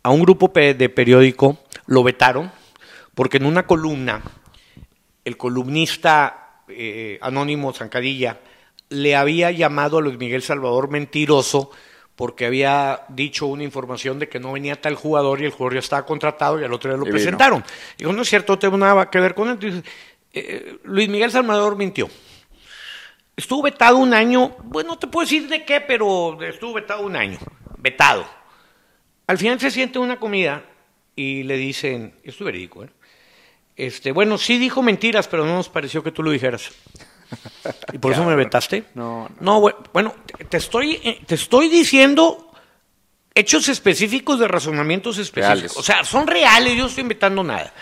a 0.03 0.11
un 0.11 0.23
grupo 0.23 0.51
de 0.55 0.89
periódico 0.89 1.59
lo 1.87 2.03
vetaron 2.03 2.51
porque 3.15 3.39
en 3.39 3.47
una 3.47 3.67
columna, 3.67 4.23
el 5.25 5.37
columnista 5.37 6.63
eh, 6.69 7.19
anónimo 7.21 7.73
Zancadilla 7.73 8.39
le 8.91 9.17
había 9.17 9.51
llamado 9.51 9.99
a 9.99 10.01
Luis 10.01 10.19
Miguel 10.19 10.43
Salvador 10.43 10.89
mentiroso 10.89 11.71
porque 12.15 12.47
había 12.47 13.03
dicho 13.09 13.47
una 13.47 13.65
información 13.65 14.19
de 14.19 14.29
que 14.29 14.41
no 14.41 14.53
venía 14.53 14.81
tal 14.81 14.95
jugador 14.95 15.41
y 15.41 15.45
el 15.45 15.51
jugador 15.51 15.75
ya 15.75 15.81
estaba 15.81 16.07
contratado 16.07 16.61
y 16.61 16.65
al 16.65 16.73
otro 16.73 16.91
día 16.91 16.99
lo 16.99 17.07
Y 17.07 17.11
presentaron. 17.11 17.65
Digo, 17.97 18.13
no 18.13 18.23
es 18.23 18.29
cierto, 18.29 18.55
no 18.55 18.59
tengo 18.59 18.77
nada 18.77 19.11
que 19.11 19.21
ver 19.21 19.35
con 19.35 19.49
él. 19.49 19.59
Dice, 19.59 19.83
eh, 20.33 20.79
Luis 20.85 21.09
Miguel 21.09 21.31
Salvador 21.31 21.77
mintió. 21.77 22.09
Estuvo 23.37 23.63
vetado 23.63 23.99
un 23.99 24.15
año, 24.15 24.57
bueno, 24.65 24.91
no 24.91 24.99
te 24.99 25.07
puedo 25.07 25.25
decir 25.25 25.49
de 25.49 25.65
qué, 25.65 25.81
pero 25.81 26.43
estuvo 26.43 26.75
vetado 26.75 27.03
un 27.03 27.15
año, 27.15 27.39
vetado. 27.79 28.27
Al 29.29 29.39
final 29.39 29.61
se 29.61 29.71
siente 29.71 29.99
una 29.99 30.19
comida 30.19 30.65
y 31.15 31.45
le 31.45 31.57
dicen, 31.57 32.15
esto 32.25 32.43
es 32.45 32.47
verídico, 32.47 32.85
¿eh? 32.85 32.89
Este, 33.77 34.11
bueno, 34.11 34.39
sí 34.39 34.59
dijo 34.59 34.83
mentiras, 34.83 35.29
pero 35.29 35.47
no 35.47 35.55
nos 35.55 35.69
pareció 35.69 36.03
que 36.03 36.11
tú 36.11 36.25
lo 36.25 36.33
dijeras. 36.33 36.71
¿Y 37.93 37.99
por 37.99 38.13
eso 38.13 38.25
me 38.25 38.35
vetaste? 38.35 38.85
No, 38.95 39.29
No, 39.39 39.61
bue- 39.61 39.77
bueno, 39.93 40.17
te- 40.49 40.57
estoy, 40.57 40.99
eh, 41.05 41.21
te 41.25 41.37
estoy 41.37 41.69
diciendo 41.69 42.51
hechos 43.35 43.69
específicos 43.69 44.41
de 44.41 44.49
razonamientos 44.49 45.19
específicos. 45.19 45.55
Reales. 45.61 45.77
O 45.77 45.83
sea, 45.85 46.03
son 46.05 46.27
reales, 46.27 46.73
yo 46.75 46.81
no 46.83 46.89
estoy 46.89 47.03
inventando 47.03 47.45
nada. 47.45 47.73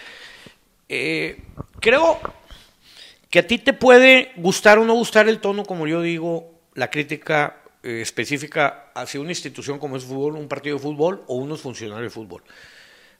Eh, 0.89 1.41
creo 1.81 2.21
que 3.37 3.41
a 3.41 3.47
ti 3.47 3.59
te 3.59 3.75
puede 3.75 4.33
gustar 4.37 4.79
o 4.79 4.87
no 4.87 4.95
gustar 4.95 5.29
el 5.29 5.41
tono, 5.41 5.67
como 5.67 5.87
yo 5.87 6.01
digo, 6.01 6.59
la 6.73 6.89
crítica 6.89 7.63
eh, 7.83 8.01
específica 8.01 8.91
hacia 8.95 9.21
una 9.21 9.29
institución 9.29 9.79
como 9.79 9.99
es 9.99 10.05
fútbol, 10.05 10.37
un 10.37 10.49
partido 10.49 10.77
de 10.77 10.83
fútbol 10.83 11.23
o 11.27 11.35
unos 11.35 11.61
funcionarios 11.61 12.07
de 12.07 12.15
fútbol. 12.15 12.43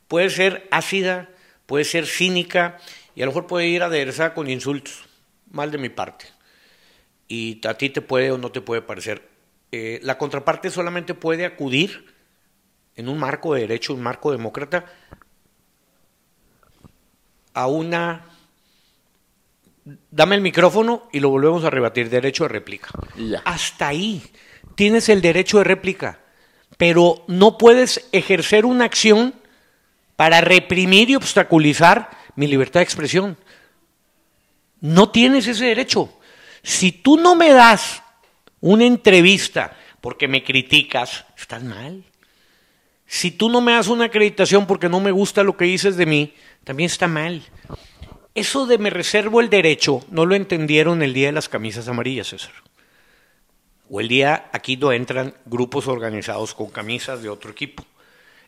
Puede 0.09 0.31
ser 0.31 0.69
ácida, 0.71 1.29
puede 1.67 1.85
ser 1.85 2.07
cínica 2.07 2.79
y 3.15 3.21
a 3.21 3.27
lo 3.27 3.33
mejor 3.33 3.47
puede 3.47 3.67
ir 3.67 3.83
aderezada 3.83 4.33
con 4.33 4.49
insultos, 4.49 5.05
mal 5.51 5.71
de 5.71 5.77
mi 5.77 5.91
parte. 5.91 6.25
Y 7.29 7.61
a 7.69 7.75
ti 7.75 7.91
te 7.91 8.01
puede 8.01 8.31
o 8.31 8.39
no 8.39 8.51
te 8.51 8.63
puede 8.63 8.81
parecer. 8.81 9.29
Eh, 9.71 10.01
la 10.03 10.17
contraparte 10.17 10.71
solamente 10.71 11.13
puede 11.13 11.45
acudir 11.45 12.15
en 12.95 13.11
un 13.11 13.19
marco 13.19 13.53
de 13.53 13.61
derecho, 13.61 13.93
un 13.93 14.01
marco 14.01 14.33
demócrata, 14.33 14.87
a 17.53 17.67
una 17.67 18.31
dame 20.11 20.35
el 20.35 20.41
micrófono 20.41 21.09
y 21.13 21.21
lo 21.21 21.31
volvemos 21.31 21.65
a 21.65 21.71
rebatir, 21.71 22.11
derecho 22.11 22.45
de 22.45 22.49
réplica. 22.49 22.89
Ya. 23.17 23.43
Hasta 23.45 23.89
ahí 23.89 24.23
tienes 24.75 25.09
el 25.09 25.21
derecho 25.23 25.59
de 25.59 25.65
réplica, 25.65 26.21
pero 26.77 27.25
no 27.29 27.57
puedes 27.57 28.09
ejercer 28.13 28.67
una 28.67 28.85
acción 28.85 29.35
para 30.17 30.41
reprimir 30.41 31.11
y 31.11 31.17
obstaculizar 31.17 32.11
mi 32.35 32.47
libertad 32.47 32.81
de 32.81 32.85
expresión. 32.85 33.37
No 34.81 35.11
tienes 35.11 35.47
ese 35.47 35.67
derecho. 35.67 36.13
Si 36.63 36.91
tú 36.93 37.17
no 37.17 37.35
me 37.35 37.51
das 37.51 38.03
una 38.61 38.85
entrevista 38.85 39.77
porque 40.01 40.29
me 40.29 40.43
criticas, 40.43 41.25
estás 41.37 41.63
mal. 41.63 42.05
Si 43.07 43.31
tú 43.31 43.49
no 43.49 43.61
me 43.61 43.73
das 43.73 43.87
una 43.87 44.07
acreditación 44.07 44.67
porque 44.67 44.89
no 44.89 44.99
me 45.01 45.13
gusta 45.13 45.45
lo 45.45 45.57
que 45.57 45.65
dices 45.67 45.97
de 45.97 46.07
mí, 46.07 46.35
también 46.65 46.87
está 46.87 47.07
mal. 47.07 47.43
Eso 48.37 48.67
de 48.67 48.77
me 48.77 48.91
reservo 48.91 49.41
el 49.41 49.49
derecho 49.49 50.05
no 50.11 50.27
lo 50.27 50.35
entendieron 50.35 51.03
el 51.03 51.15
día 51.15 51.29
de 51.29 51.33
las 51.33 51.49
camisas 51.49 51.89
amarillas, 51.89 52.29
César. 52.29 52.53
O 53.89 53.99
el 53.99 54.09
día 54.09 54.51
aquí 54.53 54.77
no 54.77 54.93
entran 54.93 55.33
grupos 55.47 55.89
organizados 55.89 56.53
con 56.53 56.69
camisas 56.69 57.23
de 57.23 57.31
otro 57.31 57.51
equipo. 57.51 57.87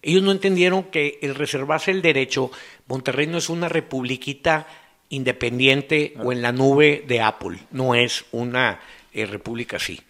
Ellos 0.02 0.22
no 0.22 0.30
entendieron 0.30 0.84
que 0.84 1.18
el 1.22 1.34
reservarse 1.34 1.90
el 1.90 2.02
derecho, 2.02 2.50
Monterrey 2.86 3.28
no 3.28 3.38
es 3.38 3.48
una 3.48 3.70
republiquita 3.70 4.66
independiente 5.08 6.12
o 6.22 6.32
en 6.32 6.42
la 6.42 6.52
nube 6.52 7.02
de 7.08 7.22
Apple, 7.22 7.58
no 7.70 7.94
es 7.94 8.26
una 8.30 8.80
eh, 9.14 9.24
república 9.24 9.78
así. 9.78 10.02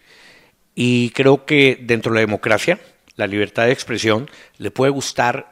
Y 0.75 1.11
creo 1.11 1.45
que 1.45 1.79
dentro 1.81 2.11
de 2.11 2.15
la 2.15 2.25
democracia, 2.25 2.81
la 3.15 3.27
libertad 3.27 3.67
de 3.67 3.71
expresión, 3.71 4.29
le 4.57 4.71
puede 4.71 4.91
gustar 4.91 5.51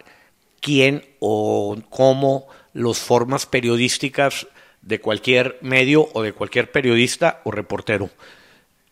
quién 0.60 1.06
o 1.20 1.78
cómo 1.90 2.50
los 2.78 3.00
formas 3.00 3.48
periodísticas 3.48 4.48
de 4.84 5.02
cualquier 5.02 5.58
medio 5.62 6.10
o 6.14 6.22
de 6.22 6.32
cualquier 6.32 6.72
periodista 6.72 7.42
o 7.44 7.50
reportero. 7.50 8.12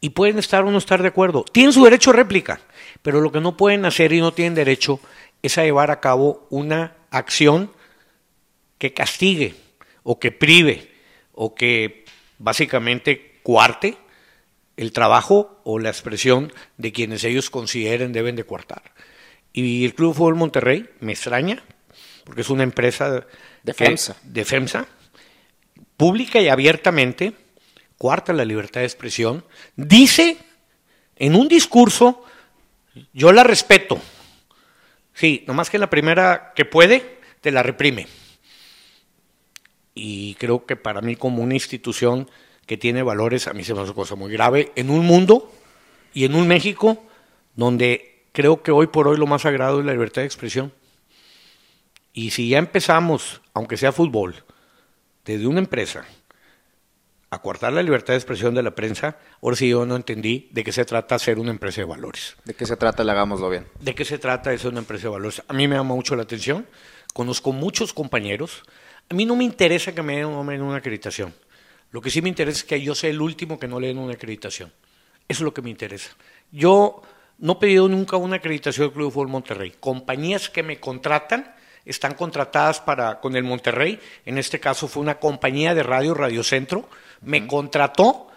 Y 0.01 0.09
pueden 0.09 0.39
estar 0.39 0.63
o 0.65 0.71
no 0.71 0.79
estar 0.79 1.03
de 1.03 1.09
acuerdo. 1.09 1.43
Tienen 1.43 1.71
su 1.71 1.83
derecho 1.83 2.09
a 2.09 2.13
réplica, 2.13 2.59
pero 3.03 3.21
lo 3.21 3.31
que 3.31 3.41
no 3.41 3.55
pueden 3.55 3.85
hacer 3.85 4.11
y 4.11 4.21
no 4.21 4.33
tienen 4.33 4.55
derecho 4.55 4.99
es 5.43 5.59
a 5.59 5.63
llevar 5.63 5.91
a 5.91 5.99
cabo 5.99 6.47
una 6.49 6.95
acción 7.11 7.71
que 8.79 8.91
castigue 8.93 9.53
o 10.01 10.19
que 10.19 10.31
prive 10.31 10.91
o 11.33 11.53
que 11.53 12.05
básicamente 12.39 13.39
cuarte 13.43 13.97
el 14.77 14.91
trabajo 14.93 15.61
o 15.63 15.77
la 15.77 15.89
expresión 15.89 16.51
de 16.77 16.91
quienes 16.91 17.23
ellos 17.23 17.51
consideren 17.51 18.13
deben 18.13 18.35
de 18.35 18.45
coartar. 18.45 18.81
Y 19.53 19.85
el 19.85 19.93
Club 19.93 20.15
Fútbol 20.15 20.35
Monterrey 20.35 20.89
me 21.01 21.13
extraña, 21.13 21.63
porque 22.23 22.41
es 22.41 22.49
una 22.49 22.63
empresa 22.63 23.25
De 23.65 23.73
que- 23.73 23.85
FEMSA. 23.85 24.15
de 24.23 24.45
FEMSA, 24.45 24.87
pública 25.97 26.39
y 26.39 26.47
abiertamente, 26.49 27.33
cuarta 27.97 28.33
la 28.33 28.45
libertad 28.45 28.81
de 28.81 28.87
expresión, 28.87 29.43
dice 29.75 30.37
en 31.15 31.35
un 31.35 31.47
discurso, 31.47 32.23
yo 33.13 33.31
la 33.31 33.43
respeto. 33.43 33.99
Sí, 35.13 35.43
nomás 35.47 35.69
que 35.69 35.77
la 35.77 35.89
primera 35.89 36.51
que 36.55 36.65
puede, 36.65 37.19
te 37.41 37.51
la 37.51 37.63
reprime. 37.63 38.07
Y 39.93 40.35
creo 40.35 40.65
que 40.65 40.75
para 40.75 41.01
mí 41.01 41.15
como 41.15 41.41
una 41.41 41.53
institución 41.53 42.29
que 42.65 42.75
tiene 42.77 43.01
valores, 43.03 43.47
a 43.47 43.53
mí 43.53 43.63
se 43.63 43.73
me 43.73 43.79
hace 43.81 43.91
una 43.91 43.95
cosa 43.95 44.15
muy 44.15 44.31
grave, 44.31 44.71
en 44.75 44.89
un 44.89 45.05
mundo 45.05 45.51
y 46.13 46.25
en 46.25 46.35
un 46.35 46.47
México 46.47 47.03
donde 47.55 48.23
creo 48.33 48.61
que 48.61 48.71
hoy 48.71 48.87
por 48.87 49.07
hoy 49.07 49.17
lo 49.17 49.27
más 49.27 49.43
sagrado 49.43 49.79
es 49.79 49.85
la 49.85 49.93
libertad 49.93 50.21
de 50.21 50.25
expresión. 50.27 50.73
Y 52.17 52.31
si 52.31 52.47
ya 52.47 52.59
empezamos, 52.59 53.41
aunque 53.53 53.75
sea 53.75 53.91
fútbol, 53.91 54.45
desde 55.25 55.47
una 55.47 55.59
empresa, 55.59 56.05
a 57.29 57.41
coartar 57.41 57.73
la 57.73 57.83
libertad 57.83 58.13
de 58.13 58.19
expresión 58.19 58.55
de 58.55 58.63
la 58.63 58.73
prensa, 58.73 59.17
ahora 59.41 59.57
sí 59.57 59.67
yo 59.67 59.85
no 59.85 59.97
entendí 59.97 60.47
de 60.53 60.63
qué 60.63 60.71
se 60.71 60.85
trata 60.85 61.19
ser 61.19 61.39
una 61.39 61.51
empresa 61.51 61.81
de 61.81 61.85
valores. 61.85 62.37
¿De 62.45 62.53
qué 62.53 62.65
se 62.65 62.77
trata? 62.77 63.03
Le 63.03 63.11
hagámoslo 63.11 63.49
bien. 63.49 63.67
¿De 63.81 63.93
qué 63.93 64.05
se 64.05 64.17
trata 64.17 64.51
de 64.51 64.57
ser 64.57 64.71
una 64.71 64.79
empresa 64.79 65.03
de 65.03 65.09
valores? 65.09 65.43
A 65.45 65.51
mí 65.51 65.67
me 65.67 65.75
llama 65.75 65.93
mucho 65.93 66.15
la 66.15 66.23
atención. 66.23 66.65
Conozco 67.13 67.51
muchos 67.51 67.93
compañeros. 67.93 68.63
A 69.09 69.13
mí 69.13 69.25
no 69.25 69.35
me 69.35 69.43
interesa 69.43 69.93
que 69.93 70.01
me 70.01 70.15
den 70.15 70.27
una 70.27 70.77
acreditación. 70.77 71.33
Lo 71.91 71.99
que 71.99 72.09
sí 72.09 72.21
me 72.21 72.29
interesa 72.29 72.59
es 72.59 72.63
que 72.63 72.81
yo 72.81 72.95
sea 72.95 73.09
el 73.09 73.19
último 73.19 73.59
que 73.59 73.67
no 73.67 73.77
le 73.77 73.87
den 73.87 73.97
una 73.97 74.13
acreditación. 74.13 74.71
Eso 75.27 75.39
es 75.39 75.41
lo 75.41 75.53
que 75.53 75.61
me 75.61 75.69
interesa. 75.69 76.11
Yo 76.49 77.01
no 77.39 77.53
he 77.53 77.55
pedido 77.57 77.89
nunca 77.89 78.15
una 78.15 78.37
acreditación 78.37 78.87
del 78.87 78.93
Club 78.93 79.07
de 79.07 79.11
Fútbol 79.11 79.27
Monterrey. 79.27 79.73
Compañías 79.81 80.49
que 80.49 80.63
me 80.63 80.79
contratan 80.79 81.53
están 81.85 82.13
contratadas 82.15 82.79
para 82.81 83.19
con 83.19 83.35
el 83.35 83.43
Monterrey. 83.43 83.99
En 84.25 84.37
este 84.37 84.59
caso 84.59 84.87
fue 84.87 85.03
una 85.03 85.19
compañía 85.19 85.73
de 85.73 85.83
radio, 85.83 86.13
Radio 86.13 86.43
Centro. 86.43 86.89
Me 87.21 87.45
contrató 87.47 88.27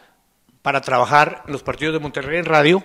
para 0.62 0.80
trabajar 0.80 1.42
en 1.46 1.52
los 1.52 1.62
partidos 1.62 1.94
de 1.94 2.00
Monterrey 2.00 2.38
en 2.38 2.44
radio 2.44 2.84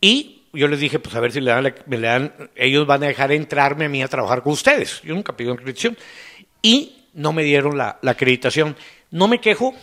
y 0.00 0.42
yo 0.52 0.68
les 0.68 0.80
dije, 0.80 0.98
pues 0.98 1.14
a 1.14 1.20
ver 1.20 1.32
si 1.32 1.40
le 1.40 1.50
dan, 1.50 1.64
la- 1.64 1.74
me 1.86 1.96
le 1.98 2.06
dan, 2.08 2.50
ellos 2.56 2.86
van 2.86 3.02
a 3.04 3.06
dejar 3.06 3.32
entrarme 3.32 3.84
a 3.86 3.88
mí 3.88 4.02
a 4.02 4.08
trabajar 4.08 4.42
con 4.42 4.52
ustedes. 4.52 5.00
Yo 5.02 5.14
nunca 5.14 5.34
pedí 5.36 5.46
una 5.48 5.54
acreditación 5.58 5.96
y 6.60 7.06
no 7.14 7.32
me 7.32 7.42
dieron 7.44 7.78
la, 7.78 7.98
la 8.02 8.10
acreditación. 8.12 8.76
No 9.10 9.28
me 9.28 9.40
quejo, 9.40 9.74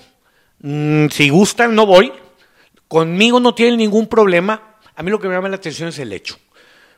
Mm, 0.61 1.07
si 1.07 1.29
gustan 1.29 1.73
no 1.73 1.85
voy, 1.85 2.11
conmigo 2.89 3.39
no 3.39 3.55
tienen 3.55 3.77
ningún 3.77 4.07
problema. 4.07 4.75
A 4.93 5.01
mí 5.03 5.09
lo 5.09 5.17
que 5.17 5.29
me 5.29 5.33
llama 5.35 5.47
la 5.47 5.55
atención 5.55 5.87
es 5.87 5.99
el 5.99 6.11
hecho, 6.11 6.37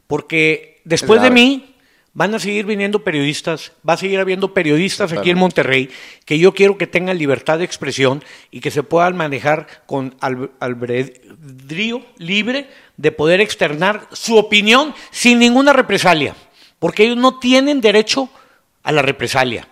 porque 0.08 0.82
después 0.84 1.22
de 1.22 1.30
mí 1.30 1.76
van 2.14 2.36
a 2.36 2.40
seguir 2.40 2.66
viniendo 2.66 3.04
periodistas, 3.04 3.72
va 3.88 3.94
a 3.94 3.98
seguir 3.98 4.20
habiendo 4.20 4.54
periodistas 4.54 5.14
aquí 5.14 5.30
en. 5.30 5.38
Monterrey 5.38 5.90
que 6.26 6.38
yo 6.40 6.54
quiero 6.54 6.78
que 6.78 6.86
tengan 6.88 7.18
libertad 7.18 7.58
de 7.60 7.64
expresión 7.66 8.24
y 8.52 8.60
que 8.60 8.70
se 8.72 8.84
puedan 8.84 9.16
manejar 9.16 9.68
con 9.86 10.16
al- 10.20 10.52
albedrío 10.60 12.06
libre 12.18 12.68
de 12.98 13.12
poder 13.12 13.42
externar 13.42 14.08
su 14.12 14.38
opinión 14.38 14.94
sin 15.12 15.40
ninguna 15.40 15.74
represalia, 15.74 16.36
porque 16.80 17.04
ellos 17.04 17.18
no 17.18 17.40
tienen 17.40 17.82
derecho 17.82 18.30
a 18.84 18.92
la 18.92 19.02
represalia. 19.02 19.68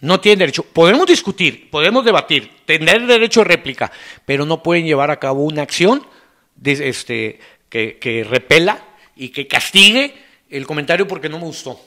No 0.00 0.18
tienen 0.20 0.38
derecho. 0.38 0.62
Podemos 0.62 1.06
discutir, 1.06 1.68
podemos 1.70 2.04
debatir, 2.04 2.50
tener 2.64 3.06
derecho 3.06 3.40
de 3.40 3.44
réplica, 3.44 3.92
pero 4.24 4.46
no 4.46 4.62
pueden 4.62 4.86
llevar 4.86 5.10
a 5.10 5.18
cabo 5.18 5.42
una 5.44 5.62
acción 5.62 6.06
de- 6.56 6.88
este, 6.88 7.40
que, 7.68 7.98
que 7.98 8.24
repela 8.24 8.82
y 9.14 9.28
que 9.28 9.46
castigue 9.46 10.14
el 10.50 10.66
comentario 10.66 11.06
porque 11.06 11.28
no 11.28 11.38
me 11.38 11.44
gustó. 11.44 11.80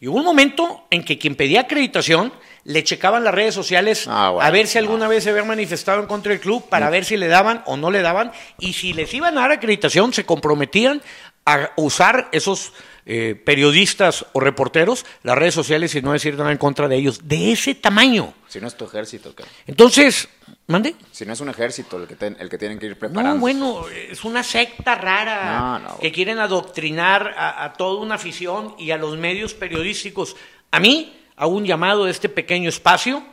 Y 0.00 0.06
hubo 0.06 0.18
un 0.18 0.24
momento 0.24 0.86
en 0.90 1.04
que 1.04 1.18
quien 1.18 1.34
pedía 1.34 1.62
acreditación 1.62 2.32
le 2.64 2.84
checaban 2.84 3.24
las 3.24 3.34
redes 3.34 3.54
sociales 3.54 4.06
Ah, 4.06 4.30
bueno, 4.30 4.46
a 4.46 4.50
ver 4.50 4.66
si 4.68 4.78
alguna 4.78 5.08
vez 5.08 5.24
se 5.24 5.30
había 5.30 5.44
manifestado 5.44 6.00
en 6.00 6.06
contra 6.06 6.30
del 6.30 6.40
club 6.40 6.68
para 6.68 6.88
ver 6.88 7.04
si 7.04 7.16
le 7.16 7.26
daban 7.26 7.62
o 7.66 7.76
no 7.76 7.90
le 7.90 8.00
daban. 8.02 8.30
Y 8.58 8.74
si 8.74 8.92
les 8.92 9.12
iban 9.12 9.36
a 9.36 9.42
dar 9.42 9.52
acreditación, 9.52 10.12
se 10.12 10.24
comprometían 10.24 11.02
a 11.44 11.70
usar 11.76 12.28
esos 12.30 12.72
eh, 13.06 13.40
periodistas 13.42 14.26
o 14.34 14.40
reporteros 14.40 15.06
las 15.22 15.36
redes 15.36 15.54
sociales 15.54 15.94
y 15.94 16.02
no 16.02 16.12
decir 16.12 16.36
nada 16.36 16.52
en 16.52 16.58
contra 16.58 16.86
de 16.86 16.96
ellos. 16.96 17.26
De 17.26 17.50
ese 17.52 17.74
tamaño. 17.74 18.34
Si 18.48 18.60
no 18.60 18.68
es 18.68 18.76
tu 18.76 18.84
ejército, 18.84 19.34
cabrón. 19.34 19.52
Entonces, 19.66 20.28
mande. 20.68 20.94
Si 21.12 21.26
no 21.26 21.32
es 21.32 21.40
un 21.40 21.48
ejército 21.48 21.96
el 21.96 22.06
que, 22.06 22.14
ten- 22.14 22.36
el 22.38 22.48
que 22.48 22.58
tienen 22.58 22.78
que 22.78 22.86
ir 22.86 22.98
preparando. 22.98 23.34
No, 23.34 23.40
bueno, 23.40 23.88
es 23.88 24.22
una 24.24 24.42
secta 24.42 24.94
rara 24.94 25.58
No, 25.58 25.78
no, 25.80 25.98
que 25.98 26.12
quieren 26.12 26.38
adoctrinar 26.38 27.34
a, 27.36 27.64
a 27.64 27.72
toda 27.72 28.00
una 28.00 28.14
afición 28.14 28.74
y 28.78 28.90
a 28.92 28.96
los 28.96 29.16
medios 29.18 29.54
periodísticos. 29.54 30.36
A 30.70 30.78
mí 30.78 31.18
hago 31.36 31.52
un 31.56 31.64
llamado 31.64 32.04
de 32.04 32.10
este 32.12 32.28
pequeño 32.28 32.68
espacio 32.68 33.24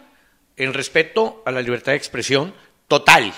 en 0.57 0.73
respeto 0.73 1.43
a 1.45 1.51
la 1.51 1.61
libertad 1.61 1.91
de 1.91 1.97
expresión 1.97 2.53
total. 2.87 3.33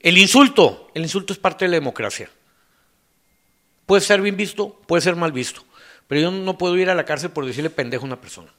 El 0.00 0.18
insulto, 0.18 0.88
el 0.94 1.02
insulto 1.02 1.32
es 1.32 1.38
parte 1.38 1.64
de 1.64 1.70
la 1.72 1.76
democracia. 1.76 2.30
Puede 3.86 4.02
ser 4.02 4.20
bien 4.20 4.36
visto, 4.36 4.80
puede 4.86 5.00
ser 5.02 5.16
mal 5.16 5.32
visto, 5.32 5.64
pero 6.06 6.20
yo 6.20 6.30
no 6.30 6.56
puedo 6.58 6.76
ir 6.76 6.90
a 6.90 6.94
la 6.94 7.04
cárcel 7.04 7.30
por 7.30 7.44
decirle 7.46 7.70
pendejo 7.70 8.04
a 8.04 8.06
una 8.06 8.20
persona. 8.20 8.52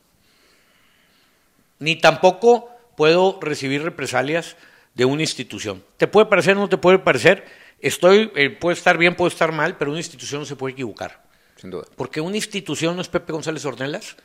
Ni 1.79 1.95
tampoco 1.97 2.69
puedo 2.97 3.37
recibir 3.39 3.83
represalias 3.83 4.57
de 4.95 5.05
una 5.05 5.21
institución. 5.21 5.83
¿Te 5.97 6.07
puede 6.07 6.25
parecer 6.25 6.57
o 6.57 6.61
no 6.61 6.67
te 6.67 6.79
puede 6.79 6.97
parecer? 6.97 7.45
Estoy, 7.79 8.31
eh, 8.35 8.49
puede 8.49 8.73
estar 8.73 8.97
bien, 8.97 9.15
puede 9.15 9.29
estar 9.29 9.51
mal, 9.51 9.77
pero 9.77 9.91
una 9.91 9.99
institución 9.99 10.41
no 10.41 10.45
se 10.45 10.55
puede 10.55 10.73
equivocar. 10.73 11.23
Sin 11.57 11.69
duda. 11.69 11.85
Porque 11.95 12.19
una 12.19 12.35
institución 12.35 12.95
no 12.95 13.03
es 13.03 13.07
Pepe 13.07 13.31
González 13.31 13.63
Ornelas, 13.65 14.17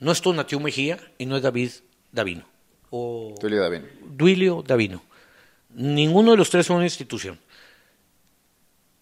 no 0.00 0.10
es 0.10 0.20
Tonatiu 0.20 0.58
Mejía 0.58 0.98
y 1.16 1.26
no 1.26 1.36
es 1.36 1.42
David 1.42 1.70
Davino. 2.10 2.44
O 2.90 3.34
Tulio 3.40 3.62
David. 3.62 3.82
Duilio 4.04 4.64
Davino. 4.66 5.04
Ninguno 5.70 6.32
de 6.32 6.38
los 6.38 6.50
tres 6.50 6.66
son 6.66 6.76
una 6.76 6.86
institución. 6.86 7.38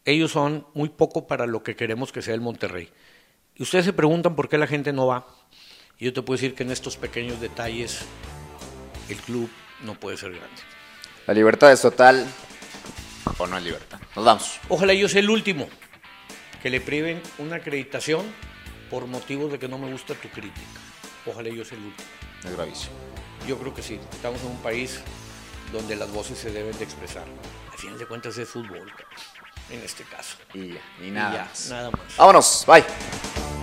Ellos 0.05 0.33
son 0.33 0.67
muy 0.75 0.91
poco 0.91 1.27
para 1.27 1.47
lo 1.47 1.63
que 1.63 1.75
queremos 1.75 2.13
que 2.13 2.21
sea 2.21 2.35
el 2.35 2.43
Monterrey. 2.43 2.91
Y 3.57 3.63
ustedes 3.63 3.87
se 3.87 3.95
preguntan 3.95 4.37
por 4.37 4.51
qué 4.51 4.59
la 4.59 4.67
gente 4.67 4.93
no 4.93 5.07
va. 5.07 5.27
Y 5.99 6.05
yo 6.05 6.13
te 6.13 6.21
puedo 6.21 6.37
decir 6.37 6.55
que 6.55 6.65
en 6.65 6.71
estos 6.71 6.99
pequeños 6.99 7.41
detalles 7.41 8.05
el 9.09 9.17
club 9.19 9.51
no 9.83 9.95
puede 9.95 10.17
ser 10.17 10.31
grande. 10.33 10.63
La 11.27 11.35
libertad 11.35 11.73
es 11.73 11.81
total 11.83 12.27
o 13.39 13.47
no 13.47 13.57
es 13.59 13.65
libertad. 13.65 13.99
Nos 14.17 14.25
vamos. 14.25 14.61
Ojalá 14.69 14.95
yo 14.95 15.09
sea 15.09 15.21
el 15.21 15.31
último 15.31 15.69
que 16.63 16.71
le 16.71 16.81
priven 16.81 17.21
una 17.39 17.57
acreditación 17.57 18.25
por 18.91 19.07
motivos 19.07 19.51
de 19.53 19.59
que 19.59 19.69
no 19.69 19.79
me 19.79 19.91
gusta 19.91 20.15
tu 20.15 20.29
crítica. 20.29 20.81
Ojalá 21.27 21.49
yo 21.49 21.65
sea 21.65 21.79
el 21.79 21.85
último. 21.85 22.09
Es 22.45 22.53
gravísimo. 22.57 22.93
Yo 23.47 23.59
creo 23.59 23.75
que 23.75 23.83
sí. 23.83 23.99
Estamos 24.13 24.41
en 24.43 24.49
un 24.49 24.59
país 24.63 25.01
donde 25.73 25.97
las 25.97 26.11
voces 26.11 26.39
se 26.39 26.51
deben 26.51 26.77
de 26.79 26.85
expresar. 26.85 27.25
Al 27.73 27.79
final 27.79 27.99
de 27.99 28.07
cuentas 28.07 28.37
es 28.39 28.49
fútbol, 28.49 28.91
en 29.71 29.81
este 29.83 30.05
caso. 30.05 30.37
Y 30.53 30.69
ya, 30.75 30.81
y 31.03 31.09
Y 31.09 31.11
nada 31.11 31.33
ya, 31.35 31.45
más. 31.45 31.69
nada 31.71 31.91
más. 31.91 32.17
Vámonos. 32.17 32.65
Bye. 32.67 33.54